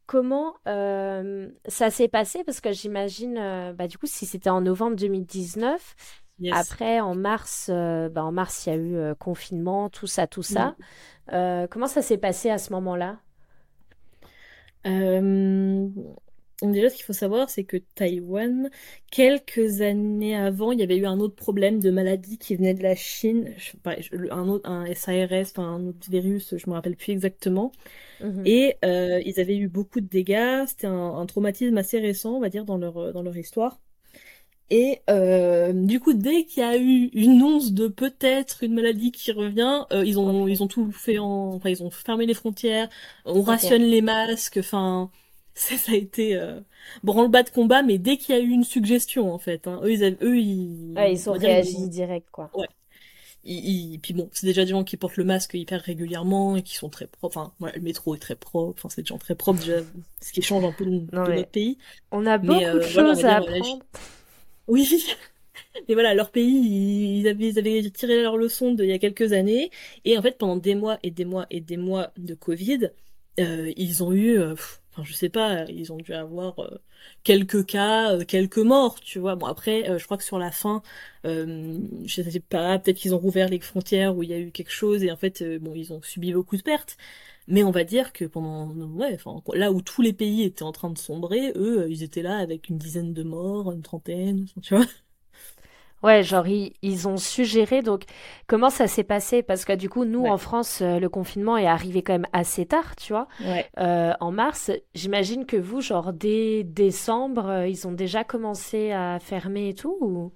comment 0.04 0.56
euh, 0.66 1.48
ça 1.66 1.88
s'est 1.88 2.08
passé? 2.08 2.44
Parce 2.44 2.60
que 2.60 2.70
j'imagine, 2.70 3.72
bah, 3.78 3.88
du 3.88 3.96
coup, 3.96 4.06
si 4.06 4.26
c'était 4.26 4.50
en 4.50 4.60
novembre 4.60 4.96
2019, 4.96 5.94
Après, 6.52 7.00
en 7.00 7.14
mars, 7.14 7.68
bah, 7.68 8.24
en 8.24 8.32
mars, 8.32 8.66
il 8.66 8.70
y 8.70 8.72
a 8.72 8.76
eu 8.76 9.14
confinement, 9.16 9.88
tout 9.90 10.06
ça, 10.06 10.26
tout 10.26 10.42
ça. 10.42 10.76
Mm. 11.32 11.66
comment 11.68 11.88
ça 11.88 12.02
s'est 12.02 12.18
passé 12.18 12.50
à 12.50 12.58
ce 12.58 12.72
moment-là? 12.72 13.18
Déjà, 16.62 16.90
ce 16.90 16.96
qu'il 16.96 17.04
faut 17.04 17.12
savoir, 17.12 17.50
c'est 17.50 17.62
que 17.62 17.76
Taïwan, 17.76 18.68
quelques 19.12 19.80
années 19.80 20.34
avant, 20.34 20.72
il 20.72 20.80
y 20.80 20.82
avait 20.82 20.96
eu 20.96 21.06
un 21.06 21.20
autre 21.20 21.36
problème 21.36 21.78
de 21.78 21.90
maladie 21.90 22.36
qui 22.36 22.56
venait 22.56 22.74
de 22.74 22.82
la 22.82 22.96
Chine, 22.96 23.54
un, 24.30 24.48
autre, 24.48 24.68
un 24.68 24.92
SARS, 24.92 25.52
enfin 25.52 25.62
un 25.62 25.86
autre 25.86 26.10
virus, 26.10 26.56
je 26.56 26.68
me 26.68 26.74
rappelle 26.74 26.96
plus 26.96 27.12
exactement. 27.12 27.70
Mhm. 28.20 28.42
Et 28.44 28.76
euh, 28.84 29.22
ils 29.24 29.38
avaient 29.38 29.56
eu 29.56 29.68
beaucoup 29.68 30.00
de 30.00 30.08
dégâts. 30.08 30.64
C'était 30.66 30.88
un, 30.88 31.24
traumatisme 31.26 31.78
assez 31.78 32.00
récent, 32.00 32.32
on 32.32 32.40
va 32.40 32.48
dire, 32.48 32.64
dans 32.64 32.76
leur, 32.76 33.12
dans 33.12 33.22
leur 33.22 33.36
histoire. 33.36 33.78
Et 34.70 35.00
euh, 35.08 35.72
du 35.72 35.98
coup, 35.98 36.12
dès 36.12 36.44
qu'il 36.44 36.62
y 36.62 36.66
a 36.66 36.76
eu 36.76 37.06
une 37.14 37.42
once 37.42 37.72
de 37.72 37.88
peut-être 37.88 38.62
une 38.62 38.74
maladie 38.74 39.12
qui 39.12 39.32
revient, 39.32 39.86
euh, 39.92 40.04
ils 40.04 40.18
ont 40.18 40.46
ils 40.46 40.62
ont 40.62 40.66
tout 40.66 40.92
fait 40.92 41.18
en, 41.18 41.54
enfin 41.54 41.70
ils 41.70 41.82
ont 41.82 41.90
fermé 41.90 42.26
les 42.26 42.34
frontières, 42.34 42.88
on 43.24 43.40
rationne 43.40 43.82
les 43.82 44.02
masques, 44.02 44.58
enfin 44.60 45.10
ça, 45.54 45.92
a 45.92 45.94
été 45.94 46.36
euh, 46.36 46.60
branle-bas 47.02 47.44
de 47.44 47.50
combat, 47.50 47.82
mais 47.82 47.96
dès 47.98 48.18
qu'il 48.18 48.34
y 48.34 48.38
a 48.38 48.40
eu 48.42 48.50
une 48.50 48.64
suggestion, 48.64 49.32
en 49.32 49.38
fait, 49.38 49.66
hein, 49.66 49.80
eux, 49.82 49.92
ils, 49.92 50.16
eux, 50.22 50.38
ils, 50.38 50.94
ils 51.10 51.30
ont 51.30 51.32
réagi 51.32 51.88
direct, 51.88 52.28
quoi. 52.30 52.50
Ouais. 52.54 52.68
Ils, 53.44 53.98
puis 54.00 54.12
bon, 54.12 54.28
c'est 54.32 54.46
déjà 54.46 54.64
des 54.64 54.70
gens 54.70 54.84
qui 54.84 54.96
portent 54.96 55.16
le 55.16 55.24
masque 55.24 55.54
hyper 55.54 55.80
régulièrement 55.80 56.56
et 56.56 56.62
qui 56.62 56.74
sont 56.74 56.90
très 56.90 57.06
propres. 57.06 57.38
Enfin, 57.38 57.52
voilà, 57.58 57.76
le 57.76 57.82
métro 57.82 58.14
est 58.14 58.18
très 58.18 58.34
propre. 58.34 58.78
Enfin, 58.78 58.88
c'est 58.90 59.02
des 59.02 59.06
gens 59.06 59.18
très 59.18 59.34
propres 59.34 59.60
déjà, 59.60 59.80
ce 60.20 60.32
qui 60.32 60.42
change 60.42 60.64
un 60.64 60.72
peu 60.72 60.84
de, 60.84 61.06
notre 61.12 61.46
pays. 61.46 61.78
On 62.12 62.26
a 62.26 62.36
beaucoup 62.36 62.60
euh, 62.60 62.74
de 62.74 62.80
choses 62.82 63.24
à 63.24 63.36
apprendre. 63.36 63.80
Oui. 64.68 65.06
Mais 65.88 65.94
voilà, 65.94 66.14
leur 66.14 66.30
pays, 66.32 67.20
ils 67.20 67.28
avaient, 67.28 67.90
tiré 67.90 68.22
leur 68.22 68.36
leçon 68.36 68.74
d'il 68.74 68.86
y 68.86 68.92
a 68.92 68.98
quelques 68.98 69.32
années. 69.32 69.70
Et 70.04 70.18
en 70.18 70.22
fait, 70.22 70.38
pendant 70.38 70.56
des 70.56 70.74
mois 70.74 70.98
et 71.02 71.10
des 71.10 71.24
mois 71.24 71.46
et 71.50 71.60
des 71.60 71.76
mois 71.78 72.12
de 72.18 72.34
Covid, 72.34 72.90
euh, 73.40 73.72
ils 73.76 74.02
ont 74.04 74.12
eu, 74.12 74.38
euh, 74.38 74.54
je 75.02 75.12
sais 75.14 75.30
pas, 75.30 75.64
ils 75.70 75.92
ont 75.92 75.98
dû 75.98 76.14
avoir 76.14 76.58
euh, 76.60 76.78
quelques 77.24 77.66
cas, 77.66 78.14
euh, 78.16 78.24
quelques 78.24 78.58
morts, 78.58 79.00
tu 79.00 79.18
vois. 79.20 79.36
Bon 79.36 79.46
après, 79.46 79.98
je 79.98 80.04
crois 80.04 80.18
que 80.18 80.24
sur 80.24 80.38
la 80.38 80.52
fin, 80.52 80.82
je 81.24 82.22
sais 82.22 82.40
pas, 82.40 82.78
peut-être 82.78 82.98
qu'ils 82.98 83.14
ont 83.14 83.18
rouvert 83.18 83.48
les 83.48 83.60
frontières 83.60 84.16
où 84.16 84.22
il 84.22 84.30
y 84.30 84.34
a 84.34 84.38
eu 84.40 84.50
quelque 84.52 84.72
chose 84.72 85.04
et 85.04 85.12
en 85.12 85.16
fait, 85.16 85.42
bon, 85.60 85.74
ils 85.74 85.92
ont 85.92 86.02
subi 86.02 86.32
beaucoup 86.32 86.56
de 86.56 86.62
pertes. 86.62 86.96
Mais 87.50 87.64
on 87.64 87.70
va 87.70 87.84
dire 87.84 88.12
que 88.12 88.26
pendant, 88.26 88.68
ouais, 88.68 89.14
enfin, 89.14 89.40
là 89.54 89.72
où 89.72 89.80
tous 89.80 90.02
les 90.02 90.12
pays 90.12 90.42
étaient 90.42 90.62
en 90.62 90.72
train 90.72 90.90
de 90.90 90.98
sombrer, 90.98 91.52
eux, 91.56 91.86
ils 91.88 92.02
étaient 92.02 92.22
là 92.22 92.36
avec 92.36 92.68
une 92.68 92.76
dizaine 92.76 93.14
de 93.14 93.22
morts, 93.22 93.72
une 93.72 93.82
trentaine, 93.82 94.46
tu 94.62 94.76
vois. 94.76 94.84
Ouais, 96.02 96.22
genre 96.22 96.46
ils, 96.46 97.08
ont 97.08 97.16
suggéré. 97.16 97.82
Donc, 97.82 98.04
comment 98.46 98.70
ça 98.70 98.86
s'est 98.86 99.02
passé? 99.02 99.42
Parce 99.42 99.64
que 99.64 99.72
du 99.72 99.88
coup, 99.88 100.04
nous 100.04 100.26
en 100.26 100.38
France, 100.38 100.80
euh, 100.80 101.00
le 101.00 101.08
confinement 101.08 101.56
est 101.56 101.66
arrivé 101.66 102.02
quand 102.02 102.12
même 102.12 102.28
assez 102.32 102.66
tard, 102.66 102.94
tu 102.96 103.12
vois. 103.12 103.26
Euh, 103.78 104.12
en 104.20 104.30
mars, 104.30 104.70
j'imagine 104.94 105.44
que 105.44 105.56
vous, 105.56 105.80
genre 105.80 106.12
dès 106.12 106.62
décembre, 106.64 107.48
euh, 107.48 107.68
ils 107.68 107.88
ont 107.88 107.92
déjà 107.92 108.22
commencé 108.24 108.92
à 108.92 109.18
fermer 109.20 109.70
et 109.70 109.74
tout 109.74 110.32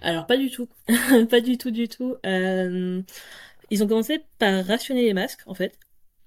Alors 0.00 0.26
pas 0.26 0.36
du 0.36 0.50
tout, 0.50 0.68
pas 1.30 1.40
du 1.40 1.58
tout, 1.58 1.70
du 1.70 1.88
tout. 1.88 2.16
ils 2.24 3.82
ont 3.82 3.88
commencé 3.88 4.20
par 4.38 4.64
rationner 4.64 5.02
les 5.02 5.14
masques, 5.14 5.42
en 5.46 5.54
fait. 5.54 5.76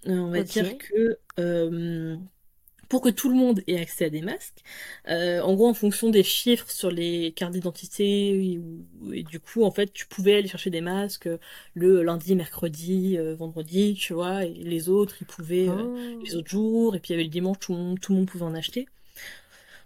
On 0.06 0.30
va 0.30 0.44
dire 0.44 0.78
que 0.78 1.20
pour 2.92 3.00
que 3.00 3.08
tout 3.08 3.30
le 3.30 3.36
monde 3.36 3.62
ait 3.68 3.80
accès 3.80 4.04
à 4.04 4.10
des 4.10 4.22
masques. 4.22 4.64
Euh, 5.08 5.40
en 5.40 5.54
gros, 5.54 5.70
en 5.70 5.74
fonction 5.74 6.10
des 6.10 6.24
chiffres 6.24 6.70
sur 6.70 6.92
les 6.92 7.32
cartes 7.32 7.54
d'identité, 7.54 8.60
et, 9.14 9.24
du 9.24 9.40
coup, 9.40 9.64
en 9.64 9.72
fait, 9.72 9.94
tu 9.94 10.06
pouvais 10.08 10.36
aller 10.36 10.50
chercher 10.50 10.72
des 10.72 10.82
masques 10.82 11.30
le 11.74 12.04
lundi, 12.04 12.36
mercredi, 12.36 13.18
euh, 13.18 13.34
vendredi, 13.34 13.94
tu 13.94 14.12
vois, 14.12 14.44
et 14.44 14.54
les 14.54 14.90
autres, 14.90 15.16
ils 15.22 15.26
pouvaient 15.26 15.70
euh, 15.70 15.86
oh. 15.86 16.22
les 16.22 16.36
autres 16.36 16.50
jours, 16.50 16.94
et 16.94 17.00
puis 17.00 17.12
il 17.12 17.14
y 17.14 17.16
avait 17.16 17.24
le 17.24 17.30
dimanche, 17.30 17.60
tout 17.62 17.72
le 17.72 17.80
monde, 17.80 18.00
tout 18.02 18.12
le 18.12 18.18
monde 18.18 18.28
pouvait 18.28 18.44
en 18.44 18.56
acheter. 18.56 18.90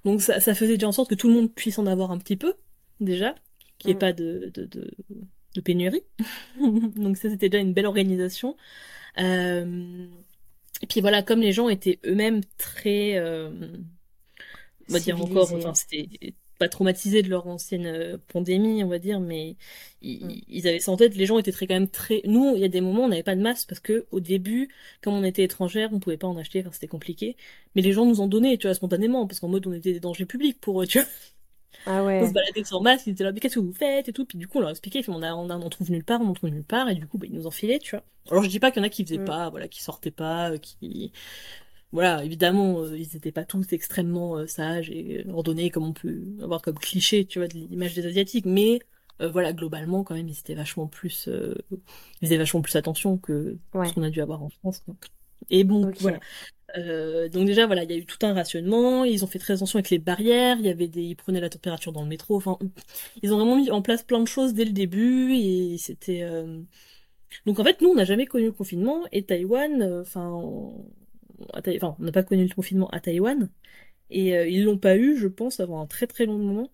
Donc 0.04 0.24
ça, 0.24 0.40
ça, 0.40 0.56
faisait 0.56 0.74
déjà 0.74 0.88
en 0.88 0.92
sorte 0.92 1.12
que 1.12 1.16
tout 1.16 1.28
le 1.28 1.36
monde 1.36 1.54
puisse 1.54 1.78
en 1.78 1.86
avoir 1.86 2.10
un 2.10 2.18
petit 2.18 2.38
peu, 2.38 2.56
déjà, 3.02 3.36
qu'il 3.78 3.90
n'y 3.90 3.92
ait 3.92 3.96
mm. 3.98 4.00
pas 4.00 4.14
de, 4.14 4.52
de, 4.52 4.66
de, 4.66 4.92
de 5.54 5.62
pénurie. 5.62 6.02
Donc 6.60 7.18
ça, 7.18 7.30
c'était 7.30 7.50
déjà 7.50 7.62
une 7.62 7.74
belle 7.74 7.86
organisation. 7.86 8.58
Euh, 9.20 10.08
et 10.82 10.88
puis 10.88 11.02
voilà, 11.02 11.24
comme 11.24 11.42
les 11.42 11.52
gens 11.52 11.70
étaient 11.70 12.00
eux-mêmes 12.06 12.42
très, 12.58 13.18
euh, 13.18 13.50
on 14.90 14.94
va 14.94 15.00
dire 15.00 15.22
encore, 15.22 15.54
enfin 15.54 15.74
c'était 15.74 16.08
pas 16.58 16.70
traumatisés 16.70 17.22
de 17.22 17.30
leur 17.30 17.48
ancienne 17.48 17.86
euh, 17.86 18.18
pandémie, 18.28 18.84
on 18.84 18.88
va 18.88 19.00
dire, 19.00 19.20
mais 19.20 19.56
mm. 20.02 20.30
ils, 20.48 20.68
avaient 20.68 20.80
ça 20.80 20.92
en 20.92 20.98
tête. 20.98 21.16
Les 21.16 21.26
gens 21.26 21.38
étaient 21.40 21.52
très 21.52 21.68
quand 21.68 21.74
même 21.74 21.90
très. 21.90 22.22
Nous, 22.26 22.54
il 22.56 22.62
y 22.62 22.66
a 22.66 22.70
des 22.70 22.82
moments, 22.82 23.06
on 23.06 23.10
n'avait 23.10 23.24
pas 23.24 23.36
de 23.36 23.42
masque 23.42 23.68
parce 23.70 23.82
que 23.82 24.06
au 24.12 24.20
début, 24.20 24.70
comme 25.02 25.14
on 25.14 25.24
était 25.24 25.44
étrangère, 25.44 25.90
on 25.94 26.00
pouvait 26.00 26.18
pas 26.18 26.28
en 26.28 26.38
acheter, 26.38 26.62
enfin 26.62 26.72
c'était 26.72 26.88
compliqué. 26.88 27.36
Mais 27.76 27.82
les 27.82 27.92
gens 27.92 28.06
nous 28.06 28.22
en 28.22 28.28
donnaient, 28.28 28.58
tu 28.58 28.68
vois, 28.68 28.74
spontanément, 28.74 29.28
parce 29.28 29.40
qu'en 29.40 29.50
mode 29.50 29.68
on 29.68 29.74
était 29.74 29.94
des 29.94 30.00
dangers 30.00 30.26
publics 30.26 30.60
pour 30.60 30.82
eux, 30.82 30.88
tu 30.88 31.00
vois. 31.00 31.08
Ah 31.86 32.04
ouais. 32.04 32.22
On 32.24 32.28
se 32.28 32.34
baladait 32.34 32.64
sans 32.64 32.82
masque, 32.82 33.08
ils 33.08 33.12
étaient 33.12 33.24
là, 33.24 33.32
mais 33.32 33.40
qu'est-ce 33.40 33.56
que 33.56 33.60
vous 33.60 33.74
faites 33.74 34.08
et 34.08 34.14
tout. 34.14 34.26
Puis 34.26 34.38
du 34.38 34.48
coup, 34.48 34.58
on 34.58 34.62
leur 34.62 34.70
expliquait, 34.70 35.04
on, 35.08 35.22
a, 35.22 35.34
on, 35.34 35.50
en 35.50 35.70
trouve 35.70 35.92
nulle 35.92 36.04
part, 36.04 36.22
on 36.22 36.28
en 36.28 36.34
trouve 36.34 36.50
nulle 36.50 36.64
part, 36.64 36.90
et 36.90 36.96
du 36.96 37.08
coup, 37.08 37.18
bah, 37.18 37.28
ils 37.30 37.36
nous 37.36 37.48
enfilaient, 37.48 37.80
tu 37.80 37.96
vois. 37.96 38.04
Alors 38.32 38.44
je 38.44 38.50
dis 38.50 38.60
pas 38.60 38.72
qu'il 38.72 38.82
y 38.82 38.84
en 38.84 38.88
a 38.88 38.90
qui 38.90 39.04
faisaient 39.04 39.20
mm. 39.20 39.26
pas, 39.26 39.50
voilà, 39.50 39.68
qui 39.68 39.82
sortaient 39.84 40.12
pas, 40.12 40.52
euh, 40.52 40.58
qui. 40.58 41.12
Voilà, 41.92 42.26
évidemment, 42.26 42.82
euh, 42.82 42.98
ils 42.98 43.16
étaient 43.16 43.32
pas 43.32 43.46
tous 43.46 43.72
extrêmement 43.72 44.38
euh, 44.38 44.48
sages 44.48 44.90
et 44.90 45.26
ordonnés 45.30 45.70
comme 45.70 45.86
on 45.86 45.94
peut 45.94 46.24
avoir 46.42 46.62
comme 46.62 46.78
cliché, 46.78 47.26
tu 47.26 47.40
vois, 47.40 47.48
de 47.48 47.54
l'image 47.54 47.94
des 47.94 48.06
Asiatiques, 48.06 48.46
mais 48.46 48.80
voilà, 49.20 49.54
globalement, 49.54 50.04
quand 50.04 50.14
même, 50.14 50.28
ils 50.28 50.38
étaient 50.38 50.56
vachement 50.56 50.88
plus. 50.88 51.30
ils 51.30 52.28
faisaient 52.28 52.36
vachement 52.36 52.62
plus 52.62 52.76
attention 52.76 53.18
que 53.18 53.58
ce 53.74 53.94
qu'on 53.94 54.04
a 54.04 54.10
dû 54.10 54.22
avoir 54.22 54.44
en 54.44 54.50
France. 54.50 54.84
Et 55.50 55.64
bon, 55.64 55.90
voilà. 56.02 56.20
Euh, 56.78 57.30
donc 57.30 57.46
déjà 57.46 57.66
voilà, 57.66 57.84
il 57.84 57.92
y 57.92 57.94
a 57.94 57.98
eu 57.98 58.06
tout 58.06 58.18
un 58.26 58.34
rationnement, 58.34 59.04
ils 59.06 59.24
ont 59.24 59.28
fait 59.28 59.40
très 59.40 59.54
attention 59.54 59.78
avec 59.78 59.90
les 59.90 60.00
barrières, 60.00 60.58
il 60.60 60.66
y 60.66 60.70
avait 60.70 60.88
des 60.88 61.04
ils 61.04 61.16
prenaient 61.16 61.40
la 61.40 61.50
température 61.50 61.92
dans 61.92 62.02
le 62.02 62.08
métro, 62.08 62.36
enfin 62.36 62.58
ils 63.22 63.34
ont 63.34 63.38
vraiment 63.38 63.56
mis 63.56 63.72
en 63.72 63.82
place 63.82 64.04
plein 64.04 64.20
de 64.20 64.28
choses 64.28 64.54
dès 64.54 64.66
le 64.66 64.72
début 64.72 65.34
et 65.36 65.78
c'était 65.78 66.24
euh... 66.24 66.62
donc 67.46 67.60
en 67.60 67.64
fait 67.64 67.82
nous 67.82 67.90
on 67.90 67.96
n'a 67.96 68.06
jamais 68.06 68.26
connu 68.26 68.46
le 68.46 68.52
confinement 68.52 69.04
et 69.12 69.24
Taïwan 69.24 69.82
euh, 69.82 70.02
enfin 70.02 70.30
on 70.30 70.86
n'a 72.00 72.12
pas 72.12 72.24
connu 72.24 72.46
le 72.46 72.54
confinement 72.54 72.90
à 72.90 73.00
Taïwan 73.00 73.50
et 74.10 74.36
euh, 74.38 74.48
ils 74.48 74.64
l'ont 74.64 74.78
pas 74.78 74.98
eu 74.98 75.18
je 75.18 75.28
pense 75.28 75.60
avant 75.60 75.82
un 75.82 75.88
très 75.88 76.08
très 76.08 76.26
long 76.26 76.38
moment 76.38 76.70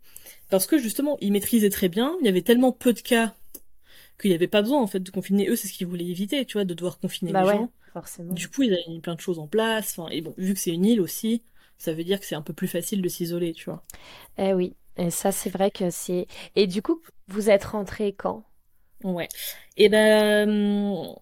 parce 0.50 0.68
que 0.68 0.78
justement 0.78 1.18
ils 1.22 1.32
maîtrisaient 1.32 1.70
très 1.70 1.90
bien, 1.90 2.16
il 2.22 2.26
y 2.26 2.30
avait 2.30 2.42
tellement 2.42 2.72
peu 2.72 2.94
de 2.94 3.02
cas 3.02 3.36
qu'il 4.22 4.32
n'y 4.32 4.36
avait 4.36 4.48
pas 4.48 4.62
besoin 4.62 4.82
en 4.82 4.88
fait 4.88 5.00
de 5.00 5.10
confiner 5.10 5.50
eux, 5.50 5.56
c'est 5.56 5.68
ce 5.68 5.74
qu'ils 5.74 5.88
voulaient 5.88 6.06
éviter, 6.06 6.46
tu 6.46 6.54
vois, 6.54 6.66
de 6.66 6.74
devoir 6.74 7.00
confiner 7.00 7.32
bah 7.32 7.44
les 7.44 7.50
gens. 7.50 7.72
Forcément. 7.94 8.34
Du 8.34 8.48
coup, 8.48 8.64
ils 8.64 8.74
avaient 8.74 8.88
mis 8.88 9.02
plein 9.02 9.16
de 9.16 9.20
choses 9.20 9.40
en 9.40 9.48
place. 9.48 9.98
Enfin, 9.98 10.10
et 10.12 10.22
bon, 10.22 10.34
vu 10.38 10.54
que 10.54 10.60
c'est 10.60 10.72
une 10.72 10.86
île 10.86 11.02
aussi, 11.02 11.44
ça 11.78 11.94
veut 11.94 12.04
dire 12.04 12.20
que 12.20 12.26
c'est 12.26 12.36
un 12.36 12.42
peu 12.42 12.54
plus 12.54 12.68
facile 12.68 13.02
de 13.02 13.10
s'isoler, 13.10 13.54
tu 13.54 13.66
vois. 13.66 13.84
Eh 14.38 14.54
oui, 14.54 14.76
et 14.98 15.10
ça 15.10 15.32
c'est 15.32 15.50
vrai 15.50 15.72
que 15.72 15.90
c'est. 15.90 16.28
Et 16.56 16.68
du 16.68 16.82
coup, 16.82 17.02
vous 17.28 17.50
êtes 17.50 17.66
rentré 17.66 18.14
quand? 18.14 18.46
Ouais. 19.04 19.28
Et 19.78 19.90
ben, 19.90 20.50
hum, 20.50 21.16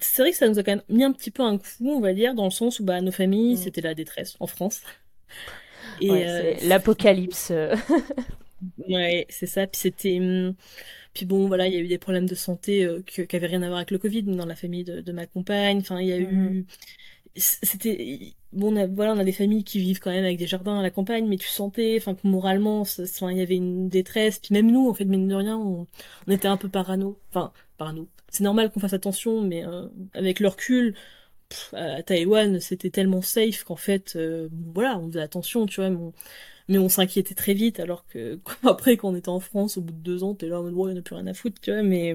c'est 0.00 0.22
vrai 0.22 0.30
que 0.30 0.36
ça 0.36 0.48
nous 0.48 0.58
a 0.58 0.62
quand 0.62 0.72
même 0.72 0.84
mis 0.88 1.04
un 1.04 1.12
petit 1.12 1.30
peu 1.30 1.42
un 1.42 1.58
coup, 1.58 1.90
on 1.90 2.00
va 2.00 2.12
dire, 2.12 2.34
dans 2.34 2.44
le 2.44 2.50
sens 2.50 2.78
où 2.80 2.84
bah 2.84 3.00
nos 3.00 3.12
familles, 3.12 3.54
mm. 3.54 3.58
c'était 3.58 3.80
la 3.80 3.94
détresse 3.94 4.36
en 4.40 4.46
France. 4.46 4.82
Et 6.00 6.10
euh, 6.10 6.54
l'apocalypse. 6.64 7.50
ouais, 8.88 9.26
c'est 9.28 9.46
ça. 9.46 9.66
Puis 9.66 9.80
c'était 9.80 10.18
hum, 10.20 10.54
puis 11.14 11.26
bon, 11.26 11.46
voilà, 11.46 11.66
il 11.68 11.74
y 11.74 11.76
a 11.76 11.80
eu 11.80 11.88
des 11.88 11.98
problèmes 11.98 12.26
de 12.26 12.34
santé 12.34 12.84
euh, 12.84 13.02
qui 13.02 13.20
n'avaient 13.20 13.46
rien 13.46 13.62
à 13.62 13.66
voir 13.66 13.78
avec 13.78 13.90
le 13.90 13.98
Covid 13.98 14.22
dans 14.22 14.46
la 14.46 14.56
famille 14.56 14.84
de, 14.84 15.12
ma 15.12 15.26
compagne. 15.26 15.78
Enfin, 15.78 16.00
il 16.00 16.08
y 16.08 16.12
a 16.12 16.18
eu 16.18 16.26
mhm. 16.26 16.64
c'était 17.36 18.34
bon 18.52 18.74
on 18.74 18.76
a, 18.76 18.86
voilà 18.86 19.14
on 19.14 19.18
a 19.18 19.24
des 19.24 19.32
familles 19.32 19.64
qui 19.64 19.78
vivent 19.78 20.00
quand 20.00 20.10
même 20.10 20.24
avec 20.24 20.38
des 20.38 20.46
jardins 20.46 20.78
à 20.78 20.82
la 20.82 20.90
campagne 20.90 21.26
mais 21.26 21.38
tu 21.38 21.48
sentais 21.48 21.96
enfin 21.98 22.14
que 22.14 22.26
moralement 22.26 22.84
il 22.84 23.36
y 23.38 23.40
avait 23.40 23.56
une 23.56 23.88
détresse 23.88 24.38
puis 24.38 24.52
même 24.52 24.70
nous 24.70 24.88
en 24.88 24.94
fait 24.94 25.06
mine 25.06 25.26
de 25.28 25.34
rien 25.34 25.56
on, 25.56 25.86
était 26.28 26.48
un 26.48 26.58
peu 26.58 26.68
parano 26.68 27.18
enfin 27.30 27.52
parano 27.78 28.08
c'est 28.28 28.44
normal 28.44 28.70
qu'on 28.70 28.80
fasse 28.80 28.92
attention 28.92 29.40
mais 29.40 29.64
euh, 29.64 29.88
avec 30.12 30.40
le 30.40 30.48
recul 30.48 30.94
à 31.72 32.02
Taïwan 32.02 32.60
c'était 32.60 32.90
tellement 32.90 33.22
safe 33.22 33.64
qu'en 33.64 33.76
fait 33.76 34.14
euh, 34.16 34.50
voilà 34.74 34.98
on 34.98 35.08
faisait 35.08 35.22
attention 35.22 35.64
tu 35.66 35.80
vois 35.80 35.88
mais 35.88 35.96
on 35.96 36.12
s'inquiétait 36.88 37.34
très 37.34 37.54
vite 37.54 37.80
alors 37.80 38.06
que 38.06 38.38
après 38.66 38.96
quand 38.96 39.10
on 39.10 39.16
était 39.16 39.28
en 39.28 39.40
France 39.40 39.76
au 39.76 39.80
bout 39.80 39.92
de 39.92 39.98
deux 39.98 40.24
ans 40.24 40.34
t'es 40.34 40.48
là 40.48 40.60
en 40.60 40.62
mode 40.64 40.90
il 40.90 40.94
n'y 40.94 40.98
a 40.98 41.02
plus 41.02 41.14
rien 41.14 41.26
à 41.26 41.34
foutre 41.34 41.60
tu 41.60 41.72
vois 41.72 41.82
mais 41.82 42.14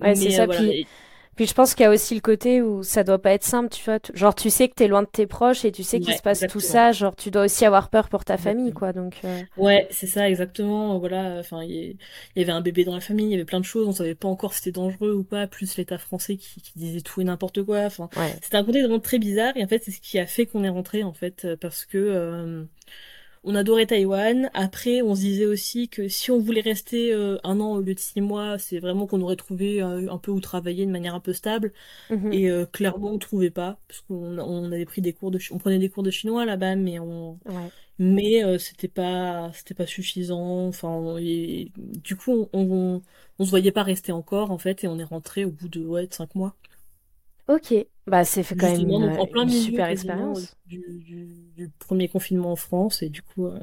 ouais 0.00 0.14
c'est 0.14 0.30
ça 0.30 0.46
puis, 0.46 0.86
puis 1.34 1.46
je 1.46 1.54
pense 1.54 1.74
qu'il 1.74 1.84
y 1.84 1.86
a 1.86 1.90
aussi 1.90 2.14
le 2.14 2.20
côté 2.20 2.60
où 2.60 2.82
ça 2.82 3.04
doit 3.04 3.20
pas 3.20 3.32
être 3.32 3.44
simple 3.44 3.70
tu 3.70 3.82
vois 3.84 3.98
genre 4.12 4.34
tu 4.34 4.50
sais 4.50 4.68
que 4.68 4.74
t'es 4.74 4.86
loin 4.86 5.02
de 5.02 5.08
tes 5.08 5.26
proches 5.26 5.64
et 5.64 5.72
tu 5.72 5.82
sais 5.82 5.98
qu'il 5.98 6.14
se 6.14 6.20
passe 6.20 6.44
tout 6.48 6.60
ça 6.60 6.92
genre 6.92 7.16
tu 7.16 7.30
dois 7.30 7.44
aussi 7.44 7.64
avoir 7.64 7.88
peur 7.88 8.10
pour 8.10 8.24
ta 8.24 8.36
famille 8.36 8.72
quoi 8.72 8.92
donc 8.92 9.16
euh. 9.24 9.40
ouais 9.56 9.88
c'est 9.90 10.06
ça 10.06 10.28
exactement 10.28 10.98
voilà 10.98 11.38
enfin 11.38 11.62
il 11.62 11.96
y, 12.36 12.42
avait 12.42 12.52
un 12.52 12.60
bébé 12.60 12.84
dans 12.84 12.94
la 12.94 13.00
famille 13.00 13.26
il 13.26 13.32
y 13.32 13.34
avait 13.34 13.46
plein 13.46 13.60
de 13.60 13.64
choses 13.64 13.88
on 13.88 13.92
savait 13.92 14.14
pas 14.14 14.28
encore 14.28 14.52
si 14.52 14.58
c'était 14.58 14.78
dangereux 14.78 15.14
ou 15.14 15.24
pas 15.24 15.46
plus 15.46 15.76
l'état 15.78 15.96
français 15.96 16.36
qui, 16.36 16.60
disait 16.76 17.00
tout 17.00 17.22
et 17.22 17.24
n'importe 17.24 17.62
quoi 17.62 17.80
enfin 17.80 18.10
c'était 18.42 18.56
un 18.56 18.64
côté 18.64 18.80
vraiment 18.80 19.00
très 19.00 19.18
bizarre 19.18 19.56
et 19.56 19.64
en 19.64 19.68
fait 19.68 19.82
c'est 19.84 19.90
ce 19.90 20.00
qui 20.00 20.18
a 20.18 20.26
fait 20.26 20.44
qu'on 20.44 20.64
est 20.64 20.68
rentré 20.68 21.02
en 21.02 21.14
fait 21.14 21.48
parce 21.60 21.86
que 21.86 21.96
euh, 21.96 22.64
on 23.44 23.54
adorait 23.54 23.86
Taïwan. 23.86 24.50
Après, 24.54 25.02
on 25.02 25.14
se 25.14 25.20
disait 25.20 25.46
aussi 25.46 25.88
que 25.88 26.08
si 26.08 26.30
on 26.30 26.38
voulait 26.38 26.60
rester 26.60 27.12
euh, 27.12 27.38
un 27.44 27.60
an 27.60 27.72
au 27.74 27.80
lieu 27.80 27.94
de 27.94 27.98
six 28.00 28.20
mois, 28.20 28.58
c'est 28.58 28.78
vraiment 28.78 29.06
qu'on 29.06 29.20
aurait 29.22 29.36
trouvé 29.36 29.82
euh, 29.82 30.10
un 30.12 30.18
peu 30.18 30.30
où 30.30 30.40
travailler 30.40 30.86
de 30.86 30.90
manière 30.92 31.14
un 31.14 31.20
peu 31.20 31.32
stable. 31.32 31.72
Mhm. 32.10 32.32
Et 32.32 32.50
euh, 32.50 32.66
clairement, 32.66 33.12
on 33.12 33.18
trouvait 33.18 33.50
pas, 33.50 33.78
parce 33.88 34.00
qu'on 34.02 34.38
on 34.38 34.72
avait 34.72 34.86
pris 34.86 35.02
des 35.02 35.12
cours 35.12 35.30
de, 35.30 35.38
on 35.52 35.58
prenait 35.58 35.78
des 35.78 35.90
cours 35.90 36.02
de 36.04 36.10
chinois 36.10 36.44
là-bas, 36.46 36.76
mais 36.76 36.98
on, 37.00 37.40
Ouais. 37.44 37.72
mais 37.98 38.58
c'était 38.58 38.88
pas, 38.88 39.52
c'était 39.54 39.74
pas 39.74 39.86
suffisant. 39.86 40.66
Enfin, 40.68 41.16
et, 41.18 41.72
du 41.76 42.16
coup, 42.16 42.48
on, 42.52 42.60
on, 42.72 43.02
on 43.38 43.44
se 43.44 43.50
voyait 43.50 43.72
pas 43.72 43.82
rester 43.82 44.12
encore 44.12 44.50
en 44.50 44.58
fait, 44.58 44.84
et 44.84 44.88
on 44.88 44.98
est 44.98 45.04
rentré 45.04 45.44
au 45.44 45.50
bout 45.52 45.68
de 45.68 45.84
ouais 45.84 46.06
de 46.06 46.14
cinq 46.14 46.34
mois. 46.34 46.56
Ok, 47.46 47.72
bah 48.06 48.24
c'est 48.24 48.42
fait 48.42 48.54
quand 48.56 48.68
même 48.68 48.88
une, 48.88 49.10
en 49.16 49.26
plein 49.26 49.46
une 49.46 49.50
super 49.50 49.86
quasiment 49.86 50.38
expérience. 50.38 50.56
du, 50.66 50.78
du, 51.00 51.26
du 51.56 51.68
premier 51.78 52.08
confinement 52.08 52.52
en 52.52 52.56
France, 52.56 53.02
et 53.02 53.08
du 53.10 53.22
coup. 53.22 53.46
euh, 53.46 53.58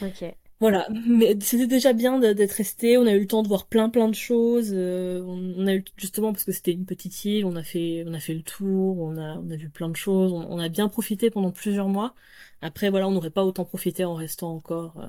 Ok. 0.00 0.36
Voilà, 0.58 0.88
mais 1.06 1.36
c'était 1.42 1.66
déjà 1.66 1.92
bien 1.92 2.18
d'être 2.18 2.52
resté. 2.52 2.96
On 2.96 3.06
a 3.06 3.12
eu 3.12 3.20
le 3.20 3.26
temps 3.26 3.42
de 3.42 3.48
voir 3.48 3.66
plein 3.66 3.90
plein 3.90 4.08
de 4.08 4.14
choses. 4.14 4.70
euh, 4.72 5.20
on, 5.22 5.54
on 5.58 5.66
a 5.66 5.74
eu 5.74 5.84
justement 5.98 6.32
parce 6.32 6.44
que 6.44 6.52
c'était 6.52 6.72
une 6.72 6.86
petite 6.86 7.24
île, 7.26 7.44
on 7.44 7.56
a 7.56 7.62
fait 7.62 8.04
on 8.06 8.14
a 8.14 8.20
fait 8.20 8.32
le 8.34 8.42
tour, 8.42 8.98
on 8.98 9.18
a 9.18 9.36
on 9.38 9.50
a 9.50 9.56
vu 9.56 9.68
plein 9.68 9.90
de 9.90 9.96
choses. 9.96 10.32
On, 10.32 10.46
on 10.50 10.58
a 10.58 10.70
bien 10.70 10.88
profité 10.88 11.28
pendant 11.30 11.50
plusieurs 11.52 11.88
mois. 11.88 12.14
Après 12.62 12.88
voilà, 12.88 13.06
on 13.06 13.10
n'aurait 13.12 13.30
pas 13.30 13.44
autant 13.44 13.66
profité 13.66 14.04
en 14.06 14.14
restant 14.14 14.54
encore 14.54 14.96
euh, 14.98 15.06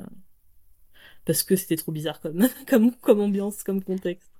parce 1.25 1.43
que 1.43 1.55
c'était 1.55 1.75
trop 1.75 1.91
bizarre 1.91 2.19
comme 2.19 2.47
comme 2.67 2.91
comme 2.97 3.21
ambiance, 3.21 3.63
comme 3.63 3.83
contexte. 3.83 4.31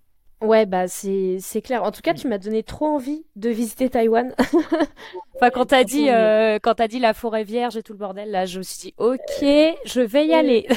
Ouais, 0.42 0.68
bah 0.68 0.88
c'est 0.88 1.38
c'est 1.40 1.62
clair. 1.64 1.84
En 1.84 1.92
tout 1.92 2.02
cas, 2.02 2.14
tu 2.14 2.28
m'as 2.28 2.38
donné 2.38 2.62
trop 2.62 2.86
envie 2.86 3.26
de 3.36 3.50
visiter 3.50 3.90
Taïwan. 3.90 4.36
Enfin, 5.40 5.52
quand 5.52 5.66
t'as 5.68 5.84
dit 5.84 6.10
euh, 6.10 6.58
quand 6.62 6.76
t'as 6.76 6.88
dit 6.88 6.98
la 7.00 7.14
forêt 7.14 7.44
vierge 7.44 7.78
et 7.78 7.84
tout 7.84 7.94
le 7.94 8.00
bordel, 8.00 8.32
là, 8.32 8.46
je 8.48 8.58
me 8.58 8.64
suis 8.64 8.80
dit, 8.90 8.94
ok, 8.98 9.20
je 9.42 10.02
vais 10.02 10.26
y 10.26 10.34
aller. 10.34 10.68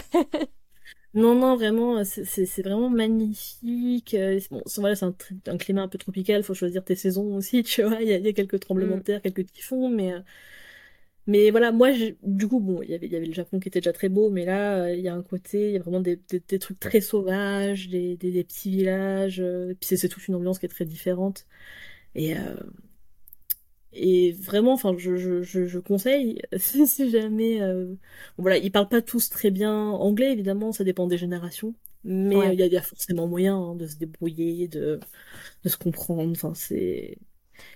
Non, 1.12 1.34
non, 1.34 1.56
vraiment, 1.56 2.04
c'est 2.04 2.24
c'est- 2.24 2.46
c'est 2.46 2.62
vraiment 2.62 2.88
magnifique. 2.88 4.14
Euh, 4.14 4.38
c'est- 4.38 4.48
Bon, 4.50 4.62
c'est- 4.66 4.80
voilà, 4.80 4.94
c'est 4.94 5.06
un, 5.06 5.14
un 5.48 5.56
climat 5.58 5.82
un 5.82 5.88
peu 5.88 5.98
tropical, 5.98 6.44
faut 6.44 6.54
choisir 6.54 6.84
tes 6.84 6.94
saisons 6.94 7.34
aussi, 7.36 7.62
tu 7.64 7.82
vois. 7.82 8.00
Il 8.00 8.08
y 8.08 8.12
y 8.12 8.28
a 8.28 8.32
quelques 8.32 8.60
tremblements 8.60 8.96
de 8.96 9.00
Mm. 9.00 9.02
terre, 9.02 9.22
quelques 9.22 9.46
typhons, 9.52 9.88
mais, 9.88 10.12
euh, 10.12 10.20
mais 11.26 11.50
voilà, 11.50 11.72
moi, 11.72 11.90
du 12.22 12.48
coup, 12.48 12.60
bon, 12.60 12.82
il 12.82 12.90
y 12.90 12.94
avait, 12.94 13.06
il 13.06 13.12
y 13.12 13.16
avait 13.16 13.26
le 13.26 13.32
Japon 13.34 13.60
qui 13.60 13.68
était 13.68 13.80
déjà 13.80 13.92
très 13.92 14.08
beau, 14.08 14.30
mais 14.30 14.44
là, 14.44 14.84
euh, 14.84 14.94
il 14.94 15.00
y 15.00 15.08
a 15.08 15.14
un 15.14 15.22
côté, 15.22 15.68
il 15.68 15.72
y 15.74 15.76
a 15.76 15.80
vraiment 15.80 16.00
des, 16.00 16.16
des, 16.16 16.40
des 16.40 16.58
trucs 16.58 16.80
très 16.80 17.00
sauvages, 17.00 17.88
des, 17.88 18.16
des, 18.16 18.44
petits 18.44 18.70
villages, 18.70 19.40
euh, 19.40 19.70
et 19.70 19.74
puis 19.74 19.96
c'est 19.96 20.08
toute 20.08 20.26
une 20.28 20.34
ambiance 20.36 20.58
qui 20.58 20.66
est 20.66 20.68
très 20.68 20.84
différente. 20.86 21.46
Et, 22.14 22.36
euh, 22.38 22.56
et 23.92 24.32
vraiment, 24.32 24.72
enfin, 24.74 24.94
je, 24.96 25.16
je, 25.16 25.42
je, 25.42 25.66
je 25.66 25.78
conseille, 25.80 26.40
si 26.58 26.86
si 26.86 27.10
jamais, 27.10 27.60
euh, 27.62 27.86
bon, 28.36 28.42
voilà, 28.44 28.56
ils 28.58 28.70
parlent 28.72 28.88
pas 28.88 29.02
tous 29.02 29.28
très 29.30 29.50
bien 29.50 29.72
anglais, 29.74 30.32
évidemment, 30.32 30.72
ça 30.72 30.84
dépend 30.84 31.06
des 31.08 31.18
générations, 31.18 31.74
mais 32.04 32.46
euh, 32.46 32.52
Ouais. 32.52 32.54
il 32.54 32.60
y 32.60 32.68
y 32.68 32.76
a 32.76 32.82
forcément 32.82 33.26
moyen 33.26 33.56
hein, 33.56 33.74
de 33.76 33.86
se 33.86 33.96
débrouiller, 33.96 34.68
de, 34.68 35.00
de 35.64 35.68
se 35.70 35.76
comprendre, 35.78 36.32
enfin, 36.32 36.54
c'est... 36.54 37.18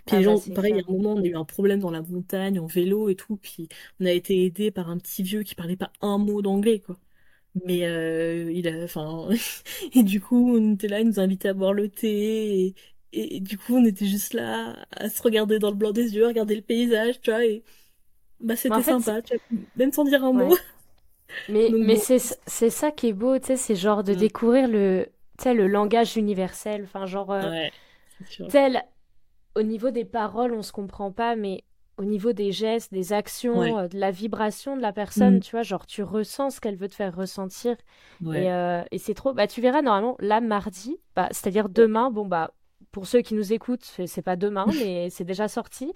Puis 0.07 0.17
Ah 0.17 0.19
les 0.19 0.23
bah 0.23 0.35
gens, 0.35 0.41
pareil, 0.41 0.73
il 0.75 0.77
y 0.79 0.81
a 0.81 0.85
un 0.89 0.93
moment, 0.93 1.15
on 1.15 1.23
a 1.23 1.27
eu 1.27 1.37
un 1.37 1.45
problème 1.45 1.81
dans 1.81 1.91
la 1.91 2.03
montagne, 2.03 2.59
en 2.61 2.67
vélo 2.67 3.09
et 3.09 3.17
tout, 3.17 3.37
puis 3.37 3.69
on 4.01 4.07
a 4.07 4.13
été 4.13 4.45
aidé 4.45 4.71
par 4.71 4.91
un 4.91 4.99
petit 4.99 5.23
vieux 5.23 5.43
qui 5.43 5.55
parlait 5.55 5.77
pas 5.77 5.93
un 6.01 6.19
mot 6.19 6.43
d'anglais, 6.43 6.81
quoi. 6.81 6.99
Mais 7.65 7.87
euh, 7.87 8.51
il 8.53 8.69
a, 8.69 8.85
enfin, 8.85 9.29
et 9.95 10.03
du 10.05 10.21
coup, 10.21 10.57
on 10.57 10.75
était 10.75 10.89
là, 10.89 11.01
il 11.01 11.07
nous 11.09 11.21
invitait 11.21 11.49
à 11.51 11.55
boire 11.55 11.73
le 11.75 11.89
thé, 11.91 12.67
et, 12.69 12.75
et, 13.13 13.37
et 13.37 13.41
du 13.41 13.59
coup, 13.59 13.77
on 13.77 13.85
était 13.85 14.07
juste 14.07 14.35
là 14.35 14.87
à 14.93 15.09
se 15.11 15.23
regarder 15.23 15.59
dans 15.61 15.71
le 15.71 15.77
blanc 15.77 15.93
des 15.93 16.15
yeux, 16.17 16.25
à 16.27 16.29
regarder 16.29 16.57
le 16.57 16.63
paysage, 16.63 17.21
tu 17.21 17.31
vois, 17.31 17.45
et 17.47 17.65
bah 18.41 18.57
en 18.69 18.81
c'était 18.81 18.83
fait, 18.83 18.99
sympa, 18.99 19.23
tu 19.23 19.35
vois, 19.51 19.61
même 19.77 19.93
sans 19.93 20.05
dire 20.05 20.25
un 20.25 20.33
mot. 20.35 20.55
Mais 21.49 21.75
Donc 21.77 21.81
mais 21.81 21.97
bon, 21.97 21.97
c'est 21.97 22.19
c'est 22.47 22.71
ça 22.71 22.91
qui 22.91 23.09
est 23.09 23.13
beau, 23.13 23.39
tu 23.39 23.47
sais, 23.49 23.57
c'est 23.57 23.77
genre 23.77 24.03
de 24.05 24.15
Mm. 24.15 24.15
découvrir 24.15 24.69
le 24.69 25.09
tu 25.39 25.45
sais 25.45 25.55
le 25.55 25.67
langage 25.69 26.17
universel. 26.17 26.85
Enfin, 26.85 27.07
genre 27.07 27.33
euh, 27.33 27.51
ouais, 27.51 27.73
tel 28.49 28.85
au 29.55 29.63
niveau 29.63 29.91
des 29.91 30.05
paroles, 30.05 30.53
on 30.53 30.63
se 30.63 30.73
comprend 30.73 31.13
pas, 31.13 31.37
mais 31.37 31.63
au 31.97 32.05
niveau 32.05 32.33
des 32.33 32.51
gestes, 32.51 32.93
des 32.93 33.13
actions, 33.13 33.59
Ouais, 33.59 33.73
euh, 33.73 33.87
de 33.89 33.99
la 33.99 34.11
vibration 34.11 34.77
de 34.77 34.83
la 34.83 34.93
personne, 34.93 35.37
Mm. 35.37 35.41
tu 35.41 35.51
vois, 35.53 35.63
genre 35.63 35.87
tu 35.87 36.03
ressens 36.03 36.51
ce 36.51 36.61
qu'elle 36.61 36.75
veut 36.77 36.89
te 36.89 36.95
faire 36.97 37.15
ressentir. 37.15 37.77
Et, 38.23 38.51
euh, 38.51 38.83
et 38.91 38.99
c'est 38.99 39.15
trop. 39.15 39.33
Bah, 39.33 39.47
tu 39.47 39.61
verras 39.61 39.81
normalement, 39.83 40.17
là, 40.19 40.41
mardi, 40.41 40.97
bah, 41.15 41.29
c'est-à-dire 41.31 41.69
demain, 41.69 42.11
bon, 42.11 42.27
bah, 42.27 42.51
pour 42.91 43.07
ceux 43.07 43.21
qui 43.23 43.35
nous 43.35 43.53
écoutent, 43.53 43.85
c'est 44.07 44.23
pas 44.23 44.35
demain, 44.37 44.67
mais 44.89 45.09
c'est 45.11 45.25
déjà 45.25 45.47
sorti. 45.47 45.93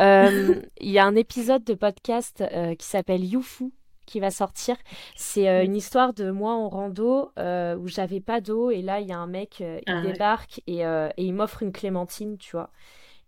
Euh, 0.00 0.60
Il 0.80 0.90
y 0.90 0.98
a 0.98 1.06
un 1.06 1.14
épisode 1.16 1.64
de 1.64 1.72
podcast 1.74 2.44
qui 2.78 2.86
s'appelle 2.86 3.24
Youfu 3.24 3.72
qui 4.08 4.20
va 4.20 4.30
sortir. 4.30 4.76
C'est 5.16 5.48
euh, 5.48 5.64
une 5.64 5.76
histoire 5.76 6.14
de 6.14 6.30
moi 6.30 6.52
en 6.54 6.68
rando 6.68 7.32
euh, 7.38 7.76
où 7.76 7.88
j'avais 7.88 8.20
pas 8.20 8.40
d'eau 8.40 8.70
et 8.70 8.82
là, 8.82 9.00
il 9.00 9.08
y 9.08 9.12
a 9.12 9.18
un 9.18 9.26
mec, 9.28 9.60
euh, 9.60 9.80
il 9.86 9.86
ah 9.86 10.04
ouais. 10.06 10.18
débarque 10.18 10.60
et, 10.66 10.80
et 10.82 11.10
il 11.18 11.32
m'offre 11.34 11.62
une 11.62 11.72
clémentine, 11.72 12.38
tu 12.38 12.52
vois. 12.52 12.70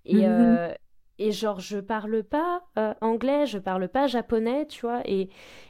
Et, 0.04 0.26
Mhm. 0.26 0.28
euh, 0.28 0.72
et 1.18 1.32
genre, 1.32 1.60
je 1.60 1.78
parle 1.78 2.22
pas 2.24 2.62
anglais, 3.00 3.46
je 3.46 3.58
parle 3.58 3.88
pas 3.88 4.06
japonais, 4.06 4.66
tu 4.66 4.82
vois, 4.82 5.02
et, 5.04 5.28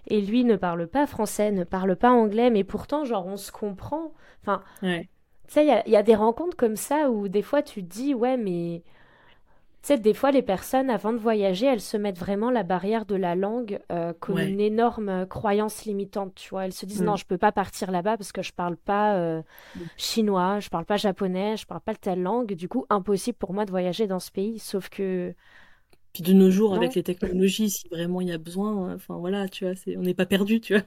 et 0.08 0.20
lui 0.20 0.44
ne 0.44 0.56
parle 0.56 0.86
pas 0.86 1.06
français, 1.06 1.50
ne 1.52 1.64
parle 1.64 1.96
pas 1.96 2.10
anglais, 2.10 2.50
mais 2.50 2.64
pourtant, 2.64 3.04
genre, 3.04 3.26
on 3.26 3.36
se 3.36 3.52
comprend. 3.52 4.12
Enfin, 4.42 4.62
Ouais, 4.82 5.08
tu 5.48 5.54
sais, 5.54 5.66
il 5.66 5.88
y 5.88 5.92
y 5.92 5.96
a 5.96 6.02
des 6.02 6.14
rencontres 6.14 6.56
comme 6.56 6.76
ça 6.76 7.10
où 7.10 7.28
des 7.28 7.42
fois 7.42 7.62
tu 7.62 7.82
te 7.84 7.88
dis, 7.88 8.14
ouais, 8.14 8.36
mais 8.36 8.82
sais, 9.88 9.98
des 9.98 10.14
fois 10.14 10.30
les 10.30 10.42
personnes, 10.42 10.90
avant 10.90 11.12
de 11.12 11.18
voyager, 11.18 11.66
elles 11.66 11.80
se 11.80 11.96
mettent 11.96 12.18
vraiment 12.18 12.50
la 12.50 12.62
barrière 12.62 13.06
de 13.06 13.14
la 13.16 13.34
langue 13.34 13.80
euh, 13.92 14.12
comme 14.20 14.42
ouais, 14.42 14.44
une 14.44 14.60
énorme 14.60 15.08
euh, 15.08 15.26
croyance 15.26 15.84
limitante, 15.84 16.34
tu 16.34 16.50
vois. 16.50 16.64
Elles 16.66 16.72
se 16.72 16.86
disent, 16.86 17.02
non, 17.02 17.14
Mm. 17.14 17.16
je 17.16 17.24
peux 17.26 17.38
pas 17.38 17.52
partir 17.52 17.90
là-bas 17.90 18.16
parce 18.16 18.32
que 18.32 18.42
je 18.42 18.52
parle 18.52 18.76
pas 18.76 19.16
euh, 19.16 19.42
chinois, 19.96 20.60
je 20.60 20.70
parle 20.70 20.86
pas 20.86 20.96
japonais, 20.98 21.56
je 21.56 21.66
parle 21.66 21.82
pas 21.82 21.94
telle 21.96 22.22
langue, 22.22 22.54
du 22.54 22.68
coup, 22.68 22.86
impossible 22.90 23.38
pour 23.38 23.54
moi 23.54 23.64
de 23.66 23.70
voyager 23.72 24.06
dans 24.06 24.20
ce 24.20 24.30
pays. 24.32 24.58
Sauf 24.60 24.88
que, 24.90 25.34
Puis 26.12 26.22
de 26.22 26.32
nos 26.32 26.50
jours, 26.50 26.74
avec 26.74 26.94
non. 26.94 26.94
les 26.94 27.02
technologies, 27.02 27.70
si 27.70 27.88
vraiment 27.88 28.20
il 28.20 28.28
y 28.28 28.32
a 28.32 28.38
besoin, 28.38 28.94
enfin 28.94 29.16
voilà, 29.18 29.48
tu 29.48 29.64
vois, 29.64 29.74
c'est, 29.76 29.96
on 29.96 30.02
n'est 30.02 30.14
pas 30.14 30.26
perdu, 30.26 30.60
tu 30.60 30.74
vois. 30.74 30.84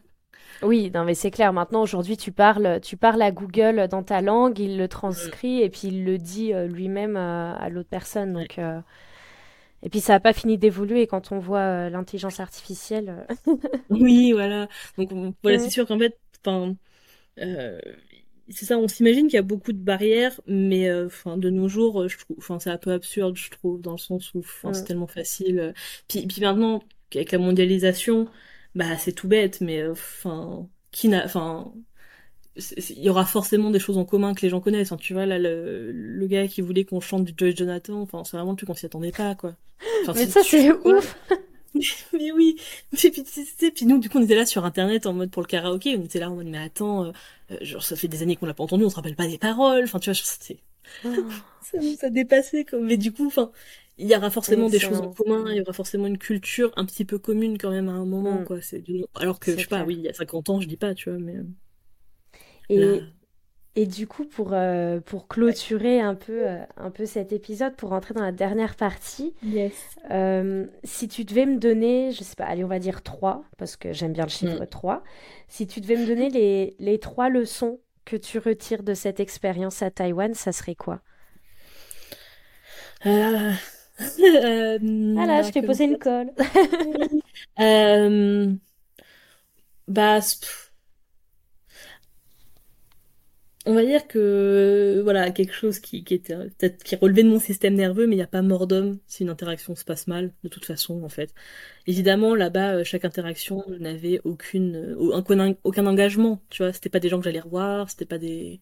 Oui, 0.61 0.91
non, 0.93 1.03
mais 1.03 1.13
c'est 1.13 1.31
clair. 1.31 1.51
Maintenant, 1.51 1.81
aujourd'hui, 1.81 2.15
tu 2.17 2.31
parles, 2.31 2.79
tu 2.81 2.95
parles 2.95 3.21
à 3.21 3.31
Google 3.31 3.87
dans 3.89 4.03
ta 4.03 4.21
langue, 4.21 4.59
il 4.59 4.77
le 4.77 4.85
Mm. 4.85 4.87
transcrit 4.87 5.61
et 5.61 5.69
puis 5.69 5.87
il 5.89 6.05
le 6.05 6.17
dit 6.17 6.53
euh, 6.53 6.67
lui-même 6.67 7.17
euh, 7.17 7.53
à 7.55 7.69
l'autre 7.69 7.89
personne. 7.89 8.33
Donc, 8.33 8.59
euh, 8.59 8.79
et 9.81 9.89
puis 9.89 9.99
ça 9.99 10.13
n'a 10.13 10.19
pas 10.19 10.33
fini 10.33 10.57
d'évoluer 10.57 11.07
quand 11.07 11.31
on 11.31 11.39
voit 11.39 11.89
l'intelligence 11.89 12.39
artificielle. 12.39 13.27
Oui, 13.89 14.31
voilà. 14.31 14.67
Donc 14.97 15.11
on- 15.11 15.33
voilà, 15.43 15.59
c'est 15.59 15.67
Mm. 15.67 15.71
sûr 15.71 15.85
qu'en 15.87 15.99
fait, 15.99 16.17
c'est 18.49 18.65
ça, 18.65 18.77
on 18.77 18.87
s'imagine 18.87 19.27
qu'il 19.27 19.35
y 19.35 19.39
a 19.39 19.41
beaucoup 19.41 19.71
de 19.71 19.77
barrières, 19.77 20.39
mais 20.47 20.89
euh, 20.89 21.07
de 21.37 21.49
nos 21.49 21.67
jours, 21.69 22.07
je 22.07 22.17
trouve, 22.17 22.37
enfin, 22.39 22.59
c'est 22.59 22.69
un 22.69 22.77
peu 22.77 22.91
absurde, 22.91 23.37
je 23.37 23.49
trouve, 23.49 23.81
dans 23.81 23.93
le 23.93 23.97
sens 23.97 24.33
où, 24.33 24.43
c'est 24.73 24.83
Mm. 24.83 24.83
tellement 24.85 25.07
facile. 25.07 25.73
Puis, 26.07 26.27
puis 26.27 26.41
maintenant, 26.41 26.83
avec 27.15 27.31
la 27.31 27.37
mondialisation, 27.37 28.27
bah, 28.75 28.97
c'est 28.97 29.13
tout 29.13 29.27
bête, 29.27 29.61
mais 29.61 29.81
euh, 29.81 29.91
enfin, 29.91 30.69
qui 30.91 31.07
n'a, 31.09 31.25
enfin, 31.25 31.73
il 32.55 33.03
y 33.03 33.09
aura 33.09 33.25
forcément 33.25 33.71
des 33.71 33.79
choses 33.79 33.97
en 33.97 34.05
commun 34.05 34.33
que 34.33 34.41
les 34.41 34.49
gens 34.49 34.61
connaissent. 34.61 34.91
Enfin, 34.91 35.01
tu 35.01 35.13
vois, 35.13 35.25
là, 35.25 35.39
le, 35.39 35.91
le 35.91 36.27
gars 36.27 36.47
qui 36.47 36.61
voulait 36.61 36.85
qu'on 36.85 36.99
chante 36.99 37.25
du 37.25 37.33
Joyce 37.35 37.55
Jonathan, 37.57 38.01
enfin, 38.01 38.23
c'est 38.23 38.37
vraiment 38.37 38.51
le 38.51 38.57
truc 38.57 38.67
qu'on 38.67 38.75
s'y 38.75 38.85
attendait 38.85 39.11
pas, 39.11 39.35
quoi. 39.35 39.55
Enfin, 40.03 40.13
Mais 40.15 40.27
ça, 40.27 40.41
c'est 40.43 40.71
ouf. 40.85 41.17
Mais 42.13 42.31
oui, 42.31 42.55
puis, 42.91 43.09
puis, 43.09 43.23
tu 43.23 43.45
sais, 43.45 43.71
puis 43.71 43.85
nous, 43.87 43.97
du 43.97 44.07
coup, 44.07 44.19
on 44.19 44.23
était 44.23 44.35
là 44.35 44.45
sur 44.45 44.63
Internet 44.63 45.07
en 45.07 45.13
mode 45.13 45.31
pour 45.31 45.41
le 45.41 45.47
karaoké, 45.47 45.97
on 45.97 46.03
était 46.05 46.19
là 46.19 46.29
en 46.29 46.35
mode, 46.35 46.45
mais 46.45 46.59
attends, 46.59 47.05
euh, 47.05 47.11
euh, 47.51 47.57
genre, 47.61 47.83
ça 47.83 47.95
fait 47.95 48.07
des 48.07 48.21
années 48.21 48.35
qu'on 48.35 48.45
l'a 48.45 48.53
pas 48.53 48.63
entendu, 48.63 48.85
on 48.85 48.91
se 48.91 48.95
rappelle 48.95 49.15
pas 49.15 49.27
des 49.27 49.39
paroles, 49.39 49.85
enfin, 49.85 49.97
tu 49.97 50.11
vois, 50.11 50.13
c'était, 50.13 50.59
Oh, 51.03 51.09
ça 51.61 51.77
nous 51.79 51.95
a 52.01 52.09
dépassé, 52.09 52.65
quoi. 52.65 52.79
Mais 52.79 52.97
du 52.97 53.11
coup, 53.11 53.27
enfin, 53.27 53.51
il 53.97 54.07
y 54.09 54.15
aura 54.15 54.29
forcément 54.31 54.69
des 54.69 54.79
choses 54.79 54.99
en 55.01 55.09
commun, 55.09 55.45
il 55.51 55.57
y 55.57 55.61
aura 55.61 55.73
forcément 55.73 56.07
une 56.07 56.17
culture 56.17 56.71
un 56.77 56.85
petit 56.85 57.05
peu 57.05 57.19
commune 57.19 57.57
quand 57.57 57.71
même 57.71 57.89
à 57.89 57.93
un 57.93 58.05
moment, 58.05 58.41
Mm. 58.41 58.43
quoi. 58.43 58.61
C'est 58.61 58.81
du- 58.81 59.03
Alors 59.15 59.39
que, 59.39 59.55
je 59.57 59.61
sais 59.63 59.67
pas, 59.67 59.83
oui, 59.85 59.95
il 59.95 60.01
y 60.01 60.09
a 60.09 60.13
50 60.13 60.49
ans, 60.49 60.59
je 60.61 60.67
dis 60.67 60.77
pas, 60.77 60.93
tu 60.95 61.09
vois, 61.09 61.19
mais 61.19 61.35
euh, 61.37 61.43
Et, 62.69 62.99
là, 62.99 63.13
et 63.75 63.85
du 63.87 64.07
coup, 64.07 64.25
pour, 64.25 64.53
euh, 64.53 64.99
pour 65.01 65.27
ouais. 65.45 65.57
clôturer 65.57 65.99
un 66.01 66.15
peu, 66.15 66.47
euh, 66.49 66.63
un 66.77 66.91
peu 66.91 67.05
cet 67.05 67.33
épisode, 67.33 67.75
pour 67.75 67.89
rentrer 67.91 68.13
dans 68.13 68.23
la 68.23 68.31
dernière 68.31 68.75
partie, 68.75 69.35
Yes. 69.43 69.99
euh, 70.11 70.67
si 70.83 71.07
tu 71.09 71.25
devais 71.25 71.45
me 71.45 71.57
donner, 71.59 72.11
je 72.13 72.23
sais 72.23 72.35
pas, 72.35 72.45
allez, 72.45 72.63
on 72.65 72.67
va 72.69 72.79
dire 72.79 73.03
trois, 73.03 73.45
parce 73.57 73.77
que 73.77 73.93
j'aime 73.93 74.13
bien 74.13 74.25
le 74.25 74.31
chiffre 74.31 74.65
Mm. 74.65 74.65
3, 74.65 75.03
si 75.49 75.67
tu 75.67 75.81
devais 75.81 75.97
me 75.97 76.05
donner 76.07 76.29
les, 76.29 76.75
les 76.79 76.99
trois 76.99 77.29
leçons 77.29 77.81
que 78.05 78.17
tu 78.17 78.39
retires 78.39 78.83
de 78.83 78.93
cette 78.95 79.19
expérience 79.21 79.81
à 79.83 79.91
Taïwan, 79.91 80.33
ça 80.35 80.51
serait 80.53 80.75
quoi? 80.75 81.01
Euh... 84.23 84.79
euh, 84.79 85.13
Voilà, 85.13 85.41
bah, 85.41 85.47
je 85.47 85.51
t'ai 85.51 85.61
posé 85.61 85.85
une 85.85 85.97
colle. 85.97 86.31
euh... 87.59 88.53
Bah, 89.87 90.21
on 93.65 93.73
va 93.73 93.83
dire 93.85 94.07
que 94.07 94.99
voilà 95.03 95.31
quelque 95.31 95.53
chose 95.53 95.79
qui, 95.79 96.03
qui 96.03 96.13
était 96.15 96.35
peut-être 96.35 96.83
qui 96.83 96.95
relevait 96.97 97.23
de 97.23 97.29
mon 97.29 97.39
système 97.39 97.75
nerveux 97.75 98.07
mais 98.07 98.15
il 98.15 98.17
n'y 98.17 98.23
a 98.23 98.27
pas 98.27 98.41
mort 98.41 98.67
d'homme 98.67 98.99
si 99.07 99.23
une 99.23 99.29
interaction 99.29 99.75
se 99.75 99.85
passe 99.85 100.07
mal 100.07 100.33
de 100.43 100.49
toute 100.49 100.65
façon 100.65 101.01
en 101.03 101.09
fait. 101.09 101.33
Évidemment 101.87 102.35
là-bas 102.35 102.75
euh, 102.75 102.83
chaque 102.83 103.05
interaction 103.05 103.63
n'avait 103.79 104.19
aucune 104.25 104.75
euh, 104.75 104.95
aucun, 104.97 105.55
aucun 105.63 105.85
engagement 105.85 106.41
tu 106.49 106.63
vois. 106.63 106.73
C'était 106.73 106.89
pas 106.89 106.99
des 106.99 107.09
gens 107.09 107.19
que 107.19 107.23
j'allais 107.25 107.39
revoir 107.39 107.89
c'était 107.89 108.05
pas 108.05 108.17
des 108.17 108.59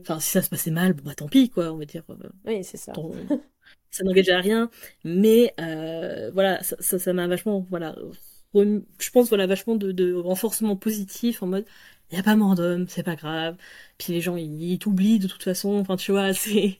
enfin 0.00 0.18
si 0.20 0.30
ça 0.30 0.42
se 0.42 0.50
passait 0.50 0.70
mal 0.72 0.94
bon 0.94 1.04
bah 1.04 1.14
tant 1.14 1.28
pis 1.28 1.48
quoi 1.50 1.72
on 1.72 1.76
va 1.78 1.84
dire 1.84 2.02
euh, 2.10 2.28
oui 2.46 2.64
c'est 2.64 2.76
ça 2.76 2.92
ça 3.90 4.04
n'engageait 4.04 4.32
à 4.32 4.40
rien 4.40 4.70
mais 5.04 5.54
euh, 5.60 6.30
voilà 6.32 6.62
ça 6.62 6.98
ça 6.98 7.12
m'a 7.12 7.26
vachement 7.26 7.66
voilà 7.70 7.96
je 8.54 9.10
pense 9.10 9.28
voilà 9.28 9.46
vachement 9.46 9.76
de, 9.76 9.92
de 9.92 10.14
renforcement 10.14 10.76
positif 10.76 11.42
en 11.42 11.46
mode 11.46 11.64
il 12.10 12.14
n'y 12.14 12.20
a 12.20 12.24
pas 12.24 12.36
mort 12.36 12.54
d'homme, 12.56 12.86
c'est 12.88 13.02
pas 13.02 13.14
grave. 13.14 13.56
Puis 13.98 14.12
les 14.12 14.20
gens, 14.20 14.36
ils, 14.36 14.78
t'oublient 14.78 15.18
de 15.20 15.28
toute 15.28 15.42
façon. 15.42 15.74
Enfin, 15.74 15.96
tu 15.96 16.12
vois, 16.12 16.32
c'est. 16.34 16.78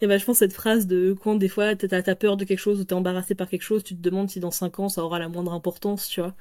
Il 0.00 0.02
y 0.02 0.04
a 0.06 0.08
vachement 0.08 0.34
cette 0.34 0.52
phrase 0.52 0.88
de 0.88 1.12
quand 1.12 1.36
des 1.36 1.48
fois 1.48 1.76
t'as 1.76 2.02
as 2.04 2.16
peur 2.16 2.36
de 2.36 2.44
quelque 2.44 2.58
chose 2.58 2.80
ou 2.80 2.84
t'es 2.84 2.92
embarrassé 2.92 3.36
par 3.36 3.48
quelque 3.48 3.62
chose, 3.62 3.84
tu 3.84 3.94
te 3.94 4.00
demandes 4.00 4.28
si 4.28 4.40
dans 4.40 4.50
5 4.50 4.80
ans 4.80 4.88
ça 4.88 5.04
aura 5.04 5.20
la 5.20 5.28
moindre 5.28 5.52
importance, 5.52 6.08
tu 6.08 6.20
vois. 6.20 6.34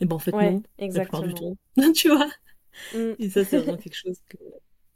Et 0.00 0.06
ben 0.06 0.16
en 0.16 0.18
fait 0.18 0.32
non, 0.32 0.62
exactement. 0.78 1.20
la 1.20 1.28
plupart 1.28 1.50
du 1.52 1.56
temps. 1.84 1.92
tu 1.92 2.08
vois? 2.08 2.28
Mm. 2.94 3.12
Et 3.18 3.28
ça 3.28 3.44
c'est 3.44 3.58
vraiment 3.58 3.76
quelque 3.76 3.94
chose 3.94 4.16
que, 4.30 4.38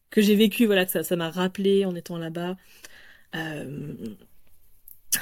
que 0.09 0.23
j'ai 0.23 0.37
vécu, 0.37 0.65
voilà, 0.65 0.87
que 0.87 0.91
ça 0.91 1.03
ça 1.03 1.17
m'a 1.17 1.29
rappelé 1.29 1.85
en 1.85 1.95
étant 1.95 2.17
là-bas. 2.17 2.57
Euh... 3.35 3.95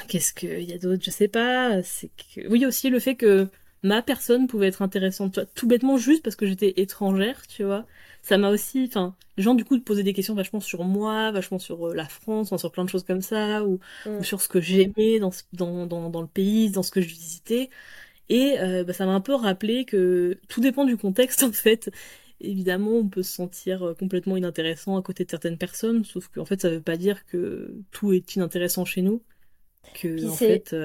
Qu'est-ce 0.07 0.33
qu'il 0.33 0.63
y 0.63 0.73
a 0.73 0.77
d'autre 0.77 1.03
Je 1.03 1.11
sais 1.11 1.27
pas. 1.27 1.81
C'est 1.83 2.09
que 2.35 2.47
oui 2.47 2.65
aussi 2.65 2.89
le 2.89 2.99
fait 2.99 3.15
que 3.15 3.49
ma 3.83 4.01
personne 4.01 4.47
pouvait 4.47 4.67
être 4.67 4.81
intéressante, 4.81 5.39
tout 5.55 5.67
bêtement 5.67 5.97
juste 5.97 6.23
parce 6.23 6.35
que 6.35 6.45
j'étais 6.45 6.73
étrangère, 6.77 7.47
tu 7.47 7.63
vois. 7.63 7.85
Ça 8.21 8.37
m'a 8.37 8.49
aussi, 8.49 8.85
enfin, 8.87 9.15
les 9.37 9.43
gens 9.43 9.55
du 9.55 9.65
coup 9.65 9.79
posaient 9.79 10.03
des 10.03 10.13
questions 10.13 10.35
vachement 10.35 10.59
sur 10.59 10.83
moi, 10.83 11.31
vachement 11.31 11.57
sur 11.57 11.87
euh, 11.87 11.95
la 11.95 12.05
France, 12.05 12.55
sur 12.55 12.71
plein 12.71 12.85
de 12.85 12.89
choses 12.89 13.03
comme 13.03 13.21
ça, 13.21 13.63
ou, 13.63 13.79
mm. 14.05 14.23
sur 14.23 14.41
ce 14.41 14.47
que 14.47 14.61
j'aimais 14.61 15.19
dans, 15.19 15.31
dans, 15.53 15.87
dans, 15.87 16.09
dans, 16.09 16.21
le 16.21 16.27
pays, 16.27 16.69
dans 16.69 16.83
ce 16.83 16.91
que 16.91 17.01
je 17.01 17.07
visitais. 17.07 17.69
Et 18.29 18.59
euh, 18.59 18.83
bah, 18.83 18.93
ça 18.93 19.05
m'a 19.05 19.13
un 19.13 19.21
peu 19.21 19.33
rappelé 19.33 19.85
que 19.85 20.37
tout 20.47 20.61
dépend 20.61 20.85
du 20.85 20.97
contexte 20.97 21.43
en 21.43 21.51
fait. 21.51 21.89
Évidemment, 22.43 22.91
on 22.91 23.07
peut 23.07 23.23
se 23.23 23.33
sentir 23.33 23.83
euh, 23.83 23.93
complètement 23.93 24.37
inintéressant 24.37 24.97
à 24.97 25.01
côté 25.01 25.25
de 25.25 25.29
certaines 25.29 25.57
personnes, 25.57 26.03
sauf 26.03 26.27
qu'en 26.27 26.45
fait, 26.45 26.61
ça 26.61 26.69
veut 26.69 26.81
pas 26.81 26.97
dire 26.97 27.25
que 27.25 27.75
tout 27.91 28.13
est 28.13 28.35
inintéressant 28.35 28.85
chez 28.85 29.01
nous. 29.01 29.21
Que 29.95 30.29
en 30.29 30.33
fait. 30.33 30.75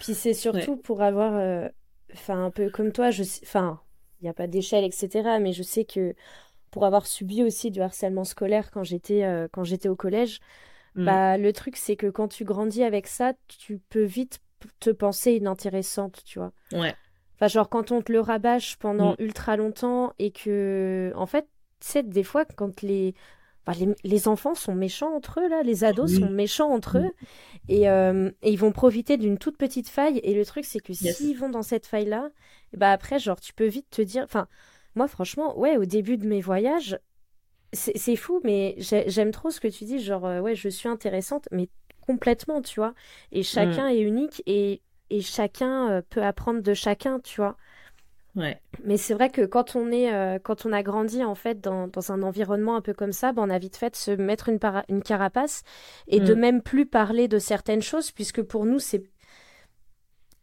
Puis 0.00 0.14
c'est 0.14 0.34
surtout 0.34 0.76
pour 0.76 1.02
avoir 1.02 1.70
enfin 2.12 2.44
un 2.44 2.50
peu 2.50 2.70
comme 2.70 2.92
toi, 2.92 3.10
je 3.10 3.22
enfin 3.42 3.80
il 4.20 4.24
n'y 4.24 4.30
a 4.30 4.34
pas 4.34 4.46
d'échelle 4.46 4.84
etc. 4.84 5.38
Mais 5.40 5.52
je 5.52 5.62
sais 5.62 5.84
que 5.84 6.14
pour 6.70 6.84
avoir 6.84 7.06
subi 7.06 7.42
aussi 7.42 7.70
du 7.70 7.80
harcèlement 7.80 8.24
scolaire 8.24 8.70
quand 8.70 8.84
j'étais 8.84 9.24
euh, 9.24 9.48
quand 9.52 9.64
j'étais 9.64 9.88
au 9.88 9.96
collège, 9.96 10.40
mm. 10.94 11.04
bah 11.04 11.38
le 11.38 11.52
truc 11.52 11.76
c'est 11.76 11.96
que 11.96 12.06
quand 12.06 12.28
tu 12.28 12.44
grandis 12.44 12.82
avec 12.82 13.06
ça, 13.06 13.32
tu 13.48 13.80
peux 13.88 14.04
vite 14.04 14.40
te 14.78 14.90
penser 14.90 15.32
inintéressante, 15.32 16.22
tu 16.24 16.38
vois. 16.38 16.52
Ouais. 16.72 16.94
Enfin 17.40 17.48
genre 17.48 17.68
quand 17.68 17.90
on 17.90 18.02
te 18.02 18.12
le 18.12 18.20
rabâche 18.20 18.76
pendant 18.76 19.12
mm. 19.12 19.16
ultra 19.20 19.56
longtemps 19.56 20.12
et 20.18 20.30
que 20.30 21.12
en 21.16 21.26
fait, 21.26 21.46
tu 21.80 21.88
sais 21.88 22.02
des 22.02 22.22
fois 22.22 22.44
quand 22.44 22.82
les 22.82 23.14
les, 24.04 24.28
enfants 24.28 24.54
sont 24.54 24.74
méchants 24.74 25.14
entre 25.14 25.40
eux, 25.40 25.48
là, 25.48 25.62
les 25.62 25.84
ados 25.84 26.18
sont 26.18 26.30
méchants 26.30 26.70
entre 26.70 26.98
eux, 26.98 27.10
euh, 27.70 28.30
et, 28.42 28.52
ils 28.52 28.58
vont 28.58 28.72
profiter 28.72 29.16
d'une 29.16 29.38
toute 29.38 29.56
petite 29.56 29.88
faille. 29.88 30.18
Et 30.22 30.34
le 30.34 30.44
truc, 30.44 30.64
c'est 30.64 30.80
que 30.80 30.92
s'ils 30.92 31.38
vont 31.38 31.48
dans 31.48 31.62
cette 31.62 31.86
faille-là, 31.86 32.30
bah 32.76 32.92
après, 32.92 33.18
genre, 33.18 33.40
tu 33.40 33.52
peux 33.52 33.66
vite 33.66 33.88
te 33.90 34.02
dire. 34.02 34.24
Enfin, 34.24 34.48
moi, 34.94 35.08
franchement, 35.08 35.58
ouais, 35.58 35.76
au 35.76 35.84
début 35.84 36.16
de 36.16 36.26
mes 36.26 36.40
voyages, 36.40 36.98
c'est 37.72 38.16
fou, 38.16 38.40
mais 38.44 38.76
j'aime 38.78 39.30
trop 39.30 39.50
ce 39.50 39.60
que 39.60 39.68
tu 39.68 39.84
dis, 39.84 40.00
genre, 40.00 40.26
euh, 40.26 40.40
ouais, 40.40 40.54
je 40.54 40.68
suis 40.68 40.88
intéressante, 40.88 41.48
mais 41.52 41.68
complètement, 42.00 42.62
tu 42.62 42.80
vois. 42.80 42.94
Et 43.30 43.42
chacun 43.42 43.86
mm. 43.86 43.94
est 43.94 44.00
unique 44.00 44.42
et, 44.46 44.82
et 45.10 45.20
chacun 45.20 45.90
euh, 45.90 46.02
peut 46.08 46.22
apprendre 46.22 46.62
de 46.62 46.74
chacun, 46.74 47.20
tu 47.20 47.40
vois. 47.40 47.56
Mais 48.84 48.96
c'est 48.96 49.12
vrai 49.12 49.28
que 49.28 49.42
quand 49.44 49.74
on 49.74 49.90
est, 49.90 50.12
euh, 50.14 50.38
quand 50.38 50.64
on 50.64 50.72
a 50.72 50.82
grandi 50.82 51.24
en 51.24 51.34
fait 51.34 51.60
dans, 51.60 51.88
dans 51.88 52.12
un 52.12 52.22
environnement 52.22 52.76
un 52.76 52.80
peu 52.80 52.94
comme 52.94 53.12
ça, 53.12 53.32
ben, 53.32 53.42
on 53.42 53.50
a 53.50 53.58
vite 53.58 53.76
fait 53.76 53.90
de 53.90 53.96
se 53.96 54.12
mettre 54.12 54.48
une, 54.48 54.60
une 54.88 55.02
carapace 55.02 55.62
et 56.06 56.20
de 56.20 56.34
mm. 56.34 56.38
même 56.38 56.62
plus 56.62 56.86
parler 56.86 57.26
de 57.26 57.38
certaines 57.38 57.82
choses 57.82 58.12
puisque 58.12 58.42
pour 58.42 58.66
nous 58.66 58.78
c'est 58.78 59.02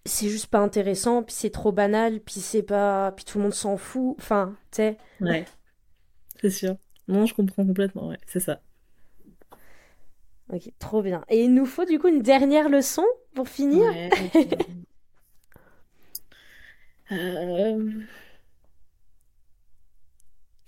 c'est 0.06 0.30
juste 0.30 0.48
pas 0.48 0.60
intéressant, 0.60 1.22
puis 1.22 1.36
c'est 1.36 1.50
trop 1.50 1.72
banal, 1.74 2.22
puis 2.22 2.40
c'est 2.40 2.64
pas, 2.64 3.12
puis 3.12 3.26
tout 3.26 3.40
le 3.40 3.44
monde 3.44 3.54
s'en 3.54 3.76
fout. 3.76 4.16
Enfin, 4.18 4.56
tu 4.72 4.78
sais. 4.78 4.98
Ouais, 5.20 5.46
c'est 6.42 6.50
sûr. 6.50 6.78
Non, 7.08 7.26
je 7.26 7.34
comprends 7.34 7.66
complètement. 7.66 8.08
Ouais, 8.08 8.18
c'est 8.26 8.40
ça. 8.40 8.62
Ok, 10.50 10.72
trop 10.80 11.02
bien. 11.02 11.24
Et 11.30 11.44
il 11.44 11.54
nous 11.54 11.66
faut 11.66 11.86
du 11.86 12.00
coup 12.00 12.08
une 12.08 12.22
dernière 12.22 12.70
leçon 12.70 13.06
pour 13.34 13.50
finir. 13.50 13.92
Ouais, 13.92 14.10
Euh... 17.12 17.90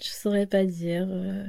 Je 0.02 0.08
saurais 0.10 0.48
pas 0.48 0.66
dire. 0.66 1.08
Euh. 1.10 1.44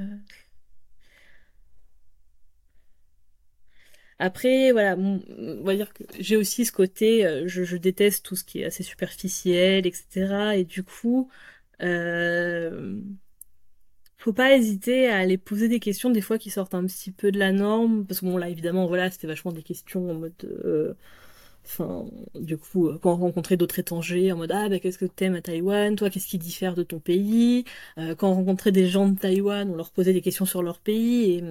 Après, 4.19 4.71
voilà, 4.71 4.95
on 4.97 5.63
va 5.63 5.75
dire 5.75 5.91
que 5.93 6.03
j'ai 6.19 6.35
aussi 6.37 6.65
ce 6.65 6.71
côté, 6.71 7.25
euh, 7.25 7.47
je, 7.47 7.75
déteste 7.75 8.23
tout 8.23 8.35
ce 8.35 8.43
qui 8.43 8.61
est 8.61 8.65
assez 8.65 8.83
superficiel, 8.83 9.87
etc. 9.87 10.55
Et 10.57 10.63
du 10.63 10.83
coup, 10.83 11.29
euh, 11.81 12.99
faut 14.23 14.33
pas 14.33 14.55
hésiter 14.55 15.09
à 15.09 15.17
aller 15.17 15.37
poser 15.37 15.67
des 15.67 15.79
questions 15.79 16.09
des 16.09 16.21
fois 16.21 16.37
qui 16.37 16.49
sortent 16.49 16.75
un 16.75 16.85
petit 16.85 17.11
peu 17.11 17.31
de 17.31 17.39
la 17.39 17.51
norme, 17.51 18.05
parce 18.05 18.21
que 18.21 18.25
bon 18.25 18.37
là 18.37 18.49
évidemment 18.49 18.85
voilà 18.87 19.09
c'était 19.11 19.27
vachement 19.27 19.51
des 19.51 19.63
questions 19.63 20.09
en 20.11 20.13
mode 20.15 20.95
Enfin, 21.65 22.05
du 22.35 22.57
coup, 22.57 22.87
euh, 22.87 22.97
quand 23.01 23.13
on 23.13 23.17
rencontrait 23.17 23.55
d'autres 23.55 23.79
étrangers 23.79 24.31
en 24.31 24.37
mode 24.37 24.51
ah 24.51 24.67
bah 24.67 24.79
qu'est-ce 24.79 24.97
que 24.97 25.05
t'aimes 25.05 25.35
à 25.35 25.41
Taïwan, 25.41 25.95
toi 25.95 26.09
qu'est-ce 26.09 26.27
qui 26.27 26.37
diffère 26.37 26.73
de 26.75 26.83
ton 26.83 26.99
pays? 26.99 27.65
Euh, 27.97 28.15
quand 28.15 28.29
on 28.29 28.33
rencontrait 28.33 28.71
des 28.71 28.87
gens 28.87 29.07
de 29.07 29.17
Taïwan, 29.17 29.69
on 29.69 29.75
leur 29.75 29.91
posait 29.91 30.13
des 30.13 30.21
questions 30.21 30.45
sur 30.45 30.63
leur 30.63 30.79
pays. 30.79 31.33
Et... 31.35 31.43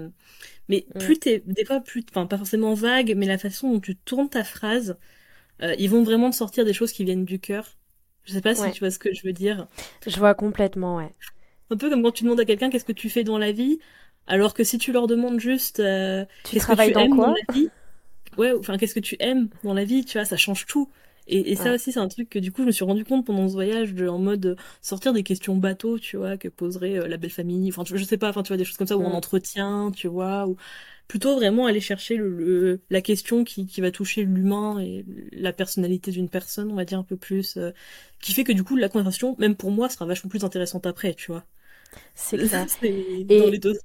Mais 0.68 0.86
mm. 0.94 0.98
plus 0.98 1.18
t'es, 1.18 1.42
des 1.46 1.64
fois 1.64 1.80
plus, 1.80 2.04
enfin 2.10 2.26
pas 2.26 2.38
forcément 2.38 2.74
vague, 2.74 3.14
mais 3.16 3.26
la 3.26 3.38
façon 3.38 3.72
dont 3.72 3.80
tu 3.80 3.96
tournes 3.96 4.28
ta 4.28 4.44
phrase, 4.44 4.98
euh, 5.62 5.74
ils 5.78 5.88
vont 5.88 6.02
vraiment 6.02 6.30
te 6.30 6.36
sortir 6.36 6.64
des 6.64 6.72
choses 6.72 6.92
qui 6.92 7.04
viennent 7.04 7.24
du 7.24 7.38
cœur. 7.38 7.76
Je 8.24 8.32
sais 8.32 8.40
pas 8.42 8.54
si 8.54 8.70
tu 8.72 8.80
vois 8.80 8.90
ce 8.90 8.98
que 8.98 9.14
je 9.14 9.22
veux 9.24 9.32
dire. 9.32 9.66
Je 10.06 10.18
vois 10.18 10.34
complètement, 10.34 10.96
ouais. 10.96 11.14
Un 11.70 11.76
peu 11.76 11.88
comme 11.90 12.02
quand 12.02 12.12
tu 12.12 12.24
demandes 12.24 12.40
à 12.40 12.44
quelqu'un 12.44 12.70
qu'est-ce 12.70 12.84
que 12.84 12.92
tu 12.92 13.08
fais 13.10 13.24
dans 13.24 13.38
la 13.38 13.52
vie, 13.52 13.78
alors 14.26 14.54
que 14.54 14.64
si 14.64 14.78
tu 14.78 14.92
leur 14.92 15.06
demandes 15.06 15.40
juste 15.40 15.82
tu 16.42 16.56
travailles 16.56 16.92
dans 16.92 17.08
quoi 17.08 17.28
la 17.28 17.34
vie, 17.54 17.70
ouais, 18.38 18.52
enfin, 18.58 18.78
qu'est-ce 18.78 18.94
que 18.94 19.00
tu 19.00 19.16
aimes 19.20 19.50
dans 19.64 19.74
la 19.74 19.84
vie, 19.84 20.04
tu 20.04 20.18
vois, 20.18 20.24
ça 20.24 20.36
change 20.36 20.66
tout. 20.66 20.90
Et, 21.26 21.52
et 21.52 21.56
ça 21.56 21.74
aussi, 21.74 21.92
c'est 21.92 22.00
un 22.00 22.08
truc 22.08 22.28
que 22.30 22.38
du 22.40 22.52
coup, 22.52 22.62
je 22.62 22.66
me 22.66 22.72
suis 22.72 22.84
rendu 22.84 23.04
compte 23.04 23.26
pendant 23.26 23.48
ce 23.48 23.52
voyage, 23.54 23.94
de, 23.94 24.08
en 24.08 24.18
mode 24.18 24.46
euh, 24.46 24.56
sortir 24.82 25.12
des 25.12 25.22
questions 25.22 25.56
bateau, 25.56 25.98
tu 25.98 26.16
vois, 26.16 26.36
que 26.38 26.48
poserait 26.48 26.98
euh, 26.98 27.08
la 27.08 27.18
belle 27.18 27.30
famille, 27.30 27.68
enfin, 27.70 27.84
je 27.86 28.04
sais 28.04 28.18
pas, 28.18 28.30
enfin, 28.30 28.42
tu 28.42 28.48
vois, 28.48 28.56
des 28.56 28.64
choses 28.64 28.76
comme 28.78 28.86
ça, 28.88 28.96
ou 28.98 29.04
en 29.04 29.12
entretien, 29.12 29.92
tu 29.94 30.08
vois, 30.08 30.48
ou 30.48 30.56
plutôt 31.08 31.34
vraiment 31.36 31.66
aller 31.66 31.80
chercher 31.80 32.16
le, 32.16 32.80
la 32.90 33.00
question 33.02 33.44
qui, 33.44 33.66
qui 33.66 33.80
va 33.80 33.90
toucher 33.92 34.24
l'humain 34.24 34.80
et 34.80 35.04
la 35.32 35.52
personnalité 35.52 36.10
d'une 36.12 36.28
personne, 36.28 36.70
on 36.72 36.76
va 36.76 36.84
dire 36.84 36.98
un 36.98 37.04
peu 37.04 37.16
plus, 37.16 37.56
euh, 37.56 37.72
qui 38.20 38.32
fait 38.32 38.44
que 38.44 38.52
du 38.52 38.64
coup, 38.64 38.76
la 38.76 38.88
conversation, 38.88 39.36
même 39.38 39.56
pour 39.56 39.70
moi, 39.70 39.88
sera 39.88 40.06
vachement 40.06 40.30
plus 40.30 40.44
intéressante 40.44 40.86
après, 40.86 41.14
tu 41.14 41.30
vois. 41.32 41.44
C'est 42.14 42.46
ça. 42.46 42.66
et... 42.82 43.24
dans 43.24 43.50
les 43.50 43.58
deux 43.58 43.78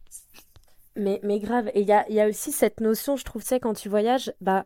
mais, 0.95 1.19
mais 1.23 1.39
grave. 1.39 1.69
Et 1.73 1.81
il 1.81 1.87
y 1.87 1.91
a, 1.91 2.09
y 2.09 2.19
a, 2.19 2.27
aussi 2.27 2.51
cette 2.51 2.79
notion, 2.79 3.17
je 3.17 3.25
trouve, 3.25 3.41
tu 3.41 3.49
sais, 3.49 3.59
quand 3.59 3.73
tu 3.73 3.89
voyages, 3.89 4.33
bah, 4.41 4.65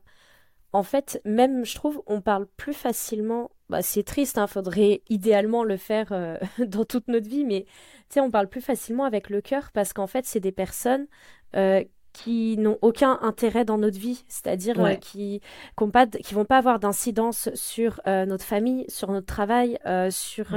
en 0.72 0.84
fait, 0.84 1.20
même, 1.26 1.66
je 1.66 1.76
trouve, 1.76 2.02
on 2.06 2.22
parle 2.22 2.48
plus 2.58 2.74
facilement. 2.74 3.52
Bah, 3.70 3.82
c'est 3.82 4.04
triste, 4.04 4.38
hein, 4.38 4.48
faudrait 4.48 5.02
idéalement 5.10 5.64
le 5.64 5.78
faire 5.78 6.08
euh, 6.12 6.38
dans 6.66 6.86
toute 6.86 7.08
notre 7.08 7.28
vie, 7.28 7.46
mais 7.46 7.64
tu 7.64 8.16
sais, 8.16 8.20
on 8.20 8.32
parle 8.32 8.48
plus 8.48 8.62
facilement 8.62 9.04
avec 9.04 9.30
le 9.30 9.42
cœur 9.42 9.72
parce 9.74 9.94
qu'en 9.94 10.08
fait, 10.08 10.26
c'est 10.26 10.40
des 10.40 10.52
personnes 10.52 11.08
euh, 11.56 11.84
qui 12.14 12.58
n'ont 12.58 12.78
aucun 12.82 13.20
intérêt 13.22 13.66
dans 13.66 13.78
notre 13.78 14.00
vie, 14.00 14.24
c'est-à-dire 14.28 14.84
euh, 14.84 14.96
qui 14.96 15.42
ne 15.80 15.88
pas, 15.88 16.08
qui 16.08 16.34
vont 16.34 16.46
pas 16.46 16.58
avoir 16.58 16.80
d'incidence 16.80 17.50
sur 17.54 18.02
notre 18.06 18.44
famille, 18.44 18.86
sur 18.90 19.12
notre 19.12 19.28
travail, 19.28 19.78
sur 20.10 20.48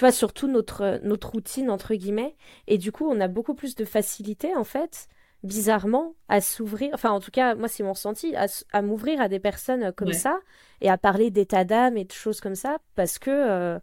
tu 0.00 0.06
vois, 0.06 0.12
surtout 0.12 0.48
notre, 0.48 0.98
notre 1.02 1.28
routine, 1.28 1.68
entre 1.68 1.94
guillemets. 1.94 2.34
Et 2.66 2.78
du 2.78 2.90
coup, 2.90 3.06
on 3.06 3.20
a 3.20 3.28
beaucoup 3.28 3.52
plus 3.52 3.74
de 3.74 3.84
facilité, 3.84 4.56
en 4.56 4.64
fait, 4.64 5.08
bizarrement, 5.42 6.14
à 6.26 6.40
s'ouvrir. 6.40 6.88
Enfin, 6.94 7.10
en 7.10 7.20
tout 7.20 7.30
cas, 7.30 7.54
moi, 7.54 7.68
c'est 7.68 7.82
mon 7.82 7.92
ressenti, 7.92 8.34
à, 8.34 8.80
m'ouvrir 8.80 9.20
à 9.20 9.28
des 9.28 9.40
personnes 9.40 9.92
comme 9.92 10.14
ça 10.14 10.40
et 10.80 10.88
à 10.88 10.96
parler 10.96 11.30
d'état 11.30 11.64
d'âme 11.64 11.98
et 11.98 12.06
de 12.06 12.12
choses 12.12 12.40
comme 12.40 12.54
ça 12.54 12.78
parce 12.94 13.18
que, 13.18 13.28
euh, 13.30 13.78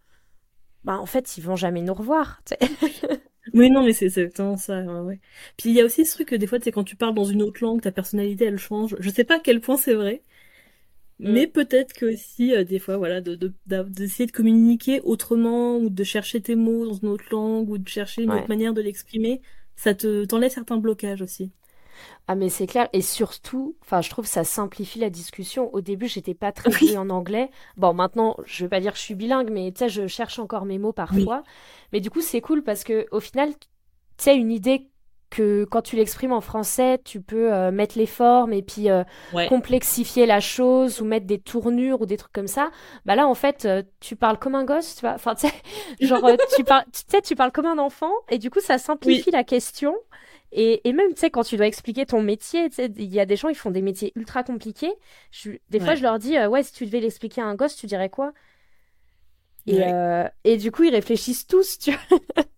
bah, 0.84 0.98
en 0.98 1.06
fait, 1.06 1.38
ils 1.38 1.44
vont 1.44 1.56
jamais 1.56 1.84
nous 1.84 1.94
revoir. 1.94 2.42
Oui, 3.54 3.70
non, 3.70 3.84
mais 3.86 3.94
c'est 3.94 4.06
exactement 4.06 4.58
ça. 4.58 4.82
Ouais, 4.82 5.20
Puis 5.56 5.70
il 5.70 5.76
y 5.76 5.82
a 5.82 5.86
aussi 5.86 6.04
ce 6.04 6.16
truc 6.16 6.30
que 6.30 6.36
des 6.36 6.48
fois, 6.48 6.58
c'est 6.62 6.72
quand 6.72 6.84
tu 6.84 6.96
parles 6.96 7.14
dans 7.14 7.26
une 7.26 7.44
autre 7.44 7.64
langue, 7.64 7.80
ta 7.80 7.92
personnalité, 7.92 8.46
elle 8.46 8.58
change. 8.58 8.96
Je 9.00 9.10
sais 9.12 9.24
pas 9.24 9.36
à 9.36 9.40
quel 9.40 9.62
point 9.62 9.78
c'est 9.78 9.94
vrai, 9.94 10.24
Mais 11.20 11.48
peut-être 11.48 11.94
que 11.94 12.14
aussi, 12.14 12.54
euh, 12.54 12.64
des 12.64 12.80
fois, 12.80 12.98
voilà, 12.98 13.22
d'essayer 13.22 13.38
de, 13.66 13.86
de, 13.86 14.26
de, 14.26 14.32
communiquer 14.32 15.02
autrement, 15.02 15.78
ou 15.78 15.90
de 15.90 16.04
chercher 16.04 16.42
tes 16.42 16.56
mots 16.56 16.86
dans 16.86 16.94
une 16.94 17.08
autre 17.08 17.26
langue, 17.32 17.70
ou 17.70 17.78
de 17.78 17.88
chercher 17.88 18.24
une 18.24 18.32
autre 18.32 18.50
manière 18.50 18.74
de 18.74 18.82
l'exprimer, 18.82 19.42
ça 19.76 19.94
te 19.94 20.26
t'enlève 20.26 20.52
certains 20.52 20.78
blocages 20.78 21.22
aussi. 21.22 21.52
Ah 22.28 22.36
mais 22.36 22.50
c'est 22.50 22.68
clair 22.68 22.90
et 22.94 23.02
surtout, 23.02 23.76
enfin 23.82 24.02
je 24.02 24.10
trouve 24.10 24.28
ça 24.28 24.44
simplifie 24.44 25.00
la 25.00 25.10
discussion. 25.10 25.74
Au 25.74 25.82
début, 25.82 26.08
j'étais 26.08 26.36
pas 26.36 26.52
très 26.52 26.70
douée 26.70 26.98
en 26.98 27.10
anglais. 27.10 27.50
Bon, 27.78 27.94
maintenant, 27.94 28.38
je 28.46 28.66
vais 28.66 28.70
pas 28.70 28.80
dire 28.80 28.92
que 28.92 29.00
je 29.00 29.04
suis 29.04 29.16
bilingue, 29.16 29.50
mais 29.52 29.72
tu 29.72 29.80
sais, 29.80 29.90
je 29.90 30.06
cherche 30.08 30.38
encore 30.38 30.66
mes 30.66 30.78
mots 30.78 30.94
parfois. 30.94 31.44
Mais 31.94 32.00
du 32.02 32.10
coup, 32.10 32.22
c'est 32.22 32.42
cool 32.42 32.64
parce 32.64 32.84
que 32.84 33.08
au 33.12 33.20
final, 33.20 33.54
tu 33.56 33.68
sais 34.18 34.36
une 34.36 34.52
idée 34.52 34.90
que 35.30 35.66
quand 35.66 35.82
tu 35.82 35.96
l'exprimes 35.96 36.32
en 36.32 36.42
français, 36.42 37.00
tu 37.04 37.22
peux 37.22 37.54
euh, 37.54 37.72
mettre 37.72 37.98
les 37.98 38.06
formes 38.06 38.54
et 38.54 38.62
puis 38.62 38.90
euh, 38.90 39.04
complexifier 39.48 40.26
la 40.26 40.40
chose 40.40 41.02
ou 41.02 41.06
mettre 41.06 41.26
des 41.26 41.40
tournures 41.40 42.02
ou 42.02 42.06
des 42.06 42.18
trucs 42.18 42.32
comme 42.32 42.48
ça. 42.48 42.70
Bah 43.06 43.16
là, 43.16 43.28
en 43.28 43.34
fait, 43.34 43.66
euh, 43.66 43.84
tu 44.00 44.16
parles 44.16 44.40
comme 44.40 44.56
un 44.56 44.64
gosse, 44.64 44.96
tu 44.96 45.02
vois. 45.02 45.14
Enfin, 45.14 45.36
tu 45.36 45.48
sais, 45.48 45.54
genre, 46.00 46.22
tu 46.56 46.64
parles, 46.64 46.86
tu 47.24 47.36
parles 47.36 47.52
comme 47.52 47.66
un 47.66 47.78
enfant 47.78 48.12
et 48.30 48.38
du 48.38 48.50
coup, 48.50 48.62
ça 48.62 48.78
simplifie 48.78 49.32
la 49.32 49.44
question. 49.44 49.96
Et, 50.54 50.88
et 50.88 50.94
même, 50.94 51.14
tu 51.14 51.20
sais, 51.20 51.30
quand 51.30 51.44
tu 51.44 51.58
dois 51.58 51.68
expliquer 51.68 52.06
ton 52.06 52.22
métier, 52.22 52.70
il 52.78 53.14
y 53.14 53.20
a 53.20 53.26
des 53.26 53.36
gens, 53.36 53.50
ils 53.50 53.56
font 53.56 53.72
des 53.72 53.82
métiers 53.82 54.14
ultra 54.16 54.44
compliqués. 54.44 54.94
Je, 55.32 55.52
des 55.70 55.80
fois, 55.82 55.96
je 55.96 56.04
leur 56.04 56.20
dis, 56.20 56.38
ouais, 56.40 56.64
si 56.64 56.72
tu 56.72 56.86
devais 56.86 57.02
l'expliquer 57.02 57.42
à 57.42 57.46
un 57.46 57.56
gosse, 57.56 57.76
tu 57.76 57.86
dirais 57.86 58.10
quoi? 58.10 58.32
Et, 59.68 59.82
et 60.46 60.56
du 60.58 60.72
coup, 60.72 60.84
ils 60.84 60.96
réfléchissent 60.96 61.48
tous, 61.48 61.80
tu 61.80 61.92
vois. 61.92 62.46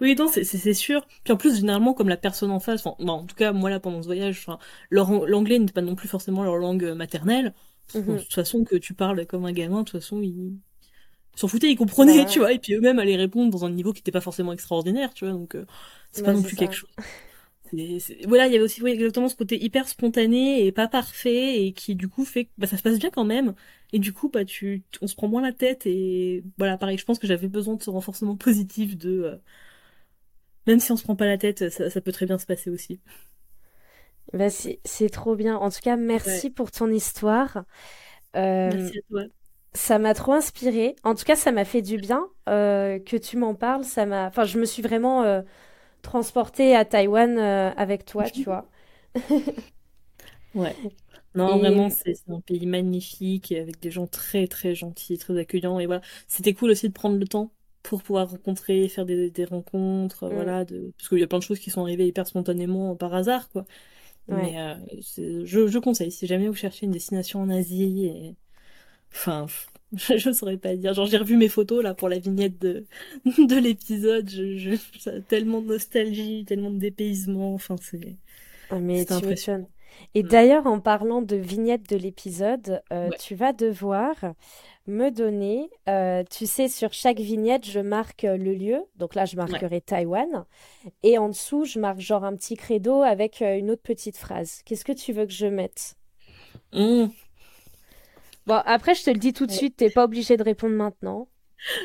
Oui, 0.00 0.14
non, 0.14 0.28
c'est 0.28 0.74
sûr. 0.74 1.06
Puis 1.24 1.32
en 1.32 1.36
plus, 1.36 1.56
généralement, 1.56 1.94
comme 1.94 2.08
la 2.08 2.16
personne 2.16 2.50
en 2.50 2.60
face, 2.60 2.84
enfin, 2.84 2.96
en 3.04 3.24
tout 3.24 3.36
cas, 3.36 3.52
moi 3.52 3.70
là, 3.70 3.80
pendant 3.80 4.02
ce 4.02 4.06
voyage, 4.06 4.46
l'anglais 4.90 5.58
n'est 5.58 5.72
pas 5.72 5.82
non 5.82 5.94
plus 5.94 6.08
forcément 6.08 6.44
leur 6.44 6.56
langue 6.56 6.92
maternelle. 6.94 7.54
De 7.94 8.00
mhm. 8.00 8.18
toute 8.18 8.32
façon, 8.32 8.64
que 8.64 8.76
tu 8.76 8.94
parles 8.94 9.26
comme 9.26 9.44
un 9.44 9.52
gamin, 9.52 9.80
de 9.80 9.84
toute 9.84 10.00
façon, 10.00 10.20
ils 10.22 10.56
s'en 11.34 11.48
foutaient, 11.48 11.70
ils 11.70 11.76
comprenaient, 11.76 12.24
tu 12.30 12.38
vois. 12.38 12.52
Et 12.52 12.58
puis 12.58 12.74
eux-mêmes 12.74 12.98
allaient 12.98 13.16
répondre 13.16 13.50
dans 13.50 13.64
un 13.64 13.70
niveau 13.70 13.92
qui 13.92 14.00
n'était 14.00 14.12
pas 14.12 14.20
forcément 14.20 14.52
extraordinaire, 14.52 15.12
tu 15.14 15.24
vois. 15.24 15.34
Donc, 15.34 15.54
euh, 15.54 15.66
c'est 16.12 16.24
pas 16.24 16.32
non 16.32 16.42
plus 16.42 16.56
quelque 16.56 16.74
chose. 16.74 16.90
Voilà, 18.26 18.46
il 18.46 18.52
y 18.52 18.56
avait 18.56 18.64
aussi 18.64 18.86
exactement 18.86 19.28
ce 19.28 19.34
côté 19.34 19.62
hyper 19.62 19.88
spontané 19.88 20.64
et 20.64 20.72
pas 20.72 20.86
parfait 20.86 21.64
et 21.64 21.72
qui 21.72 21.94
du 21.94 22.08
coup 22.08 22.24
fait 22.24 22.44
que 22.44 22.50
bah, 22.58 22.66
ça 22.66 22.76
se 22.76 22.82
passe 22.82 22.98
bien 22.98 23.10
quand 23.10 23.24
même 23.24 23.54
et 23.94 23.98
du 23.98 24.12
coup 24.12 24.28
bah 24.28 24.44
tu 24.44 24.82
on 25.00 25.06
se 25.06 25.14
prend 25.14 25.28
moins 25.28 25.40
la 25.40 25.52
tête 25.52 25.86
et 25.86 26.44
voilà 26.58 26.76
pareil 26.76 26.98
je 26.98 27.04
pense 27.04 27.18
que 27.18 27.26
j'avais 27.26 27.48
besoin 27.48 27.76
de 27.76 27.82
ce 27.82 27.90
renforcement 27.90 28.36
positif 28.36 28.98
de 28.98 29.22
euh, 29.22 29.36
même 30.66 30.80
si 30.80 30.92
on 30.92 30.96
se 30.96 31.02
prend 31.02 31.16
pas 31.16 31.26
la 31.26 31.38
tête, 31.38 31.68
ça, 31.70 32.00
peut 32.00 32.12
très 32.12 32.26
bien 32.26 32.38
se 32.38 32.46
passer 32.46 32.70
aussi. 32.70 33.00
Bah, 34.32 34.48
c'est 34.50 35.10
trop 35.10 35.36
bien. 35.36 35.56
En 35.56 35.70
tout 35.70 35.80
cas, 35.82 35.96
merci 35.96 36.50
pour 36.50 36.70
ton 36.70 36.90
histoire. 36.90 37.64
Euh, 38.36 38.70
merci 38.72 38.98
à 38.98 39.02
toi. 39.10 39.22
Ça 39.74 39.98
m'a 39.98 40.14
trop 40.14 40.32
inspiré. 40.32 40.96
En 41.02 41.14
tout 41.14 41.24
cas, 41.24 41.36
ça 41.36 41.52
m'a 41.52 41.64
fait 41.64 41.82
du 41.82 41.98
bien 41.98 42.28
euh, 42.48 42.98
que 42.98 43.16
tu 43.16 43.36
m'en 43.36 43.54
parles. 43.54 43.84
Ça 43.84 44.06
m'a, 44.06 44.26
enfin, 44.26 44.44
je 44.44 44.58
me 44.58 44.64
suis 44.64 44.82
vraiment 44.82 45.22
euh, 45.22 45.42
transportée 46.02 46.74
à 46.74 46.84
Taïwan 46.84 47.38
avec 47.38 48.04
toi, 48.04 48.24
tu 48.30 48.44
vois. 48.44 48.66
ouais. 50.54 50.74
Non, 51.34 51.58
vraiment, 51.58 51.90
c'est 51.90 52.16
un 52.28 52.40
pays 52.40 52.66
magnifique 52.66 53.52
avec 53.52 53.80
des 53.80 53.90
gens 53.90 54.06
très 54.06 54.46
très 54.46 54.74
gentils, 54.74 55.18
très 55.18 55.36
accueillants. 55.38 55.80
Et 55.80 55.86
voilà, 55.86 56.00
c'était 56.28 56.54
cool 56.54 56.70
aussi 56.70 56.88
de 56.88 56.92
prendre 56.94 57.18
le 57.18 57.26
temps 57.26 57.52
pour 57.82 58.02
pouvoir 58.02 58.30
rencontrer, 58.30 58.88
faire 58.88 59.04
des, 59.04 59.30
des 59.30 59.44
rencontres, 59.44 60.26
mm. 60.26 60.32
voilà, 60.32 60.64
de... 60.64 60.92
parce 60.96 61.08
qu'il 61.08 61.18
y 61.18 61.22
a 61.22 61.26
plein 61.26 61.38
de 61.38 61.42
choses 61.44 61.58
qui 61.58 61.70
sont 61.70 61.82
arrivées 61.82 62.06
hyper 62.06 62.26
spontanément 62.26 62.96
par 62.96 63.14
hasard, 63.14 63.48
quoi. 63.50 63.64
Mais 64.26 64.58
euh, 64.58 64.74
je, 65.44 65.66
je, 65.66 65.78
conseille, 65.78 66.10
si 66.10 66.26
jamais 66.26 66.48
vous 66.48 66.54
cherchez 66.54 66.86
une 66.86 66.92
destination 66.92 67.42
en 67.42 67.50
Asie, 67.50 68.06
et... 68.06 68.34
enfin, 69.12 69.46
je, 69.92 70.28
ne 70.28 70.34
saurais 70.34 70.56
pas 70.56 70.76
dire. 70.76 70.94
Genre, 70.94 71.06
j'ai 71.06 71.18
revu 71.18 71.36
mes 71.36 71.50
photos 71.50 71.82
là 71.82 71.92
pour 71.92 72.08
la 72.08 72.18
vignette 72.18 72.58
de, 72.58 72.86
de 73.26 73.56
l'épisode, 73.56 74.30
je, 74.30 74.56
je... 74.56 75.18
tellement 75.28 75.60
de 75.60 75.66
nostalgie, 75.66 76.46
tellement 76.46 76.70
de 76.70 76.78
dépaysement, 76.78 77.52
enfin, 77.52 77.76
c'est. 77.82 78.16
Ah, 78.70 78.78
mais 78.78 79.04
tu 79.04 79.12
impressionnant. 79.12 79.68
Et 80.14 80.22
mm. 80.22 80.28
d'ailleurs, 80.28 80.66
en 80.66 80.80
parlant 80.80 81.22
de 81.22 81.36
vignette 81.36 81.88
de 81.90 81.96
l'épisode, 81.96 82.82
euh, 82.92 83.10
tu 83.18 83.34
vas 83.34 83.52
devoir 83.52 84.14
me 84.86 85.10
donner, 85.10 85.70
euh, 85.88 86.22
tu 86.30 86.46
sais, 86.46 86.68
sur 86.68 86.92
chaque 86.92 87.18
vignette, 87.18 87.66
je 87.66 87.80
marque 87.80 88.24
euh, 88.24 88.36
le 88.36 88.54
lieu. 88.54 88.84
Donc 88.96 89.14
là, 89.14 89.24
je 89.24 89.36
marquerai 89.36 89.80
Taïwan. 89.80 90.44
Et 91.02 91.18
en 91.18 91.28
dessous, 91.28 91.64
je 91.64 91.78
marque 91.78 92.00
genre 92.00 92.24
un 92.24 92.36
petit 92.36 92.56
credo 92.56 93.02
avec 93.02 93.40
une 93.40 93.70
autre 93.70 93.82
petite 93.82 94.16
phrase. 94.16 94.62
Qu'est-ce 94.64 94.84
que 94.84 94.92
tu 94.92 95.12
veux 95.12 95.26
que 95.26 95.32
je 95.32 95.46
mette? 95.46 95.94
Mmh. 96.72 97.06
Bon, 98.46 98.60
après, 98.66 98.94
je 98.94 99.04
te 99.04 99.10
le 99.10 99.18
dis 99.18 99.32
tout 99.32 99.46
de 99.46 99.52
suite, 99.52 99.76
t'es 99.76 99.90
pas 99.90 100.04
obligé 100.04 100.36
de 100.36 100.42
répondre 100.42 100.74
maintenant. 100.74 101.28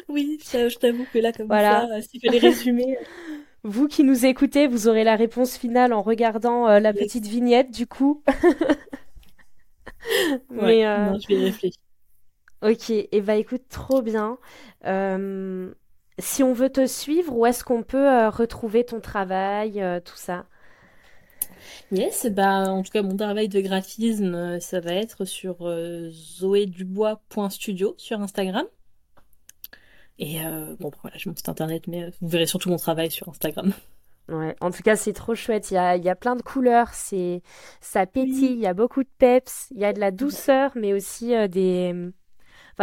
Oui, 0.10 0.39
je 0.43 0.78
t'avoue 0.78 1.05
que 1.12 1.20
là, 1.20 1.32
comme 1.32 1.47
voilà. 1.47 1.88
ça, 1.88 2.01
si 2.01 2.20
je 2.22 2.30
les 2.30 2.39
résumer. 2.39 2.97
Vous 3.64 3.88
qui 3.88 4.03
nous 4.03 4.26
écoutez, 4.26 4.68
vous 4.68 4.88
aurez 4.88 5.03
la 5.03 5.16
réponse 5.16 5.57
finale 5.57 5.93
en 5.93 6.01
regardant 6.01 6.80
la 6.80 6.93
petite 6.93 7.28
vignette, 7.28 7.72
du 7.72 7.88
coup. 7.88 8.24
Mais 10.49 10.84
non, 10.84 11.20
je 11.20 11.28
vais 11.28 11.43
réfléchir. 11.43 11.82
Ok, 12.62 12.89
et 12.89 13.07
eh 13.14 13.22
bah 13.22 13.34
ben, 13.34 13.39
écoute, 13.39 13.64
trop 13.70 14.01
bien. 14.01 14.38
Euh, 14.86 15.74
si 16.20 16.43
on 16.43 16.51
veut 16.51 16.70
te 16.70 16.86
suivre, 16.88 17.34
où 17.34 17.45
est-ce 17.45 17.64
qu'on 17.64 17.84
peut 17.84 18.10
euh, 18.10 18.30
retrouver 18.30 18.84
ton 18.84 18.99
travail, 18.99 19.82
euh, 19.82 20.01
tout 20.01 20.18
ça? 20.18 20.45
Yes, 21.91 22.28
bah 22.28 22.70
en 22.70 22.84
tout 22.84 22.91
cas 22.91 23.01
mon 23.01 23.16
travail 23.16 23.47
de 23.47 23.62
graphisme, 23.62 24.60
ça 24.60 24.82
va 24.82 24.93
être 24.93 25.26
sur 25.26 25.57
zoédubois.studio 26.10 27.95
sur 27.97 28.22
Instagram. 28.22 28.66
Et 30.20 30.38
bon, 30.80 30.91
voilà, 31.01 31.17
je 31.17 31.30
mon 31.30 31.36
site 31.36 31.49
internet, 31.49 31.88
mais 31.88 32.11
vous 32.22 32.28
verrez 32.28 32.45
surtout 32.45 32.70
mon 32.70 32.78
travail 32.78 33.09
sur 33.09 33.30
Instagram. 33.30 33.74
Ouais, 34.28 34.55
en 34.61 34.70
tout 34.70 34.84
cas, 34.84 34.95
c'est 34.95 35.13
trop 35.13 35.34
chouette. 35.34 35.72
Il 35.72 35.76
y 35.76 35.78
a, 35.78 35.95
il 35.95 36.03
y 36.03 36.09
a 36.09 36.15
plein 36.15 36.36
de 36.36 36.41
couleurs, 36.41 36.89
c'est, 36.93 37.41
ça 37.82 38.05
pétille, 38.05 38.51
il 38.51 38.59
y 38.59 38.67
a 38.67 38.74
beaucoup 38.74 39.01
de 39.01 39.09
peps, 39.17 39.67
il 39.72 39.80
y 39.80 39.86
a 39.86 39.93
de 39.93 39.99
la 39.99 40.11
douceur, 40.11 40.72
mais 40.76 40.93
aussi 40.93 41.34
des, 41.47 42.11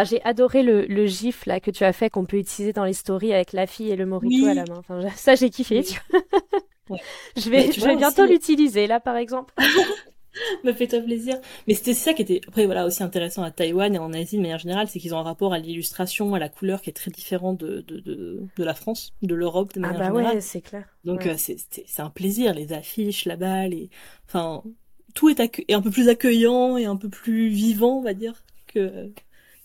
j'ai 0.04 0.22
adoré 0.22 0.62
le, 0.62 1.06
gif 1.06 1.46
là 1.46 1.60
que 1.60 1.70
tu 1.70 1.84
as 1.84 1.92
fait 1.92 2.10
qu'on 2.10 2.24
peut 2.24 2.36
utiliser 2.36 2.72
dans 2.72 2.84
les 2.84 2.92
stories 2.92 3.32
avec 3.32 3.52
la 3.52 3.66
fille 3.66 3.90
et 3.90 3.96
le 3.96 4.06
morito 4.06 4.46
à 4.46 4.54
la 4.54 4.64
main. 4.64 4.76
Enfin, 4.78 5.08
ça, 5.16 5.34
j'ai 5.34 5.50
kiffé. 5.50 5.84
Je 7.36 7.50
vais, 7.50 7.72
je 7.72 7.84
vais 7.84 7.96
bientôt 7.96 8.24
l'utiliser 8.26 8.86
là, 8.86 9.00
par 9.00 9.16
exemple. 9.16 9.52
me 10.64 10.72
fait 10.72 10.86
toi 10.86 11.00
plaisir. 11.00 11.38
Mais 11.66 11.74
c'était 11.74 11.94
ça 11.94 12.14
qui 12.14 12.22
était 12.22 12.40
après 12.46 12.66
voilà 12.66 12.86
aussi 12.86 13.02
intéressant 13.02 13.42
à 13.42 13.50
Taïwan 13.50 13.94
et 13.94 13.98
en 13.98 14.12
Asie 14.12 14.36
de 14.36 14.42
manière 14.42 14.58
générale, 14.58 14.88
c'est 14.88 14.98
qu'ils 14.98 15.14
ont 15.14 15.18
un 15.18 15.22
rapport 15.22 15.52
à 15.52 15.58
l'illustration, 15.58 16.34
à 16.34 16.38
la 16.38 16.48
couleur 16.48 16.82
qui 16.82 16.90
est 16.90 16.94
très 16.94 17.10
différent 17.10 17.52
de 17.52 17.80
de, 17.86 18.00
de, 18.00 18.64
la 18.64 18.74
France, 18.74 19.12
de 19.22 19.34
l'Europe 19.34 19.74
de 19.74 19.80
manière 19.80 20.02
ah 20.02 20.10
bah 20.10 20.14
ouais, 20.14 20.40
c'est 20.40 20.60
clair. 20.60 20.84
Donc 21.04 21.26
euh, 21.26 21.34
c'est 21.36 21.56
c'est 21.58 22.02
un 22.02 22.10
plaisir 22.10 22.54
les 22.54 22.72
affiches 22.72 23.24
là-bas, 23.24 23.68
les 23.68 23.90
enfin 24.26 24.62
tout 25.14 25.28
est, 25.28 25.64
est 25.68 25.74
un 25.74 25.82
peu 25.82 25.90
plus 25.90 26.08
accueillant 26.08 26.76
et 26.76 26.84
un 26.84 26.96
peu 26.96 27.08
plus 27.08 27.48
vivant, 27.48 27.98
on 27.98 28.02
va 28.02 28.14
dire 28.14 28.44
que 28.66 29.10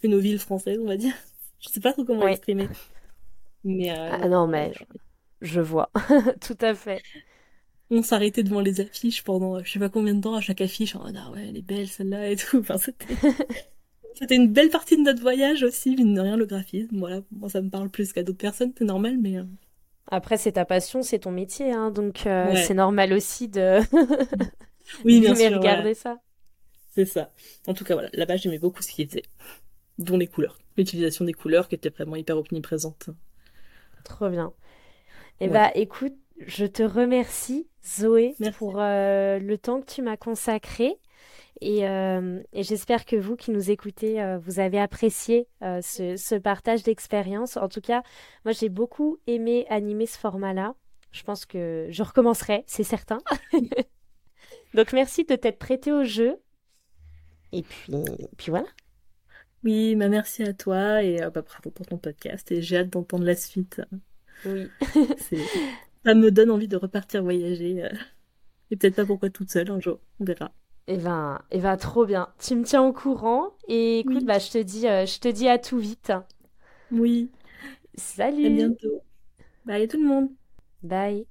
que 0.02 0.08
nos 0.08 0.20
villes 0.20 0.40
françaises, 0.40 0.80
on 0.82 0.88
va 0.88 0.98
dire. 0.98 1.14
Je 1.60 1.70
sais 1.70 1.80
pas 1.80 1.94
trop 1.94 2.04
comment 2.04 2.26
l'exprimer. 2.26 2.68
Mais 3.64 3.92
euh, 3.92 4.10
ah 4.12 4.28
non, 4.28 4.48
mais 4.48 4.74
je, 5.42 5.62
vois, 5.62 5.92
tout 6.42 6.58
à 6.62 6.74
fait. 6.74 7.02
On 7.92 8.02
s'arrêtait 8.04 8.44
devant 8.44 8.62
les 8.62 8.80
affiches 8.80 9.24
pendant 9.24 9.62
je 9.64 9.72
sais 9.72 9.80
pas 9.80 9.90
combien 9.90 10.16
de 10.16 10.22
temps 10.22 10.34
à 10.34 10.42
chaque 10.42 10.62
affiche. 10.62 10.96
En 10.96 11.04
ah 11.14 11.32
ouais, 11.32 11.48
elle 11.50 11.58
est 11.58 11.62
belle 11.62 11.88
celle-là 11.88 12.30
et 12.30 12.38
tout. 12.38 12.58
Enfin, 12.60 12.78
c'était. 12.78 13.06
C'était 14.14 14.36
une 14.36 14.52
belle 14.52 14.70
partie 14.70 14.98
de 14.98 15.04
notre 15.04 15.22
voyage 15.22 15.64
aussi, 15.64 15.96
mine 15.96 16.14
de 16.14 16.20
rien, 16.20 16.36
le 16.36 16.46
graphisme. 16.46 17.00
Voilà, 17.00 17.22
moi 17.32 17.50
ça 17.50 17.62
me 17.62 17.70
parle 17.70 17.90
plus 17.90 18.12
qu'à 18.12 18.24
d'autres 18.24 18.38
personnes, 18.38 18.74
c'est 18.78 18.84
normal, 18.84 19.18
mais. 19.18 19.38
Euh, 19.38 19.44
Après, 20.08 20.38
c'est 20.38 20.52
ta 20.52 20.66
passion, 20.66 21.02
c'est 21.02 21.20
ton 21.20 21.32
métier, 21.32 21.72
hein, 21.72 21.92
donc 21.92 22.28
euh, 22.28 22.54
c'est 22.56 22.74
normal 22.74 23.14
aussi 23.14 23.48
de. 23.48 23.80
oui, 25.06 25.22
bien 25.22 25.34
sûr. 25.34 25.58
regarder 25.58 25.94
ça. 25.94 26.20
C'est 26.94 27.06
ça. 27.06 27.32
En 27.68 27.74
tout 27.74 27.86
cas, 27.86 27.94
voilà, 27.94 28.10
là-bas, 28.14 28.36
j'aimais 28.36 28.60
beaucoup 28.60 28.82
ce 28.82 28.92
qu'il 28.92 29.08
faisait 29.08 29.24
dont 29.98 30.18
les 30.18 30.28
couleurs. 30.28 30.58
L'utilisation 30.78 31.26
des 31.26 31.34
couleurs 31.34 31.68
qui 31.68 31.76
était 31.76 31.90
vraiment 31.90 32.16
hyper 32.16 32.38
omniprésente. 32.38 33.10
Trop 34.04 34.30
bien. 34.30 34.54
Eh 35.40 35.48
bah 35.48 35.72
écoute, 35.74 36.14
je 36.48 36.66
te 36.66 36.84
remercie 36.84 37.68
Zoé 37.86 38.36
pour 38.58 38.80
euh, 38.80 39.40
le 39.40 39.58
temps 39.58 39.82
que 39.82 39.92
tu 39.92 40.02
m'as 40.02 40.18
consacré. 40.18 40.98
Et, 41.60 41.88
euh, 41.88 42.42
j'espère 42.54 43.06
que 43.06 43.16
vous 43.16 43.36
qui 43.36 43.52
nous 43.52 43.70
écoutez, 43.70 44.22
euh, 44.22 44.40
vous 44.40 44.60
avez 44.60 44.80
apprécié 44.80 45.48
ce, 45.62 46.16
ce, 46.18 46.36
partage 46.36 46.84
d'expérience. 46.84 47.58
En 47.58 47.68
tout 47.68 47.82
cas, 47.82 48.02
moi 48.46 48.52
j'ai 48.52 48.70
beaucoup 48.70 49.20
aimé 49.28 49.66
animer 49.70 50.06
ce 50.06 50.18
format-là. 50.18 50.76
Je 51.12 51.24
pense 51.24 51.46
que 51.46 51.88
je 51.90 52.04
recommencerai, 52.04 52.64
c'est 52.68 52.84
certain. 52.84 53.20
Donc 54.74 54.94
merci 54.94 55.26
de 55.26 55.36
t'être 55.36 55.60
prêté 55.60 55.92
au 55.92 56.04
jeu. 56.04 56.38
Et 57.52 57.64
puis, 57.64 57.94
puis 58.38 58.50
voilà. 58.50 58.68
Oui, 59.64 59.96
bah 59.96 60.08
merci 60.08 60.42
à 60.42 60.54
toi 60.54 61.04
et 61.04 61.20
bah, 61.20 61.42
bravo 61.42 61.70
pour 61.70 61.86
ton 61.86 61.98
podcast 61.98 62.52
et 62.52 62.62
j'ai 62.62 62.78
hâte 62.78 62.90
d'entendre 62.90 63.26
la 63.26 63.36
suite. 63.36 63.82
Oui. 64.46 64.68
Ça 66.06 66.16
me 66.16 66.32
donne 66.32 66.52
envie 66.52 66.68
de 66.68 66.78
repartir 66.78 67.24
voyager. 67.24 67.84
Euh, 67.84 67.90
et 68.72 68.78
peut-être 68.78 68.96
pas 68.96 69.06
pourquoi 69.06 69.30
toute 69.30 69.52
seule 69.52 69.70
un 69.70 69.80
jour, 69.80 70.00
on 70.20 70.26
verra. 70.26 70.52
Et 70.88 70.96
eh 70.96 70.98
ben, 70.98 71.40
et 71.52 71.58
eh 71.58 71.62
ben, 71.62 71.78
trop 71.78 72.06
bien. 72.06 72.30
Tu 72.40 72.56
me 72.56 72.64
tiens 72.64 72.82
au 72.84 72.92
courant 72.92 73.52
et 73.68 74.00
écoute, 74.00 74.26
bah, 74.26 74.40
je 74.40 74.50
te 74.50 74.58
dis, 74.58 74.88
euh, 74.88 75.06
je 75.06 75.20
te 75.20 75.28
dis 75.28 75.48
à 75.48 75.60
tout 75.60 75.78
vite. 75.78 76.12
Oui. 76.92 77.30
Salut. 77.96 78.46
À 78.48 78.50
bientôt. 78.50 79.04
Bye 79.66 79.88
tout 79.88 80.02
le 80.02 80.08
monde. 80.08 80.30
Bye. 80.84 81.31